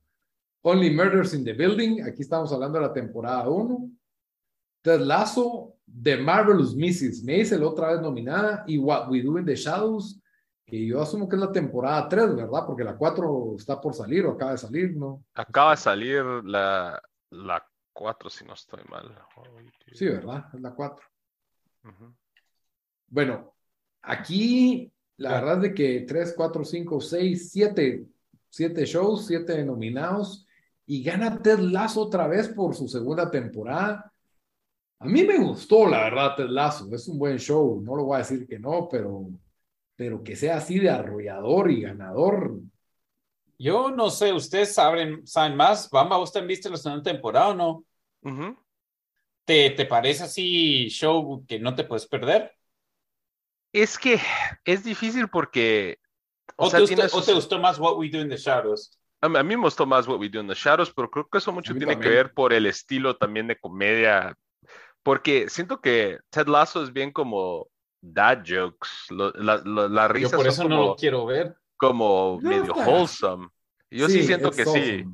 Only 0.70 0.90
Murders 0.90 1.34
in 1.34 1.46
the 1.46 1.54
Building, 1.54 2.02
aquí 2.02 2.24
estamos 2.24 2.52
hablando 2.52 2.78
de 2.78 2.88
la 2.88 2.92
temporada 2.92 3.48
1. 3.48 3.90
Ted 4.82 5.00
Lasso, 5.00 5.78
The 5.86 6.18
Marvelous 6.18 6.76
Mrs. 6.76 7.24
Maisel, 7.24 7.64
otra 7.64 7.94
vez 7.94 8.02
nominada, 8.02 8.66
y 8.68 8.78
What 8.78 9.10
We 9.10 9.22
Do 9.22 9.40
in 9.40 9.46
the 9.46 9.56
Shadows, 9.56 10.20
que 10.66 10.86
yo 10.86 11.02
asumo 11.02 11.30
que 11.30 11.38
es 11.38 11.42
la 11.42 11.54
temporada 11.54 12.10
3, 12.10 12.36
¿verdad? 12.36 12.66
Porque 12.66 12.84
la 12.84 12.98
4 12.98 13.56
está 13.56 13.80
por 13.80 13.94
salir 13.94 14.26
o 14.26 14.34
acaba 14.34 14.52
de 14.52 14.58
salir, 14.58 14.98
¿no? 14.98 15.24
Acaba 15.36 15.72
de 15.72 15.78
salir 15.78 16.26
la, 16.44 17.02
la 17.30 17.66
4, 17.94 18.30
si 18.30 18.44
no 18.44 18.54
estoy 18.54 18.84
mal. 18.90 19.18
Sí, 19.94 20.06
¿verdad? 20.06 20.48
Es 20.54 20.60
la 20.60 20.76
4. 20.76 21.06
Bueno, 23.08 23.56
aquí 24.02 24.92
la 25.16 25.32
verdad 25.32 25.56
es 25.56 25.62
de 25.62 25.74
que 25.74 26.02
3, 26.02 26.34
4, 26.36 26.66
5, 26.66 27.00
6, 27.00 27.52
7, 27.54 28.06
7 28.50 28.86
shows, 28.86 29.28
7 29.28 29.64
nominados 29.64 30.44
y 30.88 31.04
gana 31.04 31.42
Ted 31.42 31.60
Lasso 31.60 32.02
otra 32.02 32.28
vez 32.28 32.48
por 32.48 32.74
su 32.74 32.88
segunda 32.88 33.30
temporada. 33.30 34.12
A 35.00 35.06
mí 35.06 35.24
me 35.24 35.38
gustó, 35.38 35.86
la 35.86 36.00
verdad, 36.06 36.36
Ted 36.36 36.48
Lasso. 36.48 36.88
Es 36.96 37.08
un 37.10 37.20
buen 37.20 37.38
show, 37.38 37.82
no 37.84 37.96
lo 37.96 38.06
voy 38.06 38.16
a 38.16 38.20
decir 38.20 38.48
que 38.48 38.58
no, 38.58 38.88
pero, 38.90 39.28
pero 39.96 40.24
que 40.24 40.36
sea 40.36 40.58
así 40.58 40.80
de 40.80 40.90
arrollador 40.90 41.70
y 41.70 41.82
ganador. 41.82 42.60
Yo 43.60 43.92
no 43.92 44.10
sé, 44.10 44.32
ustedes 44.32 44.74
saben, 44.74 45.28
saben 45.28 45.58
más. 45.58 45.90
Bamba, 45.90 46.18
¿usted 46.20 46.46
viste 46.48 46.70
la 46.70 46.78
segunda 46.78 47.04
temporada 47.04 47.50
o 47.50 47.54
no? 47.54 47.86
¿Te, 49.44 49.72
¿Te 49.72 49.86
parece 49.86 50.24
así 50.24 50.88
show 50.90 51.46
que 51.46 51.60
no 51.60 51.76
te 51.76 51.84
puedes 51.84 52.08
perder? 52.08 52.54
Es 53.74 53.98
que 53.98 54.20
es 54.64 54.84
difícil 54.84 55.28
porque... 55.28 56.00
¿O, 56.56 56.70
te, 56.72 56.80
gustó, 56.80 57.60
más 57.60 57.78
What 57.78 57.98
We 57.98 58.10
Do 58.10 58.22
in 58.22 58.30
the 58.30 58.38
Shadows? 58.38 58.97
A 59.22 59.30
mí, 59.30 59.56
me 59.56 59.64
gustó 59.64 59.86
más 59.86 60.08
What 60.08 60.20
We 60.20 60.30
Do 60.30 60.40
in 60.40 60.48
the 60.48 60.54
Shadows, 60.54 60.94
pero 60.94 61.10
creo 61.10 61.28
que 61.28 61.40
eso 61.40 61.52
mucho 61.52 61.74
tiene 61.74 62.00
que 62.00 62.10
ver 62.10 62.34
por 62.34 62.54
el 62.54 62.68
estilo 62.68 63.16
también 63.16 63.48
de 63.48 63.60
comedia. 63.60 64.36
Porque 65.02 65.50
siento 65.50 65.82
que 65.82 66.20
Ted 66.30 66.48
Lasso 66.48 66.84
es 66.84 66.94
bien 66.94 67.12
como 67.12 67.68
dad 68.02 68.44
jokes. 68.46 68.90
la, 69.10 69.62
la, 69.66 70.08
risa 70.08 70.32
Yo 70.32 70.38
por 70.38 70.48
eso 70.48 70.68
no 70.68 70.88
lo 70.88 70.96
quiero 70.96 71.26
ver. 71.26 71.56
Como 71.78 72.40
medio 72.42 72.74
wholesome. 72.74 73.48
Yo 73.90 74.08
sí, 74.08 74.24
siento 74.24 74.52
que 74.52 74.66
sí. 74.66 75.06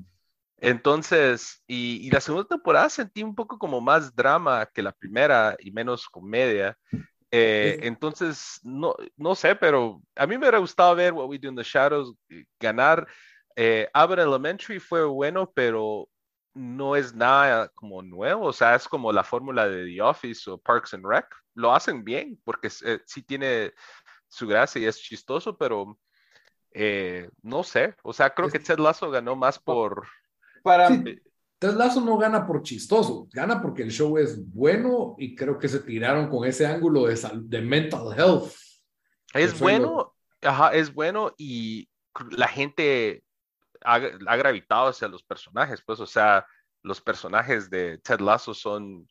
Entonces, 0.57 1.61
y, 1.67 2.09
la 2.09 2.21
segunda 2.21 2.47
temporada 2.47 2.89
sentí 2.89 3.21
un 3.21 3.35
poco 3.35 3.57
como 3.57 3.81
más 3.81 4.15
drama 4.15 4.65
que 4.65 4.81
la 4.81 4.93
primera 4.93 5.57
y 5.59 5.71
menos 5.71 6.07
comedia. 6.07 6.77
Eh, 7.31 7.79
entonces, 7.81 8.59
no, 8.63 8.95
no 9.17 9.35
sé, 9.35 9.55
pero 9.55 10.01
a 10.15 10.25
mí 10.25 10.35
me 10.35 10.39
hubiera 10.39 10.59
gustado 10.59 10.95
ver 10.95 11.13
What 11.13 11.27
We 11.27 11.39
Do 11.39 11.49
in 11.49 11.55
the 11.55 11.63
Shadows 11.63 12.13
eh, 12.29 12.45
ganar. 12.59 13.07
Eh, 13.55 13.87
Abbott 13.93 14.19
Elementary 14.19 14.79
fue 14.79 15.05
bueno, 15.05 15.51
pero 15.53 16.09
no 16.53 16.95
es 16.95 17.13
nada 17.13 17.69
como 17.69 18.01
nuevo, 18.01 18.45
o 18.45 18.53
sea, 18.53 18.75
es 18.75 18.87
como 18.87 19.11
la 19.11 19.23
fórmula 19.23 19.67
de 19.67 19.85
The 19.85 20.01
Office 20.01 20.49
o 20.49 20.57
Parks 20.57 20.93
and 20.93 21.05
Rec. 21.05 21.25
Lo 21.55 21.73
hacen 21.73 22.03
bien 22.03 22.39
porque 22.43 22.69
sí 22.69 23.23
tiene 23.23 23.73
su 24.27 24.47
gracia 24.47 24.81
y 24.81 24.85
es 24.85 24.99
chistoso, 24.99 25.57
pero 25.57 25.97
no 27.41 27.63
sé, 27.63 27.95
o 28.03 28.13
sea, 28.13 28.33
creo 28.33 28.49
que 28.49 28.59
Ted 28.59 28.79
Lasso 28.79 29.11
ganó 29.11 29.35
más 29.35 29.59
por 29.59 30.07
para... 30.63 30.87
Sí, 30.87 31.03
Ted 31.59 31.75
Lasso 31.75 32.01
no 32.01 32.17
gana 32.17 32.45
por 32.45 32.61
chistoso, 32.61 33.27
gana 33.31 33.61
porque 33.61 33.83
el 33.83 33.91
show 33.91 34.17
es 34.17 34.51
bueno 34.51 35.15
y 35.17 35.35
creo 35.35 35.57
que 35.57 35.69
se 35.69 35.79
tiraron 35.79 36.27
con 36.27 36.45
ese 36.45 36.65
ángulo 36.65 37.05
de, 37.05 37.17
de 37.43 37.61
mental 37.61 38.13
health. 38.17 38.51
Es 39.33 39.57
bueno, 39.57 40.13
ajá, 40.41 40.73
es 40.73 40.93
bueno 40.93 41.33
y 41.37 41.87
la 42.31 42.47
gente 42.47 43.23
ha, 43.83 43.95
ha, 43.95 44.35
gravitado 44.35 44.87
hacia 44.87 45.07
los 45.07 45.23
personajes, 45.23 45.81
pues, 45.85 45.99
o 45.99 46.05
sea, 46.05 46.45
los 46.81 47.01
personajes 47.01 47.69
de 47.69 47.97
Ted 47.99 48.19
Lasso 48.19 48.53
son, 48.53 49.07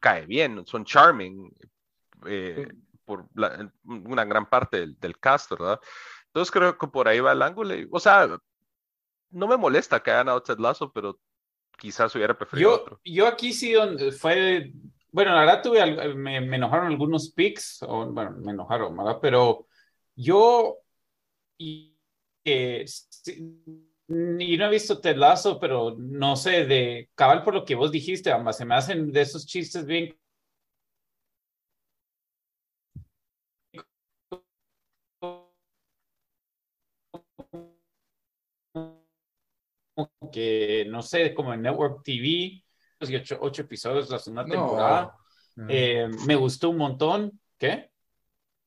cae 0.00 0.26
bien, 0.26 0.64
son 0.66 0.84
charming 0.84 1.54
eh, 2.26 2.68
por 3.04 3.26
una 3.84 4.24
gran 4.24 4.48
parte 4.48 4.80
del, 4.80 4.98
del, 4.98 5.18
cast, 5.18 5.50
¿verdad? 5.50 5.80
Entonces 6.26 6.50
creo 6.50 6.78
que 6.78 6.86
por 6.86 7.08
ahí 7.08 7.20
va 7.20 7.32
el 7.32 7.42
ángulo. 7.42 7.74
o 7.90 8.00
sea, 8.00 8.38
no 9.30 9.46
me 9.46 9.56
molesta 9.56 10.00
que 10.00 10.10
haya 10.10 10.18
ganado 10.18 10.42
Ted 10.42 10.58
Lasso, 10.58 10.92
pero 10.92 11.18
quizás 11.78 12.14
hubiera 12.14 12.36
preferido 12.36 12.70
yo, 12.70 12.76
otro. 12.76 13.00
Yo 13.04 13.26
aquí 13.26 13.52
sí 13.52 13.72
donde 13.72 14.12
fue, 14.12 14.72
bueno, 15.10 15.34
la 15.34 15.40
verdad 15.40 15.62
tuve, 15.62 16.14
me, 16.14 16.36
enojaron 16.36 16.88
algunos 16.88 17.30
picks, 17.30 17.82
o 17.82 18.06
bueno, 18.06 18.32
me 18.42 18.52
enojaron, 18.52 18.96
¿verdad? 18.96 19.18
Pero 19.20 19.66
yo, 20.14 20.76
y, 21.56 21.89
y 22.44 22.84
no 24.08 24.66
he 24.66 24.70
visto 24.70 25.00
Ted 25.00 25.16
Lasso, 25.16 25.58
pero 25.60 25.96
no 25.98 26.36
sé, 26.36 26.66
de 26.66 27.10
cabal 27.14 27.42
por 27.42 27.54
lo 27.54 27.64
que 27.64 27.74
vos 27.74 27.92
dijiste, 27.92 28.32
ambas, 28.32 28.56
se 28.56 28.64
me 28.64 28.74
hacen 28.74 29.12
de 29.12 29.20
esos 29.20 29.46
chistes 29.46 29.86
bien 29.86 30.16
que, 40.32 40.86
no 40.88 41.02
sé, 41.02 41.34
como 41.34 41.52
en 41.52 41.62
Network 41.62 42.02
TV, 42.02 42.64
ocho, 43.00 43.38
ocho 43.40 43.62
episodios 43.62 44.10
la 44.10 44.18
segunda 44.18 44.44
temporada. 44.44 45.16
Eh, 45.68 46.08
me 46.26 46.36
gustó 46.36 46.70
un 46.70 46.78
montón. 46.78 47.40
¿Qué? 47.58 47.89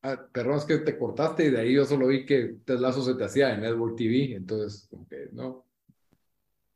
Ah, 0.06 0.20
perdón, 0.30 0.58
es 0.58 0.66
que 0.66 0.76
te 0.76 0.98
cortaste 0.98 1.46
y 1.46 1.50
de 1.50 1.60
ahí 1.62 1.72
yo 1.72 1.86
solo 1.86 2.08
vi 2.08 2.26
que 2.26 2.56
Ted 2.66 2.78
Lazo 2.78 3.02
se 3.02 3.14
te 3.14 3.24
hacía 3.24 3.54
en 3.54 3.62
Network 3.62 3.96
TV, 3.96 4.34
entonces, 4.34 4.86
como 4.90 5.08
que 5.08 5.30
no. 5.32 5.64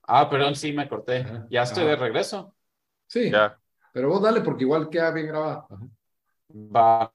Ah, 0.04 0.30
perdón, 0.30 0.54
sí, 0.54 0.72
me 0.72 0.88
corté. 0.88 1.26
Ya 1.50 1.64
estoy 1.64 1.84
de 1.84 1.96
regreso. 1.96 2.56
Sí, 3.06 3.30
ya. 3.30 3.60
pero 3.92 4.08
vos 4.08 4.22
dale 4.22 4.40
porque 4.40 4.64
igual 4.64 4.88
queda 4.88 5.10
bien 5.10 5.26
grabado. 5.26 5.68
Va. 6.54 7.12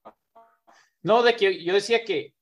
No, 1.02 1.24
de 1.24 1.36
que 1.36 1.64
yo 1.64 1.74
decía 1.74 2.06
que 2.06 2.36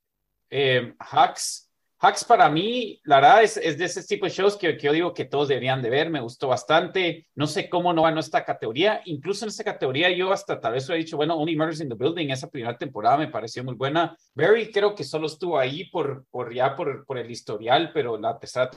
eh, 0.50 0.94
Hacks 1.00 1.71
Hacks 2.04 2.24
para 2.24 2.50
mí, 2.50 3.00
la 3.04 3.18
verdad, 3.18 3.44
es, 3.44 3.58
es 3.58 3.78
de 3.78 3.86
ese 3.86 4.04
tipo 4.04 4.26
de 4.26 4.32
shows 4.32 4.58
que, 4.58 4.76
que, 4.76 4.88
yo 4.88 4.92
digo 4.92 5.14
que 5.14 5.26
todos 5.26 5.48
deberían 5.50 5.84
de 5.84 5.92
ver. 5.92 6.10
Me 6.10 6.20
gustó 6.20 6.48
bastante. 6.48 7.28
No 7.36 7.46
sé 7.46 7.70
cómo 7.70 7.94
no 7.94 8.02
ganó 8.02 8.20
esta 8.20 8.44
categoría. 8.44 9.02
Incluso 9.06 9.46
en 9.46 9.50
esta 9.50 9.64
categoría 9.64 10.10
yo 10.10 10.32
hasta 10.34 10.60
tal 10.60 10.74
vez 10.74 10.90
he 10.90 10.96
dicho, 10.96 11.16
bueno, 11.16 11.36
Only 11.36 11.56
Murders 11.56 11.80
in 11.80 11.90
the 11.90 11.96
Building, 11.96 12.30
esa 12.32 12.50
primera 12.50 12.76
temporada 12.76 13.18
me 13.18 13.28
pareció 13.28 13.64
muy 13.64 13.76
buena. 13.76 14.18
Barry 14.34 14.72
creo 14.72 14.96
que 14.96 15.04
solo 15.04 15.28
estuvo 15.28 15.60
ahí 15.60 15.92
por, 15.92 16.26
por 16.32 16.52
ya 16.52 16.76
por, 16.76 17.06
por 17.06 17.20
el 17.20 17.30
historial, 17.30 17.92
pero 17.94 18.18
la 18.18 18.40
tercera 18.40 18.72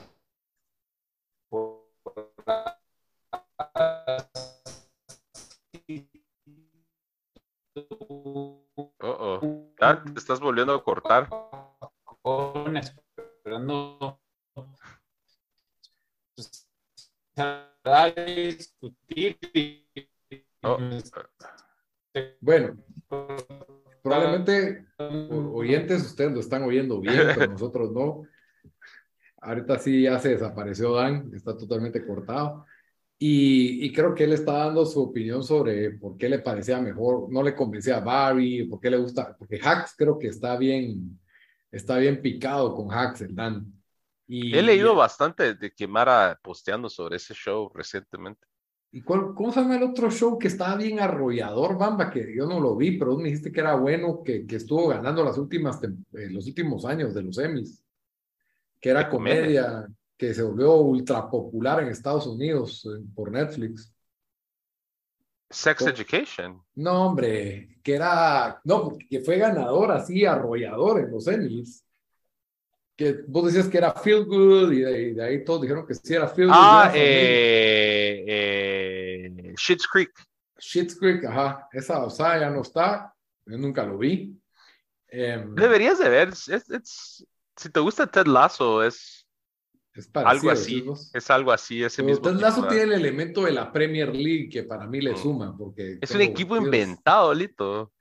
Oh, 9.01 9.01
oh. 9.01 9.71
Ah, 9.81 10.03
te 10.03 10.19
estás 10.19 10.39
volviendo 10.39 10.73
a 10.73 10.83
cortar 10.83 11.27
esperando 13.45 14.19
discutir. 18.25 19.37
Oh. 20.63 20.79
Bueno, 22.41 22.77
probablemente 24.03 24.87
oyentes 24.97 26.03
ustedes 26.03 26.31
lo 26.31 26.39
están 26.39 26.63
oyendo 26.63 26.99
bien, 26.99 27.21
pero 27.35 27.51
nosotros 27.51 27.91
no. 27.91 28.23
Ahorita 29.41 29.77
sí 29.77 30.03
ya 30.03 30.17
se 30.17 30.29
desapareció 30.29 30.93
Dan, 30.93 31.31
está 31.35 31.55
totalmente 31.55 32.03
cortado. 32.03 32.65
Y, 33.19 33.85
y, 33.85 33.93
creo 33.93 34.13
que 34.13 34.25
él 34.25 34.33
está 34.33 34.53
dando 34.53 34.85
su 34.85 35.01
opinión 35.01 35.41
sobre 35.41 35.91
por 35.91 36.17
qué 36.17 36.27
le 36.27 36.39
parecía 36.39 36.81
mejor, 36.81 37.31
no 37.31 37.43
le 37.43 37.55
convencía 37.55 37.97
a 37.97 38.01
Barry, 38.01 38.67
por 38.67 38.81
qué 38.81 38.89
le 38.89 38.97
gusta, 38.97 39.37
porque 39.37 39.57
Hacks 39.63 39.95
creo 39.97 40.19
que 40.19 40.27
está 40.27 40.57
bien, 40.57 41.17
está 41.75 41.97
bien 41.97 42.21
picado 42.21 42.73
con 42.73 42.91
hacks 42.91 43.21
el 43.21 43.35
Dan. 43.35 43.71
Y, 44.27 44.55
He 44.55 44.61
leído 44.61 44.95
bastante 44.95 45.53
de 45.53 45.71
que 45.71 45.87
Mara 45.87 46.39
posteando 46.41 46.89
sobre 46.89 47.17
ese 47.17 47.33
show 47.33 47.69
recientemente. 47.73 48.47
¿Y 48.91 49.01
cuál, 49.01 49.35
cómo 49.35 49.51
se 49.51 49.59
llama 49.59 49.75
el 49.75 49.83
otro 49.83 50.09
show 50.09 50.39
que 50.39 50.47
estaba 50.47 50.77
bien 50.77 51.01
arrollador, 51.01 51.77
Bamba? 51.77 52.09
Que 52.09 52.33
yo 52.33 52.47
no 52.47 52.61
lo 52.61 52.77
vi, 52.77 52.97
pero 52.97 53.17
me 53.17 53.25
dijiste 53.25 53.51
que 53.51 53.59
era 53.59 53.75
bueno, 53.75 54.23
que, 54.23 54.47
que 54.47 54.55
estuvo 54.55 54.87
ganando 54.87 55.23
las 55.23 55.37
últimas, 55.37 55.83
eh, 55.83 56.29
los 56.29 56.47
últimos 56.47 56.85
años 56.85 57.13
de 57.13 57.23
los 57.23 57.37
Emmys. 57.37 57.83
Que 58.79 58.89
era 58.89 59.09
comedia, 59.09 59.85
que 60.17 60.33
se 60.33 60.43
volvió 60.43 60.75
ultra 60.75 61.29
popular 61.29 61.83
en 61.83 61.89
Estados 61.89 62.25
Unidos 62.25 62.87
por 63.13 63.31
Netflix. 63.31 63.93
Sex 65.49 65.85
Education. 65.85 66.61
No, 66.75 67.07
hombre, 67.07 67.77
que 67.83 67.95
era, 67.95 68.59
no, 68.63 68.97
que 69.09 69.19
fue 69.19 69.37
ganador 69.37 69.91
así, 69.91 70.25
arrollador 70.25 71.01
en 71.01 71.11
los 71.11 71.27
Emmys. 71.27 71.83
Que 72.95 73.23
vos 73.27 73.45
decías 73.45 73.67
que 73.67 73.77
era 73.77 73.91
Feel 73.93 74.25
Good 74.25 74.71
y 74.71 75.13
de, 75.13 75.23
ahí 75.23 75.43
todos 75.43 75.61
dijeron 75.61 75.85
que 75.85 75.93
sí 75.93 76.13
era 76.13 76.27
Feel 76.27 76.47
Good. 76.47 76.55
Ah, 76.57 76.91
eh, 76.95 78.23
eh, 78.27 79.53
Shit's 79.57 79.87
Creek. 79.87 80.11
Shit's 80.57 80.97
Creek, 80.97 81.25
ajá. 81.25 81.67
Esa, 81.71 82.03
o 82.03 82.09
sea, 82.09 82.39
ya 82.39 82.49
no 82.49 82.61
está. 82.61 83.13
Yo 83.45 83.57
nunca 83.57 83.83
lo 83.83 83.97
vi. 83.97 84.39
Em, 85.07 85.53
Deberías 85.55 85.99
de 85.99 86.09
ver. 86.09 86.33
si 86.35 87.69
te 87.69 87.79
gusta 87.79 88.07
Ted 88.07 88.27
Lasso, 88.27 88.81
es 88.83 89.24
es 89.95 90.09
algo 90.13 90.51
así, 90.51 90.85
es 91.13 91.29
algo 91.31 91.51
así, 91.51 91.83
ese 91.83 92.03
mismo. 92.03 92.29
Lazo 92.31 92.67
tiene 92.67 92.83
el 92.83 92.93
elemento 92.93 93.43
de 93.43 93.53
la 93.53 93.71
Premier 93.71 94.13
League 94.13 94.49
que 94.49 94.63
para 94.63 94.85
mí 94.87 94.99
le 94.99 95.13
mm. 95.13 95.17
suma, 95.17 95.55
porque... 95.57 95.99
Es 96.01 96.11
un 96.11 96.21
equipo 96.21 96.57
inventado, 96.57 97.33
Lito. 97.33 97.93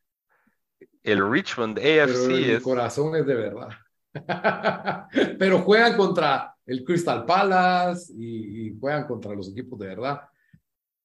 El 1.03 1.31
Richmond 1.31 1.79
AFC 1.79 2.31
el 2.31 2.63
corazón 2.63 3.15
es 3.15 3.27
de 3.27 3.35
verdad. 3.35 3.69
pero 5.39 5.61
juegan 5.61 5.97
contra 5.97 6.55
el 6.67 6.85
Crystal 6.85 7.25
Palace 7.25 8.13
y, 8.17 8.77
juegan 8.81 9.07
contra 9.07 9.35
los 9.35 9.51
equipos 9.51 9.79
de 9.79 9.87
verdad. 9.89 10.23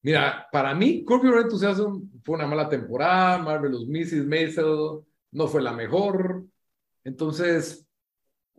Mira, 0.02 0.48
para 0.50 0.74
mí, 0.74 1.04
Curb 1.04 1.24
Your 1.24 1.40
Enthusiasm 1.40 2.10
fue 2.24 2.36
una 2.36 2.46
mala 2.46 2.68
temporada, 2.68 3.38
Marvelous 3.38 3.86
Mrs. 3.86 4.26
Maisel 4.26 5.00
no 5.32 5.46
fue 5.46 5.62
la 5.62 5.72
mejor. 5.72 6.44
Entonces, 7.04 7.86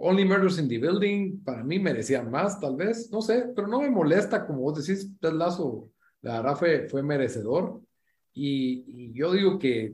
Only 0.04 0.26
Murders 0.26 0.58
in 0.58 0.68
the 0.68 0.80
Building, 0.80 1.44
para 1.44 1.64
mí 1.64 1.80
merecía 1.80 2.24
más, 2.24 2.60
tal 2.60 2.76
vez, 2.76 3.10
no 3.12 3.22
sé, 3.22 3.52
pero 3.56 3.68
no 3.68 3.82
me 3.82 3.90
molesta, 3.90 4.46
como 4.46 4.62
vos 4.62 4.86
decís, 4.86 5.12
Ted 5.20 5.34
Lazo, 5.34 5.90
la 6.22 6.42
verdad 6.42 6.88
fue, 6.90 7.04
merecedor. 7.04 7.82
Y, 8.34 9.14
yo 9.14 9.32
digo 9.32 9.60
que 9.60 9.94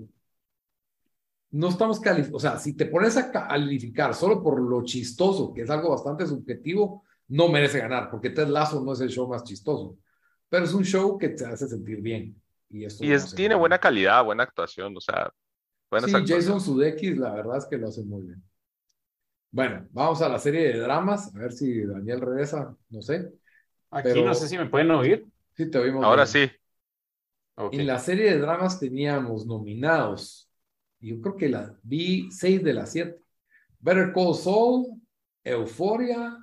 no 1.51 1.69
estamos 1.69 1.99
calificando, 1.99 2.37
o 2.37 2.39
sea, 2.39 2.57
si 2.57 2.73
te 2.73 2.85
pones 2.85 3.17
a 3.17 3.31
calificar 3.31 4.13
solo 4.13 4.41
por 4.41 4.61
lo 4.61 4.83
chistoso, 4.83 5.53
que 5.53 5.63
es 5.63 5.69
algo 5.69 5.89
bastante 5.89 6.25
subjetivo, 6.25 7.03
no 7.29 7.49
merece 7.49 7.79
ganar, 7.79 8.09
porque 8.09 8.29
Ted 8.29 8.47
Lazo 8.47 8.81
no 8.81 8.93
es 8.93 9.01
el 9.01 9.09
show 9.09 9.27
más 9.27 9.43
chistoso, 9.43 9.97
pero 10.47 10.63
es 10.63 10.73
un 10.73 10.85
show 10.85 11.17
que 11.17 11.29
te 11.29 11.45
hace 11.45 11.67
sentir 11.67 12.01
bien. 12.01 12.41
Y, 12.69 12.85
esto 12.85 13.03
y 13.03 13.35
tiene 13.35 13.55
buena 13.55 13.79
calidad, 13.79 14.23
buena 14.23 14.43
actuación, 14.43 14.95
o 14.95 15.01
sea, 15.01 15.31
buenas 15.89 16.11
sí, 16.11 16.17
Jason 16.25 16.61
Sudeikis, 16.61 17.17
la 17.17 17.33
verdad 17.33 17.57
es 17.57 17.65
que 17.65 17.77
lo 17.77 17.87
hace 17.87 18.03
muy 18.03 18.23
bien. 18.23 18.46
Bueno, 19.51 19.87
vamos 19.91 20.21
a 20.21 20.29
la 20.29 20.39
serie 20.39 20.73
de 20.73 20.79
dramas, 20.79 21.33
a 21.33 21.39
ver 21.39 21.51
si 21.51 21.81
Daniel 21.81 22.21
regresa, 22.21 22.75
no 22.89 23.01
sé. 23.01 23.31
Aquí 23.89 24.21
no 24.21 24.33
sé 24.33 24.47
si 24.47 24.57
me 24.57 24.69
pueden 24.69 24.91
oír. 24.91 25.25
Sí, 25.55 25.69
te 25.71 25.77
oímos. 25.77 26.03
Ahora 26.03 26.25
sí. 26.25 26.51
En 27.71 27.87
la 27.87 27.97
serie 27.97 28.31
de 28.31 28.39
dramas 28.39 28.79
teníamos 28.79 29.47
nominados, 29.47 30.47
yo 30.99 31.19
creo 31.21 31.37
que 31.37 31.49
la 31.49 31.75
vi 31.81 32.29
seis 32.31 32.63
de 32.63 32.73
las 32.73 32.91
siete. 32.91 33.17
Better 33.79 34.11
Call 34.13 34.35
Saul, 34.35 35.01
Euphoria, 35.43 36.37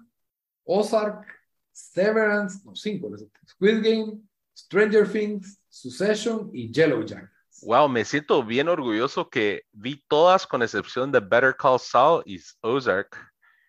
Ozark, 0.65 1.27
Severance, 1.71 2.65
no, 2.65 2.75
cinco, 2.75 3.11
Squid 3.47 3.83
Game, 3.83 4.21
Stranger 4.57 5.09
Things, 5.09 5.61
Succession 5.69 6.51
y 6.53 6.73
Yellow 6.73 7.05
Jack. 7.05 7.31
Wow, 7.65 7.89
me 7.89 8.05
siento 8.05 8.45
bien 8.45 8.69
orgulloso 8.69 9.29
que 9.31 9.63
vi 9.73 10.05
todas 10.07 10.47
con 10.47 10.63
excepción 10.63 11.11
de 11.11 11.21
Better 11.21 11.57
Call 11.57 11.81
Saul 11.81 12.23
y 12.27 12.39
Ozark. 12.61 13.17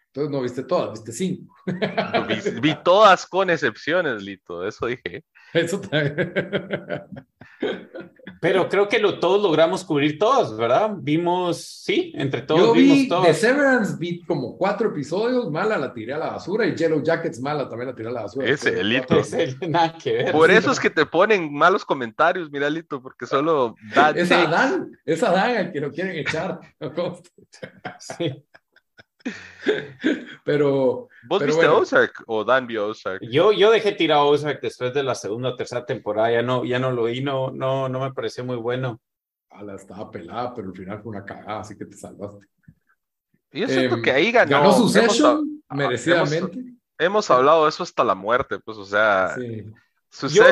Entonces 0.07 0.31
no 0.31 0.41
viste 0.41 0.63
todas, 0.63 0.91
viste 0.91 1.11
cinco. 1.11 1.55
vi, 2.61 2.75
todas 2.83 3.25
con 3.25 3.49
excepciones, 3.49 4.21
Lito, 4.21 4.67
eso 4.67 4.87
dije. 4.87 5.23
Eso 5.55 5.79
también. 5.79 6.33
Pero 8.41 8.67
creo 8.69 8.87
que 8.89 8.99
lo, 8.99 9.19
todos 9.19 9.41
logramos 9.41 9.83
cubrir 9.85 10.19
todos, 10.19 10.57
¿verdad? 10.57 10.91
Vimos, 10.97 11.63
sí, 11.63 12.11
entre 12.15 12.41
todos 12.41 12.61
Yo 12.61 12.73
vimos 12.73 12.97
vi 12.97 13.07
todos. 13.07 13.25
The 13.25 13.33
Severance 13.33 13.95
vi 13.97 14.21
como 14.25 14.57
cuatro 14.57 14.89
episodios, 14.89 15.49
mala 15.49 15.77
la 15.77 15.93
tiré 15.93 16.13
a 16.13 16.17
la 16.17 16.31
basura 16.31 16.65
y 16.67 16.75
Yellow 16.75 17.01
Jackets 17.01 17.39
mala 17.39 17.69
también 17.69 17.89
la 17.89 17.95
tiré 17.95 18.09
a 18.09 18.11
la 18.11 18.21
basura. 18.23 18.47
Ese, 18.47 18.83
Lito. 18.83 19.15
nada 19.67 19.97
que 19.97 20.11
ver. 20.11 20.31
Por 20.31 20.51
eso 20.51 20.71
es 20.71 20.79
que 20.79 20.89
te 20.89 21.05
ponen 21.05 21.53
malos 21.53 21.85
comentarios, 21.85 22.51
mira, 22.51 22.69
Lito, 22.69 23.01
porque 23.01 23.25
solo 23.25 23.75
Es 24.13 24.31
Adán, 24.31 24.91
es 25.05 25.23
Adán 25.23 25.55
el 25.55 25.71
que 25.71 25.79
lo 25.79 25.91
quieren 25.91 26.17
echar. 26.17 26.59
sí. 27.99 28.43
pero. 30.43 31.09
¿Vos 31.27 31.45
viste 31.45 31.67
Ozark 31.67 32.23
o 32.27 32.43
Dan 32.43 32.67
vio 32.67 32.87
Ozark? 32.87 33.21
Yo, 33.23 33.51
yo 33.51 33.71
dejé 33.71 33.91
tirar 33.93 34.19
Ozark 34.19 34.61
después 34.61 34.93
de 34.93 35.03
la 35.03 35.15
segunda 35.15 35.49
o 35.49 35.55
tercera 35.55 35.85
temporada. 35.85 36.31
Ya 36.31 36.41
no, 36.41 36.63
ya 36.65 36.79
no 36.79 36.91
lo 36.91 37.03
oí, 37.03 37.21
no, 37.21 37.51
no, 37.51 37.89
no 37.89 37.99
me 37.99 38.13
pareció 38.13 38.43
muy 38.43 38.57
bueno. 38.57 39.01
la 39.61 39.75
estaba 39.75 40.11
pelada, 40.11 40.53
pero 40.53 40.69
al 40.69 40.75
final 40.75 41.01
fue 41.01 41.11
una 41.11 41.25
cagada, 41.25 41.61
así 41.61 41.77
que 41.77 41.85
te 41.85 41.97
salvaste. 41.97 42.47
Yo 43.51 43.67
siento 43.67 43.95
em, 43.95 44.01
que 44.01 44.11
ahí 44.11 44.31
ganó. 44.31 44.51
Ganó 44.51 44.73
su 44.73 44.89
session, 44.89 45.63
merecidamente. 45.69 46.59
Hemos, 46.97 47.29
hablado 47.29 47.63
de 47.63 47.69
eso 47.69 47.83
hasta 47.83 48.03
la 48.03 48.15
muerte, 48.15 48.59
pues, 48.59 48.77
o 48.77 48.85
sea. 48.85 49.35
Yo, 50.29 50.45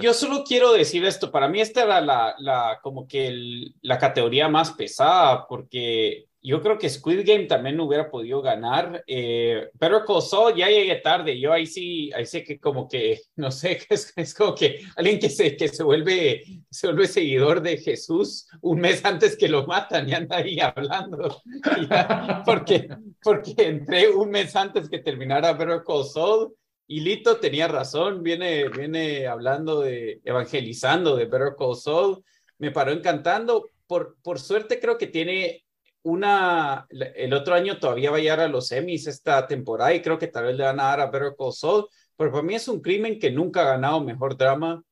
yo, 0.00 0.12
solo 0.12 0.42
quiero 0.42 0.72
decir 0.72 1.04
esto, 1.04 1.30
para 1.30 1.46
mí 1.46 1.60
esta 1.60 1.84
era 1.84 2.00
la, 2.00 2.34
la 2.38 2.80
como 2.82 3.06
que 3.06 3.70
la 3.80 3.96
categoría 3.96 4.48
más 4.48 4.72
pesada, 4.72 5.46
porque 5.46 6.26
yo 6.46 6.60
creo 6.60 6.76
que 6.78 6.90
Squid 6.90 7.26
Game 7.26 7.46
también 7.46 7.80
hubiera 7.80 8.10
podido 8.10 8.42
ganar. 8.42 9.02
Eh, 9.06 9.70
pero 9.78 10.04
Call 10.04 10.54
ya 10.54 10.68
llegué 10.68 10.96
tarde. 10.96 11.40
Yo 11.40 11.54
ahí 11.54 11.66
sí, 11.66 12.12
ahí 12.12 12.26
sé 12.26 12.44
que 12.44 12.60
como 12.60 12.86
que, 12.86 13.22
no 13.36 13.50
sé, 13.50 13.80
es, 13.88 14.12
es 14.14 14.34
como 14.34 14.54
que 14.54 14.80
alguien 14.96 15.18
que 15.18 15.30
se, 15.30 15.56
que 15.56 15.68
se, 15.68 15.82
vuelve, 15.82 16.44
se 16.70 16.88
vuelve 16.88 17.06
seguidor 17.06 17.62
de 17.62 17.78
Jesús 17.78 18.46
un 18.60 18.78
mes 18.78 19.02
antes 19.06 19.38
que 19.38 19.48
lo 19.48 19.66
matan 19.66 20.06
y 20.06 20.12
anda 20.12 20.36
ahí 20.36 20.60
hablando. 20.60 21.42
porque, 22.44 22.88
porque 23.22 23.54
entré 23.56 24.10
un 24.10 24.28
mes 24.28 24.54
antes 24.54 24.90
que 24.90 24.98
terminara 24.98 25.54
Better 25.54 25.82
Call 25.82 26.52
y 26.86 27.00
Lito 27.00 27.38
tenía 27.38 27.68
razón, 27.68 28.22
viene, 28.22 28.68
viene 28.68 29.26
hablando 29.26 29.80
de, 29.80 30.20
evangelizando 30.22 31.16
de 31.16 31.24
Better 31.24 31.54
Call 31.56 32.22
Me 32.58 32.70
paró 32.70 32.92
encantando. 32.92 33.70
Por, 33.86 34.16
por 34.22 34.38
suerte 34.38 34.80
creo 34.80 34.96
que 34.96 35.06
tiene 35.06 35.63
una, 36.04 36.86
el 36.90 37.32
otro 37.32 37.54
año 37.54 37.78
todavía 37.78 38.10
va 38.10 38.18
a 38.18 38.20
llegar 38.20 38.40
a 38.40 38.48
los 38.48 38.68
semis 38.68 39.06
esta 39.06 39.46
temporada 39.46 39.94
y 39.94 40.02
creo 40.02 40.18
que 40.18 40.28
tal 40.28 40.44
vez 40.44 40.56
le 40.56 40.64
van 40.64 40.78
a 40.78 40.84
dar 40.84 41.00
a 41.00 41.10
Better 41.10 41.34
Call 41.36 41.52
Saul, 41.52 41.86
pero 42.16 42.30
para 42.30 42.42
mí 42.42 42.54
es 42.54 42.68
un 42.68 42.80
crimen 42.80 43.18
que 43.18 43.30
nunca 43.30 43.62
ha 43.62 43.72
ganado 43.72 44.00
mejor 44.00 44.36
drama, 44.36 44.82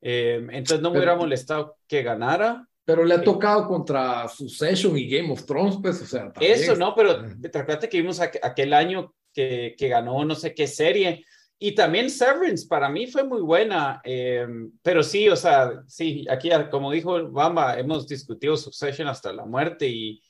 eh, 0.00 0.46
entonces 0.50 0.80
no 0.80 0.90
me 0.90 0.98
hubiera 0.98 1.16
molestado 1.16 1.76
que 1.86 2.02
ganara. 2.02 2.66
Pero 2.84 3.04
le 3.04 3.14
ha 3.14 3.22
tocado 3.22 3.66
contra 3.66 4.28
Succession 4.28 4.96
y 4.96 5.08
Game 5.08 5.30
of 5.30 5.44
Thrones, 5.44 5.76
pues, 5.82 6.00
o 6.00 6.06
sea. 6.06 6.32
Eso, 6.40 6.74
no, 6.74 6.94
pero 6.94 7.22
te 7.40 7.88
que 7.88 8.00
vimos 8.00 8.20
aquel 8.20 8.72
año 8.72 9.14
que, 9.32 9.74
que 9.76 9.88
ganó 9.88 10.24
no 10.24 10.34
sé 10.34 10.54
qué 10.54 10.66
serie. 10.66 11.24
Y 11.58 11.74
también 11.74 12.08
Severance 12.08 12.66
para 12.68 12.88
mí 12.88 13.08
fue 13.08 13.24
muy 13.24 13.40
buena, 13.40 14.00
eh, 14.04 14.46
pero 14.80 15.02
sí, 15.02 15.28
o 15.28 15.34
sea, 15.34 15.82
sí, 15.86 16.24
aquí 16.30 16.50
como 16.70 16.92
dijo 16.92 17.30
Bamba, 17.30 17.78
hemos 17.78 18.06
discutido 18.06 18.56
Succession 18.56 19.08
hasta 19.08 19.32
la 19.32 19.44
muerte 19.44 19.88
y, 19.88 20.22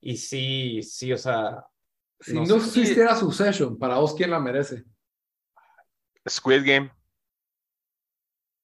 y 0.00 0.16
sí, 0.16 0.82
sí, 0.82 1.12
o 1.12 1.18
sea. 1.18 1.64
Si 2.20 2.34
no, 2.34 2.56
existiera 2.56 3.14
Succession, 3.14 3.78
para 3.78 3.98
vos, 3.98 4.14
¿quién 4.14 4.30
la 4.30 4.40
merece? 4.40 4.84
Squid 6.28 6.62
Game. 6.64 6.90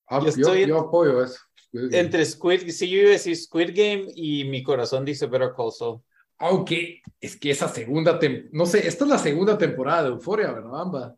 Ah, 0.09 0.21
yo, 0.37 0.79
apoyo 0.79 1.23
eso. 1.23 1.39
Entre 1.73 2.25
Squid, 2.25 2.69
sí, 2.71 2.89
yo 2.89 3.01
iba 3.01 3.09
a 3.09 3.13
decir 3.13 3.37
Squid 3.37 3.71
Game 3.75 4.07
y 4.15 4.45
mi 4.45 4.63
corazón 4.63 5.05
dice 5.05 5.27
Better 5.27 5.53
Call 5.57 5.73
Saul. 5.73 6.01
Aunque 6.39 7.03
es 7.21 7.37
que 7.39 7.51
esa 7.51 7.69
segunda, 7.69 8.19
no 8.53 8.67
sé, 8.67 8.87
esta 8.87 9.05
es 9.05 9.11
la 9.11 9.19
segunda 9.19 9.57
temporada 9.57 10.05
de 10.05 10.09
Euforia, 10.11 10.53
¿verdad, 10.53 10.81
Amba? 10.81 11.17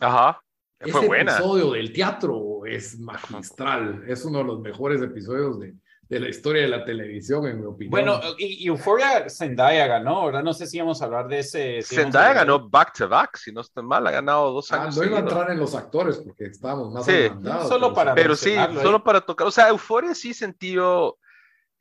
Ajá. 0.00 0.40
Fue 0.80 0.90
Ese 0.90 1.06
buena. 1.06 1.32
episodio 1.32 1.72
del 1.72 1.92
teatro 1.92 2.64
es 2.66 2.98
magistral. 2.98 4.04
Es 4.08 4.24
uno 4.24 4.38
de 4.38 4.44
los 4.44 4.60
mejores 4.60 5.00
episodios 5.02 5.60
de, 5.60 5.74
de 6.08 6.20
la 6.20 6.28
historia 6.28 6.62
de 6.62 6.68
la 6.68 6.84
televisión, 6.84 7.46
en 7.46 7.60
mi 7.60 7.66
opinión. 7.66 7.90
Bueno, 7.90 8.20
y, 8.36 8.66
Euphoria 8.66 9.30
Zendaya 9.30 9.86
ganó, 9.86 10.18
ahora 10.18 10.42
no 10.42 10.52
sé 10.52 10.66
si 10.66 10.78
vamos 10.78 11.00
a 11.00 11.06
hablar 11.06 11.28
de 11.28 11.38
ese. 11.38 11.82
Zendaya 11.82 12.34
ganó 12.34 12.68
back 12.68 12.92
to 12.92 13.08
back, 13.08 13.36
si 13.36 13.52
no 13.52 13.62
estoy 13.62 13.84
mal, 13.84 14.06
ha 14.06 14.10
ganado 14.10 14.52
dos 14.52 14.70
ah, 14.72 14.82
años. 14.82 14.96
no 14.96 15.04
iba 15.04 15.16
a 15.16 15.20
entrar 15.20 15.50
en 15.50 15.58
los 15.58 15.74
actores 15.74 16.18
porque 16.18 16.46
estábamos 16.46 16.92
más 16.92 17.06
sí, 17.06 17.30
Solo 17.66 17.94
para 17.94 18.14
pero 18.14 18.36
sí, 18.36 18.54
solo 18.82 19.02
para 19.02 19.20
tocar. 19.22 19.46
O 19.46 19.50
sea, 19.50 19.68
Euphoria 19.68 20.14
sí 20.14 20.34
sentió 20.34 21.16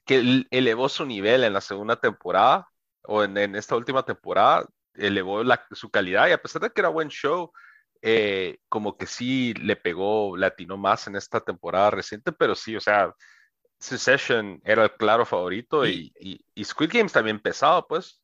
que 0.06 0.46
elevó 0.50 0.88
su 0.88 1.06
nivel 1.06 1.44
en 1.44 1.54
la 1.54 1.62
segunda 1.62 1.98
temporada 1.98 2.68
o 3.04 3.24
en, 3.24 3.38
esta 3.56 3.76
última 3.76 4.04
temporada, 4.04 4.66
elevó 4.94 5.42
su 5.72 5.90
calidad 5.90 6.28
y 6.30 6.32
a 6.32 6.42
pesar 6.42 6.62
de 6.62 6.70
que 6.70 6.82
era 6.82 6.90
buen 6.90 7.10
show. 7.10 7.52
Eh, 8.04 8.58
como 8.68 8.98
que 8.98 9.06
sí 9.06 9.54
le 9.54 9.76
pegó, 9.76 10.36
latino 10.36 10.76
más 10.76 11.06
en 11.06 11.16
esta 11.16 11.40
temporada 11.40 11.92
reciente, 11.92 12.32
pero 12.32 12.56
sí, 12.56 12.76
o 12.76 12.82
sea, 12.82 13.14
Succession 13.82 14.62
era 14.64 14.84
el 14.84 14.92
claro 14.92 15.26
favorito 15.26 15.88
y, 15.88 16.14
y, 16.56 16.64
Squid 16.64 16.92
Games 16.94 17.12
también 17.12 17.40
pesado, 17.40 17.88
pues. 17.88 18.22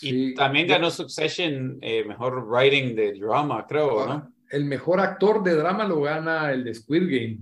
Y 0.00 0.34
también 0.34 0.68
ganó 0.68 0.88
Succession 0.90 1.78
eh, 1.82 2.04
mejor 2.04 2.46
writing 2.46 2.94
de 2.94 3.12
drama, 3.14 3.66
creo, 3.66 4.06
¿no? 4.06 4.32
El 4.48 4.64
mejor 4.64 5.00
actor 5.00 5.42
de 5.42 5.56
drama 5.56 5.84
lo 5.84 6.00
gana 6.00 6.52
el 6.52 6.62
de 6.62 6.74
Squid 6.74 7.02
Game. 7.02 7.38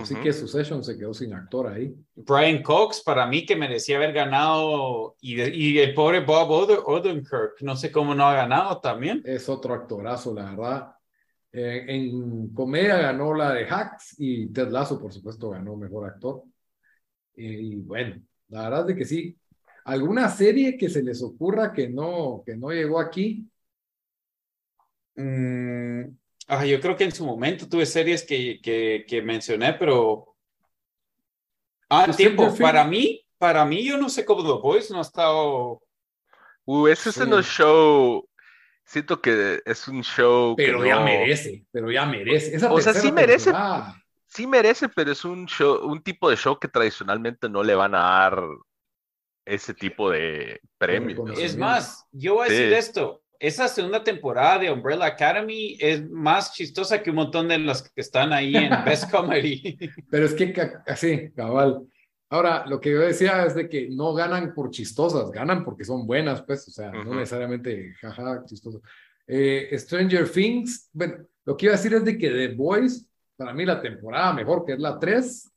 Así 0.00 0.14
que 0.14 0.32
Succession 0.32 0.82
se 0.82 0.96
quedó 0.96 1.12
sin 1.12 1.34
actor 1.34 1.66
ahí. 1.66 1.94
Brian 2.14 2.62
Cox, 2.62 3.02
para 3.02 3.26
mí, 3.26 3.44
que 3.44 3.56
merecía 3.56 3.96
haber 3.96 4.12
ganado, 4.12 5.16
y, 5.20 5.42
y 5.42 5.78
el 5.80 5.92
pobre 5.92 6.20
Bob 6.20 6.50
Odenkirk, 6.50 7.60
no 7.60 7.76
sé 7.76 7.90
cómo 7.90 8.14
no 8.14 8.26
ha 8.26 8.34
ganado 8.34 8.80
también. 8.80 9.22
Es 9.24 9.48
otro 9.48 9.74
actorazo, 9.74 10.32
la 10.32 10.44
verdad. 10.44 10.94
Eh, 11.52 11.84
en 11.88 12.54
comedia 12.54 12.96
ganó 12.96 13.34
la 13.34 13.52
de 13.52 13.66
Hacks 13.66 14.14
y 14.18 14.46
Ted 14.46 14.70
Lasso, 14.70 14.98
por 14.98 15.12
supuesto, 15.12 15.50
ganó 15.50 15.76
mejor 15.76 16.06
actor. 16.06 16.44
Y, 17.34 17.76
bueno, 17.76 18.22
la 18.48 18.68
verdad 18.68 18.90
es 18.90 18.96
que 18.96 19.04
sí. 19.04 19.38
¿Alguna 19.84 20.28
serie 20.28 20.76
que 20.76 20.88
se 20.88 21.02
les 21.02 21.22
ocurra 21.22 21.72
que 21.72 21.88
no, 21.88 22.42
que 22.46 22.56
no 22.56 22.70
llegó 22.70 23.00
aquí? 23.00 23.48
Mm, 25.16 26.04
Ah, 26.48 26.66
yo 26.66 26.80
creo 26.80 26.96
que 26.96 27.04
en 27.04 27.12
su 27.12 27.24
momento 27.24 27.68
tuve 27.68 27.86
series 27.86 28.24
que, 28.24 28.60
que, 28.62 29.04
que 29.08 29.22
mencioné, 29.22 29.74
pero. 29.74 30.36
Ah, 31.88 32.02
pues 32.04 32.16
tiempo. 32.16 32.54
Para 32.58 32.84
mí, 32.84 33.24
para 33.38 33.64
mí, 33.64 33.84
yo 33.84 33.96
no 33.96 34.08
sé 34.08 34.24
cómo 34.24 34.42
The 34.42 34.60
Boys 34.60 34.90
no 34.90 34.98
ha 34.98 35.02
estado. 35.02 35.82
Uh, 36.64 36.86
ese 36.88 37.10
es 37.10 37.16
un 37.16 37.42
show. 37.42 38.28
Siento 38.84 39.20
que 39.20 39.60
es 39.64 39.88
un 39.88 40.02
show. 40.02 40.54
Pero 40.56 40.84
ya 40.84 41.00
merece, 41.00 41.64
pero 41.70 41.90
ya 41.90 42.04
merece. 42.04 42.56
o 42.66 42.80
sea, 42.80 42.92
sí 42.92 43.12
merece. 43.12 43.50
Sí 44.32 44.46
merece, 44.46 44.88
pero 44.88 45.12
es 45.12 45.24
un 45.24 45.46
show, 45.46 45.86
un 45.86 46.02
tipo 46.02 46.30
de 46.30 46.36
show 46.36 46.58
que 46.58 46.68
tradicionalmente 46.68 47.48
no 47.48 47.62
le 47.62 47.74
van 47.74 47.94
a 47.94 47.98
dar 47.98 48.42
ese 49.44 49.74
tipo 49.74 50.10
de 50.10 50.60
premios. 50.78 51.38
Es 51.38 51.56
más, 51.56 52.06
yo 52.12 52.34
voy 52.34 52.46
a 52.46 52.50
decir 52.50 52.72
esto 52.72 53.22
esa 53.42 53.66
segunda 53.66 54.04
temporada 54.04 54.60
de 54.60 54.70
Umbrella 54.70 55.04
Academy 55.04 55.76
es 55.80 56.08
más 56.08 56.54
chistosa 56.54 57.02
que 57.02 57.10
un 57.10 57.16
montón 57.16 57.48
de 57.48 57.58
las 57.58 57.82
que 57.82 58.00
están 58.00 58.32
ahí 58.32 58.54
en 58.54 58.70
Best 58.86 59.10
Comedy. 59.10 59.76
Pero 60.08 60.26
es 60.26 60.34
que 60.34 60.54
así, 60.86 61.28
cabal. 61.32 61.84
Ahora, 62.28 62.64
lo 62.68 62.80
que 62.80 62.92
yo 62.92 63.00
decía 63.00 63.44
es 63.44 63.56
de 63.56 63.68
que 63.68 63.88
no 63.90 64.14
ganan 64.14 64.54
por 64.54 64.70
chistosas, 64.70 65.32
ganan 65.32 65.64
porque 65.64 65.84
son 65.84 66.06
buenas, 66.06 66.40
pues, 66.42 66.68
o 66.68 66.70
sea, 66.70 66.92
no 66.92 67.16
necesariamente 67.16 67.92
jaja, 68.00 68.44
chistoso. 68.46 68.80
Eh, 69.26 69.76
Stranger 69.76 70.30
Things, 70.30 70.88
bueno, 70.92 71.26
lo 71.44 71.56
que 71.56 71.66
iba 71.66 71.74
a 71.74 71.78
decir 71.78 71.94
es 71.94 72.04
de 72.04 72.16
que 72.16 72.30
The 72.30 72.54
Boys, 72.54 73.08
para 73.42 73.54
mí 73.54 73.64
la 73.64 73.82
temporada 73.82 74.32
mejor 74.32 74.64
que 74.64 74.74
es 74.74 74.78
la 74.78 74.98
3, 74.98 75.52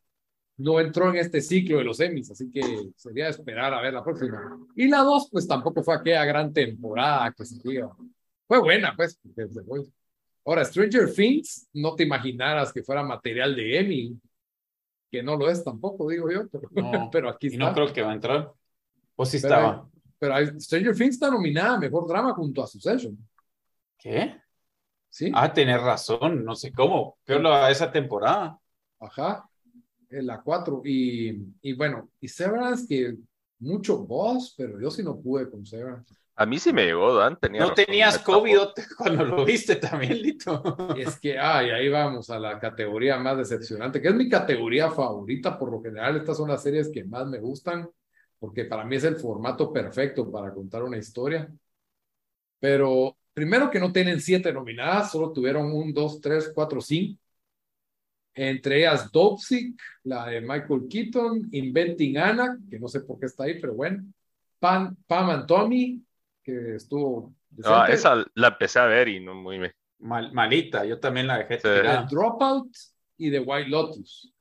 no 0.57 0.79
entró 0.79 1.09
en 1.09 1.17
este 1.17 1.39
ciclo 1.39 1.77
de 1.77 1.83
los 1.83 1.99
Emmys, 1.99 2.31
así 2.31 2.49
que 2.49 2.61
sería 2.95 3.27
esperar 3.27 3.73
a 3.73 3.81
ver 3.81 3.93
la 3.93 4.03
próxima. 4.03 4.57
Y 4.75 4.87
la 4.87 4.99
dos, 4.99 5.29
pues 5.31 5.47
tampoco 5.47 5.83
fue 5.83 5.95
aquella 5.95 6.25
gran 6.25 6.51
temporada 6.51 7.31
que 7.31 7.45
se 7.45 7.61
Fue 8.47 8.59
buena, 8.59 8.95
pues. 8.95 9.19
Ahora, 10.45 10.65
Stranger 10.65 11.13
Things, 11.13 11.67
no 11.73 11.95
te 11.95 12.03
imaginaras 12.03 12.73
que 12.73 12.83
fuera 12.83 13.03
material 13.03 13.55
de 13.55 13.79
Emmy, 13.79 14.19
que 15.11 15.21
no 15.21 15.35
lo 15.35 15.49
es 15.49 15.63
tampoco, 15.63 16.09
digo 16.09 16.31
yo, 16.31 16.47
pero, 16.49 16.69
no, 16.71 17.09
pero 17.11 17.29
aquí 17.29 17.47
está. 17.47 17.55
Y 17.55 17.59
no 17.59 17.73
creo 17.73 17.93
que 17.93 18.01
va 18.01 18.11
a 18.11 18.15
entrar. 18.15 18.51
O 19.15 19.25
si 19.25 19.37
estaba. 19.37 19.87
Pero 20.17 20.59
Stranger 20.59 20.95
Things 20.95 21.15
está 21.15 21.29
nominada 21.29 21.75
a 21.75 21.79
Mejor 21.79 22.07
Drama 22.07 22.33
junto 22.33 22.63
a 22.63 22.67
Succession. 22.67 23.17
¿Qué? 23.97 24.39
Sí. 25.15 25.31
Ah, 25.33 25.53
tener 25.53 25.79
razón, 25.79 26.43
no 26.43 26.55
sé 26.55 26.73
cómo. 26.73 27.17
Peor 27.23 27.47
a 27.47 27.71
esa 27.71 27.89
temporada. 27.89 28.59
Ajá 28.99 29.49
la 30.21 30.41
4. 30.41 30.81
Y, 30.85 31.53
y, 31.61 31.73
bueno, 31.73 32.09
y 32.19 32.27
Severance, 32.27 32.85
que 32.87 33.15
mucho 33.59 34.05
voz, 34.05 34.53
pero 34.57 34.79
yo 34.79 34.91
sí 34.91 35.03
no 35.03 35.19
pude 35.19 35.49
con 35.49 35.65
Severance. 35.65 36.15
A 36.37 36.45
mí 36.45 36.59
sí 36.59 36.73
me 36.73 36.85
llegó, 36.85 37.15
Dan. 37.15 37.39
Tenía 37.39 37.61
no 37.61 37.73
tenías 37.73 38.19
COVID 38.19 38.57
cuando 38.97 39.23
lo 39.23 39.45
viste 39.45 39.77
también, 39.77 40.21
Lito. 40.21 40.77
Es 40.97 41.17
que, 41.17 41.39
ay, 41.39 41.69
ahí 41.69 41.87
vamos 41.87 42.29
a 42.29 42.37
la 42.37 42.59
categoría 42.59 43.17
más 43.17 43.37
decepcionante, 43.37 44.01
que 44.01 44.09
es 44.09 44.15
mi 44.15 44.27
categoría 44.27 44.91
favorita. 44.91 45.57
Por 45.57 45.71
lo 45.71 45.81
general, 45.81 46.17
estas 46.17 46.37
son 46.37 46.49
las 46.49 46.61
series 46.61 46.89
que 46.89 47.05
más 47.05 47.25
me 47.25 47.39
gustan, 47.39 47.89
porque 48.37 48.65
para 48.65 48.83
mí 48.83 48.97
es 48.97 49.05
el 49.05 49.15
formato 49.15 49.71
perfecto 49.71 50.29
para 50.29 50.53
contar 50.53 50.83
una 50.83 50.97
historia. 50.97 51.49
Pero 52.59 53.15
primero 53.35 53.69
que 53.69 53.79
no 53.79 53.91
tienen 53.91 54.21
siete 54.21 54.51
nominadas, 54.51 55.11
solo 55.11 55.31
tuvieron 55.31 55.71
un, 55.71 55.93
dos, 55.93 56.21
tres, 56.21 56.51
cuatro, 56.55 56.81
cinco. 56.81 57.21
Entre 58.33 58.79
ellas 58.79 59.11
Dopsic, 59.11 59.79
la 60.03 60.27
de 60.27 60.41
Michael 60.41 60.87
Keaton, 60.89 61.49
Inventing 61.51 62.17
Anna, 62.17 62.57
que 62.69 62.79
no 62.79 62.87
sé 62.87 63.01
por 63.01 63.19
qué 63.19 63.27
está 63.27 63.43
ahí, 63.43 63.59
pero 63.59 63.73
bueno, 63.73 64.03
Pam, 64.59 64.95
Pam 65.05 65.29
and 65.29 65.45
Tommy, 65.45 66.01
que 66.41 66.75
estuvo... 66.75 67.33
Ah, 67.63 67.87
esa 67.89 68.25
la 68.33 68.47
empecé 68.49 68.79
a 68.79 68.85
ver 68.85 69.09
y 69.09 69.19
no 69.19 69.35
muy... 69.35 69.69
Mal, 69.99 70.31
malita, 70.33 70.85
yo 70.85 70.99
también 70.99 71.27
la 71.27 71.37
dejé. 71.37 71.59
Dropout 72.09 72.73
y 73.17 73.31
The 73.31 73.39
White 73.39 73.69
Lotus. 73.69 74.33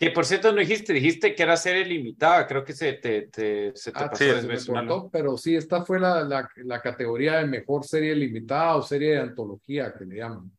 Que 0.00 0.10
por 0.12 0.24
cierto 0.24 0.50
no 0.50 0.60
dijiste, 0.60 0.94
dijiste 0.94 1.34
que 1.34 1.42
era 1.42 1.58
serie 1.58 1.84
limitada, 1.84 2.46
creo 2.46 2.64
que 2.64 2.72
se 2.72 2.94
te, 2.94 3.28
te, 3.28 3.76
se 3.76 3.92
te 3.92 3.98
ah, 4.02 4.08
pasó. 4.08 5.10
pero 5.12 5.36
sí, 5.36 5.54
esta 5.54 5.84
fue 5.84 6.00
la, 6.00 6.24
la, 6.24 6.48
la, 6.56 6.80
categoría 6.80 7.36
de 7.36 7.46
mejor 7.46 7.84
serie 7.84 8.14
limitada 8.14 8.76
o 8.76 8.82
serie 8.82 9.10
de 9.10 9.18
antología 9.18 9.92
que 9.92 10.06
le 10.06 10.16
llaman. 10.16 10.50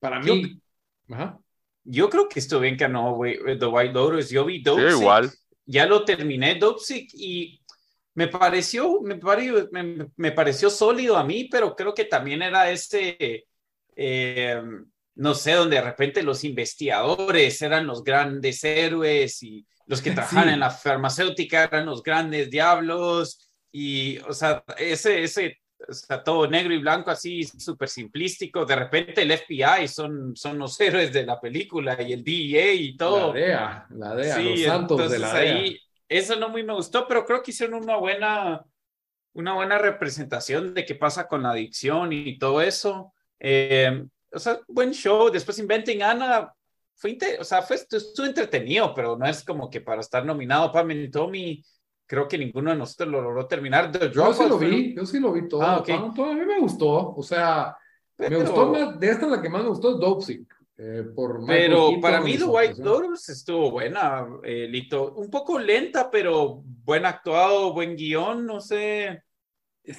Para 0.00 0.18
mí... 0.18 0.60
Ajá. 1.10 1.38
Yo 1.84 2.10
creo 2.10 2.28
que 2.28 2.40
estuvo 2.40 2.58
bien 2.58 2.76
que 2.76 2.88
no, 2.88 3.14
güey, 3.14 3.38
The 3.56 3.66
White 3.66 3.94
Lotus. 3.94 4.30
Yo 4.30 4.44
vi 4.44 4.60
Dopesick. 4.60 5.00
igual. 5.00 5.30
Ya 5.64 5.86
lo 5.86 6.04
terminé, 6.04 6.56
Dopesick, 6.56 7.08
y 7.14 7.62
me 8.14 8.26
pareció, 8.26 9.00
me, 9.00 9.14
pareció, 9.14 9.68
me, 10.16 10.32
pareció 10.32 10.70
sólido 10.70 11.16
a 11.16 11.22
mí, 11.22 11.48
pero 11.48 11.76
creo 11.76 11.94
que 11.94 12.04
también 12.04 12.42
era 12.42 12.68
este, 12.68 13.46
eh, 13.94 14.60
no 15.20 15.34
sé, 15.34 15.52
donde 15.52 15.76
de 15.76 15.82
repente 15.82 16.22
los 16.22 16.44
investigadores 16.44 17.60
eran 17.60 17.86
los 17.86 18.02
grandes 18.02 18.64
héroes 18.64 19.42
y 19.42 19.66
los 19.84 20.00
que 20.00 20.10
trabajaban 20.12 20.48
en 20.48 20.60
la 20.60 20.70
farmacéutica 20.70 21.64
eran 21.64 21.84
los 21.84 22.02
grandes 22.02 22.48
diablos. 22.48 23.52
Y, 23.70 24.18
o 24.20 24.32
sea, 24.32 24.64
ese, 24.78 25.22
ese 25.22 25.58
o 25.86 25.92
sea, 25.92 26.24
todo 26.24 26.48
negro 26.48 26.72
y 26.72 26.78
blanco 26.78 27.10
así, 27.10 27.44
súper 27.44 27.90
simplístico. 27.90 28.64
De 28.64 28.74
repente 28.74 29.20
el 29.20 29.32
FBI 29.32 29.88
son, 29.88 30.34
son 30.34 30.58
los 30.58 30.80
héroes 30.80 31.12
de 31.12 31.26
la 31.26 31.38
película 31.38 32.00
y 32.00 32.14
el 32.14 32.24
DEA 32.24 32.72
y 32.72 32.96
todo. 32.96 33.34
La 33.34 33.40
DEA, 33.40 33.86
la 33.90 34.14
DEA, 34.14 34.38
los 34.38 34.62
santos 34.62 35.10
de 35.10 35.18
la 35.18 35.34
DEA. 35.34 35.72
eso 36.08 36.36
no 36.36 36.48
muy 36.48 36.62
me 36.62 36.72
gustó, 36.72 37.06
pero 37.06 37.26
creo 37.26 37.42
que 37.42 37.50
hicieron 37.50 37.82
una 37.82 37.96
buena, 37.96 38.64
una 39.34 39.52
buena 39.52 39.76
representación 39.76 40.72
de 40.72 40.86
qué 40.86 40.94
pasa 40.94 41.28
con 41.28 41.42
la 41.42 41.50
adicción 41.50 42.10
y 42.10 42.38
todo 42.38 42.62
eso. 42.62 43.12
Eh, 43.38 44.02
o 44.32 44.38
sea, 44.38 44.60
buen 44.68 44.92
show. 44.92 45.30
Después 45.30 45.58
Inventing 45.58 46.02
Anna 46.02 46.52
fue, 46.94 47.18
o 47.38 47.44
sea, 47.44 47.62
fue, 47.62 47.76
estuvo 47.76 48.26
entretenido, 48.26 48.94
pero 48.94 49.16
no 49.16 49.26
es 49.26 49.42
como 49.44 49.70
que 49.70 49.80
para 49.80 50.00
estar 50.00 50.24
nominado 50.24 50.70
para 50.70 50.88
Tommy 51.10 51.62
creo 52.06 52.26
que 52.26 52.36
ninguno 52.36 52.72
de 52.72 52.76
nosotros 52.76 53.08
lo 53.08 53.22
logró 53.22 53.46
terminar. 53.46 53.92
yo 54.12 54.34
sí 54.34 54.48
lo 54.48 54.58
vi, 54.58 54.96
yo 54.96 55.06
sí 55.06 55.20
lo 55.20 55.32
vi 55.32 55.48
todo. 55.48 55.62
Ah, 55.62 55.76
a 55.86 56.34
mí 56.34 56.44
me 56.44 56.58
gustó, 56.58 57.14
o 57.14 57.22
sea, 57.22 57.76
me 58.18 58.36
gustó 58.36 58.66
más, 58.66 58.98
de 58.98 59.10
esta 59.10 59.26
la 59.26 59.40
que 59.40 59.48
más 59.48 59.62
me 59.62 59.68
gustó 59.68 59.92
es 59.92 60.00
Dopesick. 60.00 60.60
Eh, 60.76 61.04
por 61.14 61.44
pero 61.46 62.00
para 62.00 62.22
mí 62.22 62.38
The 62.38 62.44
White 62.44 62.82
Lotus 62.82 63.28
estuvo 63.28 63.70
buena, 63.70 64.26
eh, 64.42 64.66
Lito. 64.66 65.12
Un 65.12 65.30
poco 65.30 65.58
lenta, 65.58 66.10
pero 66.10 66.62
buen 66.64 67.04
actuado, 67.04 67.72
buen 67.74 67.94
guion, 67.94 68.46
no 68.46 68.60
sé. 68.60 69.22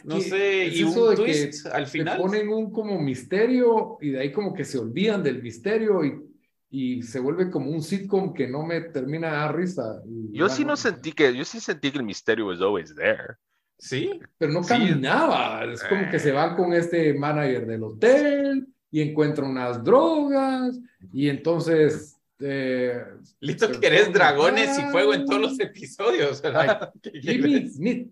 No 0.04 0.22
sé, 0.22 0.68
y 0.68 0.84
un 0.84 1.16
twist 1.16 1.66
al 1.68 1.88
final. 1.88 2.18
ponen 2.18 2.50
un 2.50 2.72
como 2.72 3.00
misterio 3.00 3.98
y 4.02 4.12
de 4.12 4.20
ahí 4.20 4.32
como 4.32 4.54
que 4.54 4.64
se 4.64 4.78
olvidan 4.78 5.24
del 5.24 5.42
misterio 5.42 6.04
y 6.06 6.32
y 6.74 7.02
se 7.04 7.20
vuelve 7.20 7.52
como 7.52 7.70
un 7.70 7.82
sitcom 7.82 8.34
que 8.34 8.48
no 8.48 8.66
me 8.66 8.80
termina 8.80 9.28
de 9.28 9.34
dar 9.34 9.56
risa. 9.56 10.02
yo 10.32 10.48
sí 10.48 10.64
no 10.64 10.78
sentí 10.78 11.12
que, 11.12 11.36
yo 11.36 11.44
sí 11.44 11.60
sentí 11.60 11.92
que 11.92 11.98
el 11.98 12.06
misterio 12.06 12.48
was 12.48 12.62
always 12.62 12.96
there. 12.96 13.36
Sí. 13.78 14.22
Pero 14.38 14.54
no 14.54 14.62
caminaba. 14.62 15.66
Es 15.66 15.84
como 15.84 16.10
que 16.10 16.18
se 16.18 16.32
van 16.32 16.56
con 16.56 16.72
este 16.74 17.14
manager 17.14 17.66
del 17.66 17.84
hotel 17.84 18.68
y 18.90 19.02
encuentra 19.02 19.46
unas 19.46 19.84
drogas 19.84 20.80
y 21.12 21.28
entonces... 21.28 22.18
Eh, 22.40 23.04
Listo 23.40 23.70
que 23.80 23.86
eres 23.86 24.12
dragones 24.12 24.80
y 24.80 24.82
fuego 24.92 25.14
en 25.14 25.26
todos 25.26 25.42
los 25.42 25.60
episodios. 25.60 26.42
Jimmy 27.22 27.70
Smith. 27.70 28.12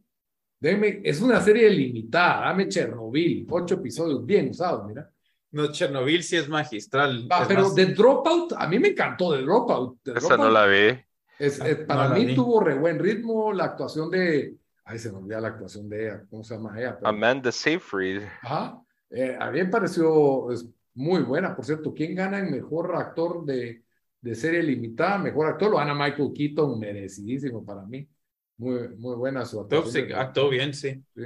Es 0.62 1.22
una 1.22 1.42
serie 1.42 1.70
limitada. 1.70 2.48
Dame 2.48 2.68
Chernobyl. 2.68 3.48
Ocho 3.50 3.76
episodios 3.76 4.26
bien 4.26 4.50
usados, 4.50 4.86
mira. 4.88 5.10
No, 5.52 5.72
Chernobyl 5.72 6.22
sí 6.24 6.36
es 6.36 6.48
magistral. 6.48 7.28
pero 7.48 7.74
The 7.74 7.88
Dropout, 7.88 8.54
a 8.56 8.68
mí 8.68 8.78
me 8.78 8.90
encantó 8.90 9.36
The 9.36 9.42
Dropout. 9.42 10.08
Esa 10.16 10.38
no 10.38 10.50
la 10.50 10.66
vi. 10.68 11.00
Es, 11.40 11.60
para 11.88 12.10
mí 12.10 12.36
tuvo 12.36 12.60
re 12.60 12.76
buen 12.76 13.00
ritmo 13.00 13.54
la 13.54 13.66
actuación 13.66 14.10
de. 14.12 14.56
Ay, 14.84 15.00
se 15.00 15.12
me 15.12 15.20
olvida 15.20 15.40
la 15.40 15.50
actuación 15.50 15.88
de 15.88 16.08
ella. 16.08 16.26
¿Cómo 16.30 16.44
se 16.44 16.56
llama 16.56 16.78
ella? 16.78 17.00
Amanda 17.04 17.52
Seyfried. 17.52 18.24
Ajá. 18.42 18.82
Eh, 19.10 19.38
a 19.40 19.50
mí 19.50 19.60
me 19.60 19.70
pareció 19.70 20.52
es 20.52 20.68
muy 20.94 21.22
buena. 21.22 21.56
Por 21.56 21.66
cierto, 21.66 21.94
¿quién 21.94 22.16
gana 22.16 22.40
el 22.40 22.52
mejor 22.52 22.96
actor 22.96 23.46
de, 23.46 23.84
de 24.22 24.36
serie 24.36 24.62
limitada? 24.62 25.18
Mejor 25.18 25.48
actor 25.48 25.72
lo 25.72 25.78
gana 25.78 25.94
Michael 25.94 26.32
Keaton, 26.36 26.78
merecidísimo 26.80 27.66
para 27.66 27.84
mí. 27.84 28.08
Muy, 28.60 28.90
muy 28.90 29.16
buena 29.16 29.44
su 29.46 29.60
actuación. 29.60 30.14
Actuó 30.14 30.50
bien, 30.50 30.74
sí. 30.74 31.04
sí. 31.16 31.24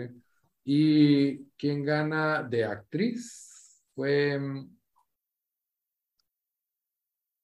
¿Y 0.64 1.46
quién 1.58 1.84
gana 1.84 2.42
de 2.44 2.64
actriz? 2.64 3.50
fue 3.96 4.40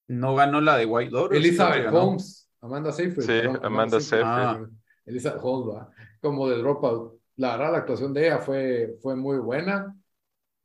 no 0.07 0.35
ganó 0.35 0.59
la 0.59 0.77
de 0.77 0.85
White 0.85 1.11
Lotus. 1.11 1.37
Elizabeth 1.37 1.93
Holmes, 1.93 2.49
Amanda 2.61 2.91
Seyfried. 2.91 3.25
Sí, 3.25 3.59
Amanda, 3.61 3.99
Seyfried. 3.99 4.25
Ah. 4.25 4.65
Elizabeth 5.05 5.39
Holmes, 5.43 5.85
como 6.19 6.47
de 6.49 6.57
Dropout. 6.57 7.19
La 7.35 7.55
verdad, 7.55 7.71
la 7.71 7.77
actuación 7.79 8.13
de 8.13 8.25
ella 8.25 8.39
fue, 8.39 8.97
fue 9.01 9.15
muy 9.15 9.37
buena. 9.37 9.95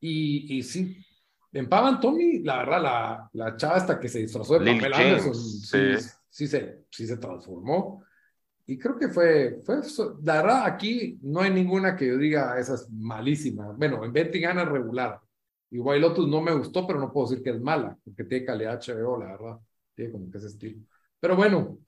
Y, 0.01 0.57
y 0.57 0.63
sí, 0.63 0.97
en 1.53 1.69
Pavan 1.69 2.01
Tommy, 2.01 2.41
la 2.41 2.59
verdad, 2.59 2.83
la, 2.83 3.31
la 3.33 3.57
chava 3.57 3.77
hasta 3.77 4.01
que 4.01 4.09
se 4.09 4.21
disfrazó 4.21 4.59
de 4.59 4.75
papel 4.75 4.93
Anderson, 4.93 5.35
sí. 5.35 5.79
Sí, 6.29 6.49
se, 6.49 6.87
sí 6.91 7.07
se 7.07 7.17
transformó. 7.19 8.04
Y 8.67 8.79
creo 8.79 8.99
que 8.99 9.09
fue, 9.09 9.61
fue, 9.63 9.81
la 10.23 10.43
verdad, 10.43 10.65
aquí 10.67 11.19
no 11.23 11.41
hay 11.41 11.51
ninguna 11.51 11.97
que 11.97 12.07
yo 12.07 12.17
diga, 12.17 12.59
esa 12.59 12.75
es 12.75 12.89
malísima. 12.91 13.73
Bueno, 13.73 14.05
en 14.05 14.13
Betty 14.13 14.41
gana 14.41 14.65
regular. 14.65 15.21
Y 15.71 15.79
White 15.79 16.01
Lotus 16.01 16.29
no 16.29 16.41
me 16.41 16.55
gustó, 16.55 16.87
pero 16.87 16.99
no 16.99 17.13
puedo 17.13 17.29
decir 17.29 17.43
que 17.43 17.51
es 17.51 17.61
mala, 17.61 17.99
porque 18.05 18.25
tiene 18.25 18.47
calidad 18.47 18.81
HBO, 18.81 19.19
la 19.19 19.27
verdad. 19.33 19.59
Tiene 19.95 20.13
como 20.13 20.31
que 20.31 20.39
ese 20.39 20.47
estilo. 20.47 20.81
Pero 21.21 21.37
bueno, 21.37 21.79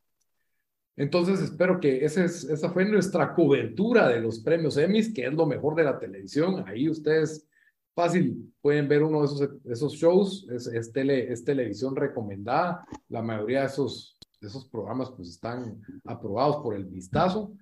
entonces 0.97 1.41
espero 1.41 1.79
que 1.79 2.05
ese 2.05 2.25
es, 2.25 2.45
esa 2.45 2.71
fue 2.71 2.85
nuestra 2.85 3.35
cobertura 3.35 4.09
de 4.09 4.21
los 4.21 4.41
premios 4.41 4.77
Emmys, 4.79 5.13
que 5.13 5.27
es 5.27 5.33
lo 5.33 5.47
mejor 5.47 5.75
de 5.75 5.85
la 5.85 5.99
televisión. 5.99 6.65
Ahí 6.67 6.89
ustedes 6.89 7.47
fácil 7.95 8.53
pueden 8.61 8.89
ver 8.89 9.03
uno 9.03 9.21
de 9.21 9.27
esos, 9.27 9.51
esos 9.65 9.93
shows, 9.95 10.47
es, 10.51 10.67
es, 10.67 10.93
tele, 10.93 11.33
es 11.33 11.45
televisión 11.45 11.95
recomendada. 11.97 12.87
La 13.09 13.23
mayoría 13.23 13.61
de 13.61 13.67
esos, 13.67 14.19
esos 14.47 14.69
programas 14.69 15.11
pues 15.11 15.29
están 15.29 15.81
aprobados 16.05 16.57
por 16.57 16.75
el 16.75 16.85
vistazo. 16.85 17.53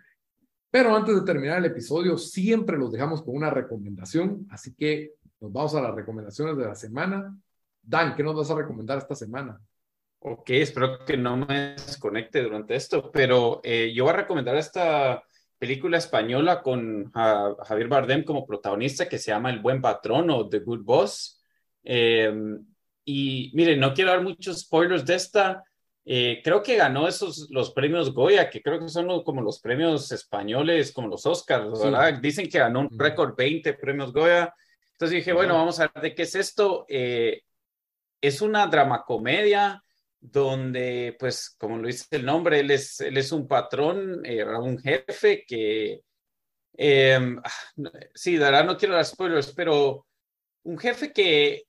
Pero 0.71 0.95
antes 0.95 1.15
de 1.15 1.23
terminar 1.23 1.59
el 1.59 1.67
episodio, 1.67 2.19
siempre 2.19 2.77
los 2.77 2.91
dejamos 2.91 3.23
con 3.23 3.37
una 3.37 3.51
recomendación. 3.51 4.47
Así 4.51 4.75
que 4.75 5.13
nos 5.41 5.53
vamos 5.53 5.75
a 5.75 5.83
las 5.83 5.95
recomendaciones 5.95 6.57
de 6.57 6.65
la 6.65 6.75
semana. 6.75 7.37
Dan, 7.81 8.15
¿qué 8.17 8.23
nos 8.23 8.35
vas 8.35 8.51
a 8.51 8.57
recomendar 8.57 8.99
esta 8.99 9.15
semana? 9.15 9.61
Ok, 10.19 10.51
espero 10.51 11.05
que 11.05 11.17
no 11.17 11.37
me 11.37 11.75
desconecte 11.75 12.43
durante 12.43 12.75
esto, 12.75 13.13
pero 13.13 13.61
eh, 13.63 13.93
yo 13.95 14.05
voy 14.05 14.15
a 14.15 14.17
recomendar 14.17 14.57
esta 14.57 15.23
película 15.59 15.99
española 15.99 16.63
con 16.63 17.13
Javier 17.13 17.89
Bardem 17.89 18.25
como 18.25 18.47
protagonista 18.47 19.09
que 19.09 19.19
se 19.19 19.31
llama 19.31 19.51
El 19.51 19.61
Buen 19.61 19.81
Patrón 19.81 20.31
o 20.31 20.49
The 20.49 20.61
Good 20.61 20.83
Boss. 20.83 21.43
Em, 21.83 22.67
y 23.05 23.53
miren, 23.55 23.81
no 23.81 23.93
quiero 23.93 24.11
dar 24.11 24.23
muchos 24.23 24.61
spoilers 24.61 25.05
de 25.05 25.15
esta. 25.15 25.63
Eh, 26.07 26.41
creo 26.45 26.63
que 26.63 26.77
ganó 26.77 27.09
esos 27.09 27.49
los 27.51 27.73
premios 27.73 28.13
Goya, 28.13 28.51
que 28.51 28.61
creo 28.61 28.79
que 28.79 28.89
son 28.89 29.23
como 29.23 29.41
los 29.41 29.61
premios 29.61 30.13
españoles, 30.13 30.93
como 30.93 31.09
los 31.09 31.25
Oscars, 31.25 31.81
¿verdad? 31.81 32.19
Dicen 32.21 32.49
que 32.49 32.59
ganó 32.59 32.81
un 32.81 32.99
récord 32.99 33.35
20 33.37 33.73
premios 33.75 34.13
Goya. 34.13 34.53
Entonces 34.93 35.17
dije, 35.17 35.33
bueno, 35.33 35.55
vamos 35.55 35.81
a 35.81 35.89
ver 35.89 36.03
de 36.03 36.15
qué 36.15 36.23
es 36.23 36.35
esto. 36.35 36.85
Eh, 36.89 37.43
es 38.21 38.43
una 38.43 38.67
dramacomedia 38.67 39.83
donde, 40.21 41.17
pues, 41.19 41.55
como 41.59 41.77
lo 41.77 41.87
dice 41.87 42.07
el 42.17 42.25
nombre, 42.25 42.61
él 42.61 42.71
es, 42.71 43.01
él 43.01 43.17
es 43.19 43.31
un 43.33 43.47
patrón, 43.47 44.23
eh, 44.25 44.45
un 44.45 44.79
jefe 44.79 45.45
que, 45.47 46.01
eh, 46.77 47.37
sí, 48.15 48.33
de 48.33 48.45
verdad 48.45 48.65
no 48.65 48.77
quiero 48.77 48.95
dar 48.95 49.05
spoilers, 49.05 49.53
pero 49.53 50.07
un 50.63 50.79
jefe 50.79 51.13
que, 51.13 51.65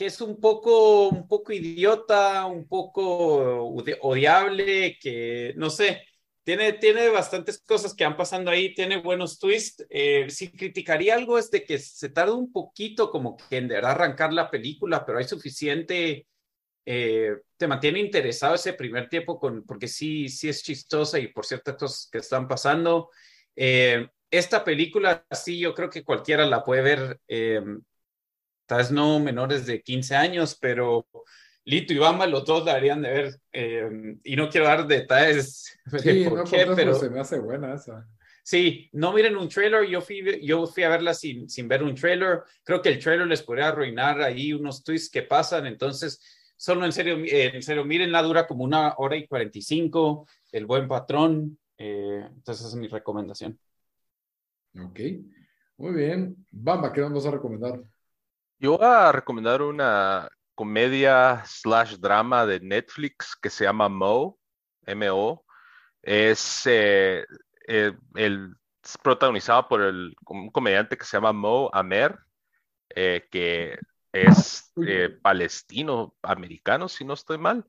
que 0.00 0.06
es 0.06 0.22
un 0.22 0.40
poco, 0.40 1.10
un 1.10 1.28
poco 1.28 1.52
idiota, 1.52 2.46
un 2.46 2.66
poco 2.66 3.66
odiable, 4.00 4.98
que, 4.98 5.52
no 5.58 5.68
sé, 5.68 6.02
tiene, 6.42 6.72
tiene 6.72 7.10
bastantes 7.10 7.62
cosas 7.62 7.92
que 7.92 8.06
han 8.06 8.16
pasando 8.16 8.50
ahí, 8.50 8.72
tiene 8.72 8.96
buenos 8.96 9.38
twists. 9.38 9.84
Eh, 9.90 10.24
si 10.30 10.52
criticaría 10.52 11.16
algo 11.16 11.36
es 11.36 11.50
de 11.50 11.64
que 11.64 11.78
se 11.78 12.08
tarda 12.08 12.32
un 12.32 12.50
poquito 12.50 13.10
como 13.10 13.36
que 13.36 13.58
en 13.58 13.70
arrancar 13.74 14.32
la 14.32 14.50
película, 14.50 15.04
pero 15.04 15.18
hay 15.18 15.24
suficiente, 15.24 16.26
eh, 16.86 17.36
te 17.58 17.68
mantiene 17.68 18.00
interesado 18.00 18.54
ese 18.54 18.72
primer 18.72 19.06
tiempo 19.06 19.38
con, 19.38 19.66
porque 19.66 19.86
sí, 19.86 20.30
sí 20.30 20.48
es 20.48 20.62
chistosa 20.62 21.18
y 21.18 21.28
por 21.28 21.44
ciertas 21.44 21.76
cosas 21.76 22.08
que 22.10 22.18
están 22.20 22.48
pasando. 22.48 23.10
Eh, 23.54 24.08
esta 24.30 24.64
película, 24.64 25.26
sí, 25.30 25.58
yo 25.58 25.74
creo 25.74 25.90
que 25.90 26.04
cualquiera 26.04 26.46
la 26.46 26.64
puede 26.64 26.80
ver, 26.80 27.20
tal 28.70 28.78
vez 28.78 28.92
no 28.92 29.18
menores 29.18 29.66
de 29.66 29.82
15 29.82 30.14
años, 30.14 30.56
pero 30.60 31.04
Lito 31.64 31.92
y 31.92 31.98
Bamba, 31.98 32.24
los 32.28 32.44
dos 32.44 32.64
deberían 32.64 33.02
de 33.02 33.10
ver. 33.10 33.40
Eh, 33.52 34.16
y 34.22 34.36
no 34.36 34.48
quiero 34.48 34.68
dar 34.68 34.86
detalles 34.86 35.76
sí, 35.98 36.24
por 36.28 36.48
qué, 36.48 36.68
pero 36.76 36.94
se 36.94 37.10
me 37.10 37.18
hace 37.18 37.40
buena 37.40 37.74
esa. 37.74 38.06
Sí, 38.44 38.88
no 38.92 39.12
miren 39.12 39.36
un 39.36 39.48
trailer. 39.48 39.88
Yo 39.88 40.00
fui, 40.00 40.22
yo 40.46 40.68
fui 40.68 40.84
a 40.84 40.88
verla 40.88 41.14
sin, 41.14 41.50
sin 41.50 41.66
ver 41.66 41.82
un 41.82 41.96
trailer. 41.96 42.44
Creo 42.62 42.80
que 42.80 42.90
el 42.90 43.00
trailer 43.00 43.26
les 43.26 43.42
podría 43.42 43.70
arruinar 43.70 44.22
ahí 44.22 44.52
unos 44.52 44.84
twists 44.84 45.10
que 45.10 45.22
pasan. 45.22 45.66
Entonces, 45.66 46.22
solo 46.56 46.86
en 46.86 46.92
serio, 46.92 47.18
eh, 47.24 47.50
en 47.52 47.62
serio, 47.64 47.84
miren 47.84 48.12
la 48.12 48.22
dura 48.22 48.46
como 48.46 48.62
una 48.62 48.94
hora 48.98 49.16
y 49.16 49.26
45. 49.26 50.28
El 50.52 50.66
buen 50.66 50.86
patrón. 50.86 51.58
Eh, 51.76 52.24
entonces, 52.24 52.66
esa 52.66 52.76
es 52.76 52.80
mi 52.80 52.86
recomendación. 52.86 53.58
Ok, 54.80 55.00
muy 55.76 55.92
bien. 55.92 56.36
Bamba, 56.52 56.92
¿qué 56.92 57.00
vamos 57.00 57.26
a 57.26 57.32
recomendar? 57.32 57.82
Yo 58.62 58.76
voy 58.76 58.86
a 58.86 59.10
recomendar 59.10 59.62
una 59.62 60.28
comedia 60.54 61.42
slash 61.46 61.94
drama 61.96 62.44
de 62.44 62.60
Netflix 62.60 63.34
que 63.34 63.48
se 63.48 63.64
llama 63.64 63.88
Mo, 63.88 64.38
M-O. 64.84 65.46
Es, 66.02 66.66
eh, 66.66 67.24
eh, 67.66 67.94
el, 68.16 68.54
protagonizado 69.02 69.66
por 69.66 69.80
el, 69.80 70.14
un 70.26 70.50
comediante 70.50 70.98
que 70.98 71.06
se 71.06 71.16
llama 71.16 71.32
Mo 71.32 71.70
Amer, 71.72 72.18
eh, 72.90 73.26
que 73.30 73.78
es 74.12 74.70
palestino 75.22 76.14
americano, 76.20 76.86
si 76.86 77.02
no 77.02 77.14
estoy 77.14 77.38
mal. 77.38 77.64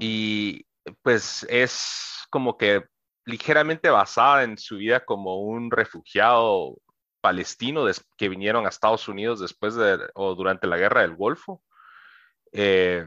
Y 0.00 0.66
pues 1.02 1.46
es 1.48 2.26
como 2.30 2.56
que 2.56 2.84
ligeramente 3.26 3.90
basada 3.90 4.42
en 4.42 4.58
su 4.58 4.78
vida 4.78 5.04
como 5.04 5.36
un 5.36 5.70
refugiado 5.70 6.78
palestino 7.26 7.84
que 8.16 8.28
vinieron 8.28 8.66
a 8.66 8.68
Estados 8.68 9.08
Unidos 9.08 9.40
después 9.40 9.74
de 9.74 9.98
o 10.14 10.36
durante 10.36 10.68
la 10.68 10.76
guerra 10.76 11.00
del 11.00 11.16
Golfo. 11.16 11.60
Eh, 12.52 13.04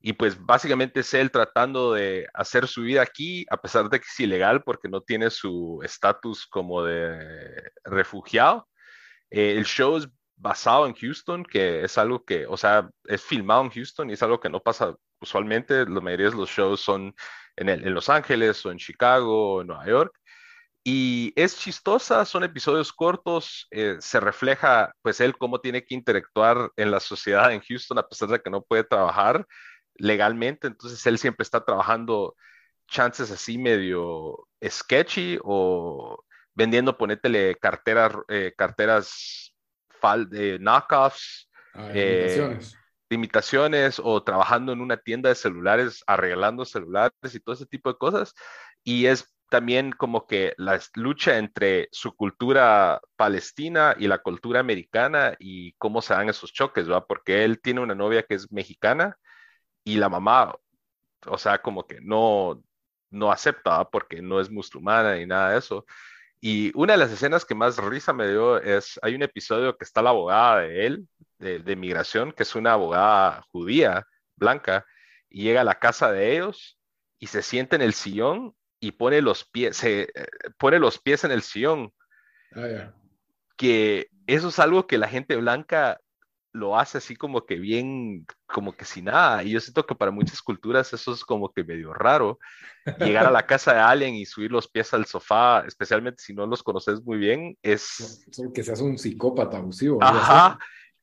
y 0.00 0.12
pues 0.12 0.36
básicamente 0.38 1.00
es 1.00 1.14
él 1.14 1.30
tratando 1.30 1.94
de 1.94 2.28
hacer 2.34 2.68
su 2.68 2.82
vida 2.82 3.00
aquí, 3.00 3.46
a 3.48 3.56
pesar 3.56 3.88
de 3.88 4.00
que 4.00 4.06
es 4.06 4.20
ilegal 4.20 4.62
porque 4.62 4.90
no 4.90 5.00
tiene 5.00 5.30
su 5.30 5.80
estatus 5.82 6.46
como 6.46 6.84
de 6.84 7.70
refugiado. 7.84 8.68
Eh, 9.30 9.54
el 9.56 9.64
show 9.64 9.96
es 9.96 10.06
basado 10.36 10.86
en 10.86 10.92
Houston, 10.92 11.42
que 11.42 11.84
es 11.84 11.96
algo 11.96 12.22
que, 12.22 12.44
o 12.46 12.58
sea, 12.58 12.90
es 13.04 13.22
filmado 13.22 13.62
en 13.62 13.70
Houston 13.70 14.10
y 14.10 14.12
es 14.12 14.22
algo 14.22 14.40
que 14.40 14.50
no 14.50 14.60
pasa 14.60 14.94
usualmente. 15.22 15.86
La 15.86 16.02
mayoría 16.02 16.28
de 16.28 16.36
los 16.36 16.50
shows 16.50 16.82
son 16.82 17.14
en, 17.56 17.70
en 17.70 17.94
Los 17.94 18.10
Ángeles 18.10 18.66
o 18.66 18.70
en 18.70 18.76
Chicago 18.76 19.54
o 19.54 19.60
en 19.62 19.68
Nueva 19.68 19.86
York. 19.86 20.12
Y 20.86 21.32
es 21.34 21.58
chistosa, 21.58 22.26
son 22.26 22.44
episodios 22.44 22.92
cortos, 22.92 23.66
eh, 23.70 23.96
se 24.00 24.20
refleja 24.20 24.94
pues 25.00 25.18
él 25.20 25.34
cómo 25.38 25.60
tiene 25.60 25.82
que 25.82 25.94
interactuar 25.94 26.70
en 26.76 26.90
la 26.90 27.00
sociedad 27.00 27.50
en 27.52 27.62
Houston 27.62 27.98
a 27.98 28.06
pesar 28.06 28.28
de 28.28 28.42
que 28.42 28.50
no 28.50 28.62
puede 28.62 28.84
trabajar 28.84 29.46
legalmente, 29.94 30.66
entonces 30.66 31.04
él 31.06 31.18
siempre 31.18 31.42
está 31.42 31.64
trabajando 31.64 32.36
chances 32.86 33.30
así 33.30 33.56
medio 33.56 34.46
sketchy 34.62 35.38
o 35.42 36.22
vendiendo, 36.54 36.98
ponétele 36.98 37.56
carteras, 37.56 38.12
eh, 38.28 38.52
carteras 38.56 39.54
fal 40.00 40.28
de 40.28 40.58
knockoffs, 40.58 41.48
ah, 41.72 41.90
eh, 41.94 42.58
imitaciones 43.10 44.00
o 44.02 44.22
trabajando 44.22 44.72
en 44.72 44.80
una 44.80 44.96
tienda 44.96 45.28
de 45.28 45.34
celulares, 45.34 46.02
arreglando 46.06 46.64
celulares 46.64 47.34
y 47.34 47.40
todo 47.40 47.54
ese 47.54 47.66
tipo 47.66 47.90
de 47.90 47.96
cosas. 47.96 48.34
Y 48.82 49.06
es 49.06 49.33
también 49.54 49.92
como 49.92 50.26
que 50.26 50.52
la 50.56 50.80
lucha 50.94 51.38
entre 51.38 51.88
su 51.92 52.16
cultura 52.16 53.00
palestina 53.14 53.94
y 53.96 54.08
la 54.08 54.18
cultura 54.18 54.58
americana 54.58 55.36
y 55.38 55.74
cómo 55.74 56.02
se 56.02 56.12
dan 56.12 56.28
esos 56.28 56.52
choques, 56.52 56.90
¿va? 56.90 57.06
Porque 57.06 57.44
él 57.44 57.60
tiene 57.60 57.80
una 57.80 57.94
novia 57.94 58.24
que 58.24 58.34
es 58.34 58.50
mexicana 58.50 59.16
y 59.84 59.98
la 59.98 60.08
mamá, 60.08 60.56
o 61.26 61.38
sea, 61.38 61.62
como 61.62 61.86
que 61.86 62.00
no, 62.00 62.64
no 63.10 63.30
acepta, 63.30 63.88
porque 63.90 64.20
no 64.22 64.40
es 64.40 64.50
musulmana 64.50 65.14
ni 65.14 65.26
nada 65.26 65.52
de 65.52 65.58
eso. 65.58 65.86
Y 66.40 66.72
una 66.76 66.94
de 66.94 66.98
las 66.98 67.12
escenas 67.12 67.44
que 67.44 67.54
más 67.54 67.76
risa 67.78 68.12
me 68.12 68.28
dio 68.28 68.58
es, 68.58 68.98
hay 69.02 69.14
un 69.14 69.22
episodio 69.22 69.76
que 69.76 69.84
está 69.84 70.02
la 70.02 70.10
abogada 70.10 70.62
de 70.62 70.86
él, 70.86 71.08
de, 71.38 71.60
de 71.60 71.76
migración, 71.76 72.32
que 72.32 72.42
es 72.42 72.56
una 72.56 72.72
abogada 72.72 73.42
judía, 73.52 74.04
blanca, 74.34 74.84
y 75.30 75.44
llega 75.44 75.60
a 75.60 75.64
la 75.64 75.78
casa 75.78 76.10
de 76.10 76.34
ellos 76.34 76.76
y 77.20 77.28
se 77.28 77.42
siente 77.42 77.76
en 77.76 77.82
el 77.82 77.94
sillón 77.94 78.54
y 78.84 78.92
pone 78.92 79.22
los 79.22 79.44
pies, 79.44 79.76
se 79.78 80.02
eh, 80.02 80.26
pone 80.58 80.78
los 80.78 80.98
pies 80.98 81.24
en 81.24 81.30
el 81.30 81.42
sillón. 81.42 81.92
Ah, 82.54 82.92
que 83.56 84.08
eso 84.26 84.48
es 84.48 84.58
algo 84.58 84.86
que 84.86 84.98
la 84.98 85.08
gente 85.08 85.36
blanca 85.36 86.00
lo 86.52 86.78
hace 86.78 86.98
así 86.98 87.16
como 87.16 87.46
que 87.46 87.56
bien, 87.56 88.26
como 88.46 88.76
que 88.76 88.84
sin 88.84 89.06
nada. 89.06 89.42
Y 89.42 89.50
yo 89.50 89.60
siento 89.60 89.86
que 89.86 89.94
para 89.94 90.12
muchas 90.12 90.40
culturas 90.40 90.92
eso 90.92 91.12
es 91.12 91.24
como 91.24 91.52
que 91.52 91.64
medio 91.64 91.92
raro. 91.92 92.38
Llegar 93.00 93.26
a 93.26 93.30
la 93.30 93.46
casa 93.46 93.72
de 93.72 93.80
alguien 93.80 94.14
y 94.14 94.26
subir 94.26 94.52
los 94.52 94.68
pies 94.68 94.94
al 94.94 95.06
sofá, 95.06 95.64
especialmente 95.66 96.22
si 96.22 96.34
no 96.34 96.46
los 96.46 96.62
conoces 96.62 97.02
muy 97.02 97.18
bien, 97.18 97.56
es... 97.62 98.24
que 98.54 98.62
seas 98.62 98.80
un 98.80 98.98
psicópata 98.98 99.56
abusivo. 99.56 99.98
Ajá. 100.00 100.58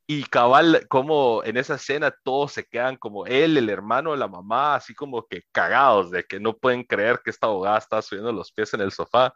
Y 0.06 0.24
cabal, 0.24 0.86
como 0.88 1.42
en 1.44 1.56
esa 1.56 1.76
escena 1.76 2.14
todos 2.24 2.52
se 2.52 2.64
quedan 2.64 2.96
como 2.96 3.24
él, 3.24 3.56
el 3.56 3.70
hermano, 3.70 4.16
la 4.16 4.26
mamá, 4.26 4.74
así 4.74 4.94
como 4.94 5.26
que 5.26 5.44
cagados 5.52 6.10
de 6.10 6.24
que 6.24 6.40
no 6.40 6.56
pueden 6.56 6.82
creer 6.82 7.20
que 7.24 7.30
esta 7.30 7.46
abogada 7.46 7.78
está 7.78 8.02
subiendo 8.02 8.32
los 8.32 8.50
pies 8.52 8.74
en 8.74 8.80
el 8.80 8.90
sofá. 8.90 9.32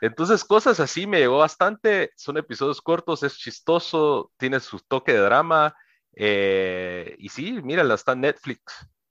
Entonces, 0.00 0.44
cosas 0.44 0.80
así 0.80 1.06
me 1.06 1.20
llegó 1.20 1.38
bastante. 1.38 2.10
Son 2.16 2.36
episodios 2.36 2.82
cortos, 2.82 3.22
es 3.22 3.38
chistoso, 3.38 4.32
tiene 4.36 4.58
su 4.60 4.80
toque 4.80 5.12
de 5.12 5.20
drama. 5.20 5.74
Eh, 6.14 7.14
y 7.18 7.28
sí, 7.28 7.62
mírala, 7.62 7.94
está 7.94 8.12
en 8.12 8.22
Netflix. 8.22 8.60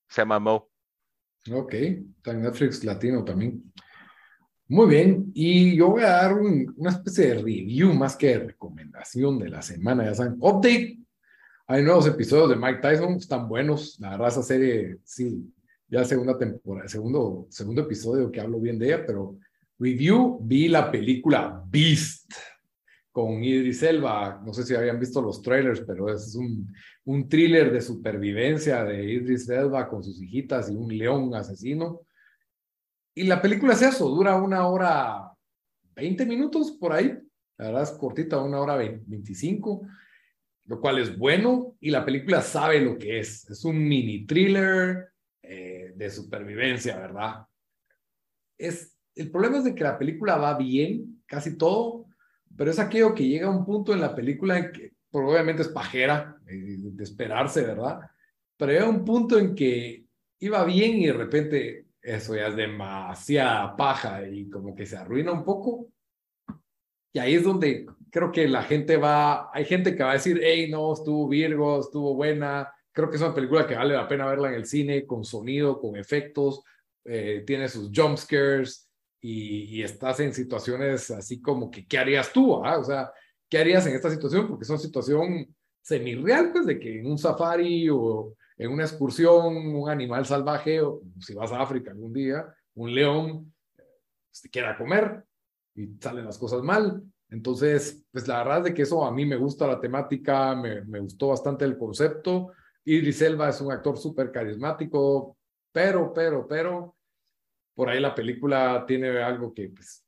Se 0.09 0.21
llama 0.21 0.39
Mo. 0.39 0.69
Ok, 1.51 1.73
está 1.73 2.31
en 2.31 2.41
Netflix 2.41 2.83
latino 2.83 3.23
también. 3.23 3.71
Muy 4.71 4.87
bien, 4.87 5.33
y 5.33 5.75
yo 5.75 5.89
voy 5.89 6.03
a 6.03 6.11
dar 6.11 6.33
una 6.33 6.91
especie 6.91 7.27
de 7.27 7.33
review 7.41 7.93
más 7.93 8.15
que 8.15 8.27
de 8.27 8.39
recomendación 8.39 9.37
de 9.37 9.49
la 9.49 9.61
semana, 9.61 10.05
ya 10.05 10.15
saben, 10.15 10.37
update. 10.39 10.97
Hay 11.67 11.83
nuevos 11.83 12.07
episodios 12.07 12.51
de 12.51 12.55
Mike 12.55 12.79
Tyson, 12.81 13.15
están 13.15 13.49
buenos, 13.49 13.99
la 13.99 14.11
verdad 14.11 14.29
esa 14.29 14.43
serie, 14.43 14.99
sí, 15.03 15.53
ya 15.89 16.05
segunda 16.05 16.37
temporada, 16.37 16.87
segundo, 16.87 17.47
segundo 17.49 17.81
episodio 17.81 18.31
que 18.31 18.39
hablo 18.39 18.61
bien 18.61 18.79
de 18.79 18.85
ella, 18.85 19.05
pero 19.05 19.37
review, 19.77 20.39
vi 20.41 20.69
la 20.69 20.89
película 20.89 21.61
Beast 21.67 22.31
con 23.11 23.43
Idris 23.43 23.83
Elba, 23.83 24.41
no 24.41 24.53
sé 24.53 24.63
si 24.63 24.73
habían 24.73 25.01
visto 25.01 25.21
los 25.21 25.41
trailers, 25.41 25.81
pero 25.81 26.07
es 26.07 26.33
un, 26.33 26.73
un 27.03 27.27
thriller 27.27 27.73
de 27.73 27.81
supervivencia 27.81 28.85
de 28.85 29.03
Idris 29.15 29.49
Elba 29.49 29.89
con 29.89 30.01
sus 30.01 30.21
hijitas 30.21 30.71
y 30.71 30.77
un 30.77 30.97
león 30.97 31.35
asesino 31.35 32.03
y 33.13 33.23
la 33.23 33.41
película 33.41 33.73
es 33.73 33.81
eso, 33.81 34.09
dura 34.09 34.35
una 34.35 34.67
hora 34.67 35.31
20 35.95 36.25
minutos 36.25 36.71
por 36.71 36.93
ahí. 36.93 37.17
La 37.57 37.67
verdad 37.67 37.83
es 37.83 37.91
cortita, 37.91 38.41
una 38.41 38.59
hora 38.59 38.75
25, 38.75 39.87
lo 40.65 40.79
cual 40.79 40.99
es 40.99 41.17
bueno. 41.17 41.75
Y 41.79 41.91
la 41.91 42.05
película 42.05 42.41
sabe 42.41 42.79
lo 42.79 42.97
que 42.97 43.19
es. 43.19 43.49
Es 43.49 43.65
un 43.65 43.77
mini 43.77 44.25
thriller 44.25 45.09
eh, 45.43 45.91
de 45.95 46.09
supervivencia, 46.09 46.97
¿verdad? 46.97 47.45
Es, 48.57 48.97
el 49.15 49.29
problema 49.29 49.57
es 49.57 49.65
de 49.65 49.75
que 49.75 49.83
la 49.83 49.97
película 49.97 50.37
va 50.37 50.57
bien, 50.57 51.21
casi 51.25 51.57
todo, 51.57 52.05
pero 52.55 52.71
es 52.71 52.79
aquello 52.79 53.13
que 53.13 53.27
llega 53.27 53.47
a 53.47 53.55
un 53.55 53.65
punto 53.65 53.93
en 53.93 54.01
la 54.01 54.15
película 54.15 54.57
en 54.57 54.71
que 54.71 54.93
probablemente 55.11 55.63
es 55.63 55.67
pajera, 55.67 56.37
eh, 56.47 56.77
de 56.77 57.03
esperarse, 57.03 57.63
¿verdad? 57.63 57.99
Pero 58.57 58.71
llega 58.71 58.89
un 58.89 59.03
punto 59.03 59.37
en 59.37 59.53
que 59.53 60.05
iba 60.39 60.63
bien 60.63 60.99
y 60.99 61.07
de 61.07 61.13
repente 61.13 61.85
eso 62.01 62.35
ya 62.35 62.47
es 62.47 62.55
demasiada 62.55 63.75
paja 63.75 64.27
y 64.27 64.49
como 64.49 64.75
que 64.75 64.85
se 64.85 64.97
arruina 64.97 65.31
un 65.31 65.43
poco. 65.43 65.89
Y 67.13 67.19
ahí 67.19 67.35
es 67.35 67.43
donde 67.43 67.85
creo 68.09 68.31
que 68.31 68.47
la 68.47 68.63
gente 68.63 68.97
va, 68.97 69.51
hay 69.53 69.65
gente 69.65 69.95
que 69.95 70.03
va 70.03 70.11
a 70.11 70.13
decir, 70.13 70.39
hey, 70.43 70.69
no, 70.69 70.93
estuvo 70.93 71.27
Virgo, 71.27 71.79
estuvo 71.79 72.15
buena. 72.15 72.71
Creo 72.91 73.09
que 73.09 73.17
es 73.17 73.21
una 73.21 73.33
película 73.33 73.67
que 73.67 73.75
vale 73.75 73.93
la 73.93 74.07
pena 74.07 74.25
verla 74.25 74.49
en 74.49 74.55
el 74.55 74.65
cine, 74.65 75.05
con 75.05 75.23
sonido, 75.23 75.79
con 75.79 75.95
efectos, 75.95 76.63
eh, 77.05 77.43
tiene 77.45 77.67
sus 77.67 77.91
jump 77.93 78.17
scares 78.17 78.89
y, 79.21 79.81
estás 79.81 80.19
en 80.19 80.33
situaciones 80.33 81.11
así 81.11 81.41
como 81.41 81.69
que, 81.69 81.85
¿qué 81.87 81.97
harías 81.97 82.31
tú? 82.33 82.63
Ah? 82.63 82.79
O 82.79 82.83
sea, 82.83 83.11
¿qué 83.49 83.59
harías 83.59 83.85
en 83.87 83.95
esta 83.95 84.09
situación? 84.09 84.47
Porque 84.47 84.63
es 84.63 84.69
una 84.69 84.79
situación 84.79 85.55
semi-real, 85.81 86.51
pues, 86.51 86.65
de 86.65 86.79
que 86.79 86.99
en 86.99 87.07
un 87.07 87.17
safari 87.17 87.89
o 87.89 88.35
en 88.61 88.71
una 88.71 88.83
excursión, 88.83 89.57
un 89.57 89.89
animal 89.89 90.23
salvaje, 90.23 90.79
si 91.19 91.33
vas 91.33 91.51
a 91.51 91.61
África 91.63 91.89
algún 91.89 92.13
día, 92.13 92.45
un 92.75 92.93
león 92.93 93.51
se 94.29 94.51
quiera 94.51 94.77
comer 94.77 95.23
y 95.73 95.95
salen 95.99 96.25
las 96.25 96.37
cosas 96.37 96.61
mal. 96.61 97.01
Entonces, 97.29 98.05
pues 98.11 98.27
la 98.27 98.37
verdad 98.37 98.59
es 98.59 98.63
de 98.65 98.73
que 98.75 98.83
eso 98.83 99.03
a 99.03 99.11
mí 99.11 99.25
me 99.25 99.35
gusta 99.35 99.65
la 99.65 99.79
temática, 99.79 100.55
me, 100.55 100.99
gustó 100.99 101.29
bastante 101.29 101.65
el 101.65 101.75
concepto. 101.75 102.51
Idris 102.85 103.23
Elba 103.23 103.49
es 103.49 103.59
un 103.61 103.71
actor 103.71 103.97
súper 103.97 104.31
carismático, 104.31 105.37
pero, 105.71 106.13
pero, 106.13 106.47
pero, 106.47 106.95
por 107.73 107.89
ahí 107.89 107.99
la 107.99 108.13
película 108.13 108.85
tiene 108.87 109.23
algo 109.23 109.55
que, 109.55 109.69
pues, 109.69 110.05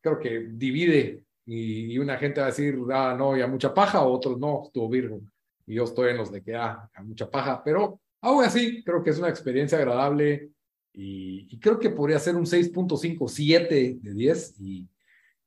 creo 0.00 0.18
que 0.18 0.48
divide 0.52 1.22
y, 1.44 1.98
una 1.98 2.16
gente 2.16 2.40
va 2.40 2.46
a 2.46 2.50
decir, 2.50 2.78
ah, 2.90 3.14
no, 3.18 3.36
ya 3.36 3.46
mucha 3.46 3.74
paja, 3.74 4.02
otros 4.06 4.38
no, 4.38 4.62
estuvo 4.64 4.88
Virgo 4.88 5.20
y 5.66 5.74
yo 5.74 5.84
estoy 5.84 6.10
en 6.10 6.18
los 6.18 6.30
de 6.30 6.42
que 6.42 6.54
ah, 6.54 6.90
mucha 7.02 7.30
paja, 7.30 7.62
pero 7.64 8.00
aún 8.20 8.44
así 8.44 8.82
creo 8.84 9.02
que 9.02 9.10
es 9.10 9.18
una 9.18 9.28
experiencia 9.28 9.78
agradable 9.78 10.50
y, 10.92 11.58
creo 11.58 11.78
que 11.78 11.90
podría 11.90 12.18
ser 12.18 12.36
un 12.36 12.44
6.57 12.44 14.00
de 14.00 14.14
10 14.14 14.60
y, 14.60 14.88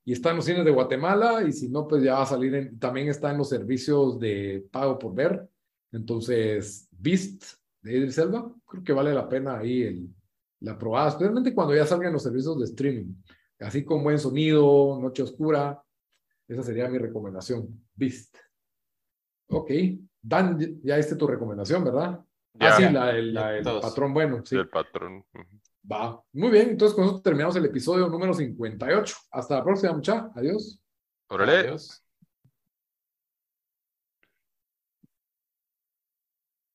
y, 0.04 0.12
está 0.12 0.30
en 0.30 0.36
los 0.36 0.44
cines 0.44 0.64
de 0.64 0.70
Guatemala 0.70 1.42
y 1.42 1.52
si 1.52 1.68
no, 1.68 1.88
pues 1.88 2.02
ya 2.02 2.14
va 2.14 2.22
a 2.22 2.26
salir, 2.26 2.54
en, 2.54 2.78
también 2.78 3.08
está 3.08 3.30
en 3.30 3.38
los 3.38 3.48
servicios 3.48 4.18
de 4.18 4.66
pago 4.70 4.98
por 4.98 5.14
ver. 5.14 5.48
Entonces, 5.90 6.86
Beast 6.90 7.44
de 7.80 7.96
Idris 7.96 8.16
Selva, 8.16 8.52
creo 8.66 8.84
que 8.84 8.92
vale 8.92 9.14
la 9.14 9.26
pena 9.26 9.58
ahí 9.58 9.82
el, 9.82 10.08
la 10.60 10.76
probada, 10.76 11.10
especialmente 11.10 11.54
cuando 11.54 11.74
ya 11.74 11.86
salgan 11.86 12.12
los 12.12 12.22
servicios 12.22 12.58
de 12.58 12.64
streaming, 12.64 13.14
así 13.60 13.84
con 13.84 14.02
buen 14.02 14.18
sonido, 14.18 14.98
noche 15.00 15.22
oscura. 15.22 15.82
Esa 16.46 16.62
sería 16.62 16.88
mi 16.88 16.98
recomendación, 16.98 17.86
Beast. 17.94 18.36
Ok, 19.48 19.70
Dan, 20.20 20.80
ya 20.82 20.96
diste 20.96 21.16
tu 21.16 21.26
recomendación, 21.26 21.84
¿verdad? 21.84 22.20
ah, 22.60 22.72
sí, 22.76 22.88
la, 22.90 23.10
el 23.16 23.62
patrón 23.62 24.12
bueno. 24.12 24.42
Sí. 24.44 24.56
El 24.56 24.68
patrón. 24.68 25.24
Va. 25.90 26.22
Muy 26.32 26.50
bien, 26.50 26.70
entonces 26.70 26.94
con 26.94 27.04
eso 27.04 27.20
terminamos 27.22 27.56
el 27.56 27.64
episodio 27.64 28.08
número 28.08 28.34
58. 28.34 29.16
Hasta 29.30 29.56
la 29.56 29.64
próxima, 29.64 29.92
mucha. 29.92 30.30
Adiós. 30.34 30.80
Órale. 31.28 31.58
Adiós. 31.58 32.04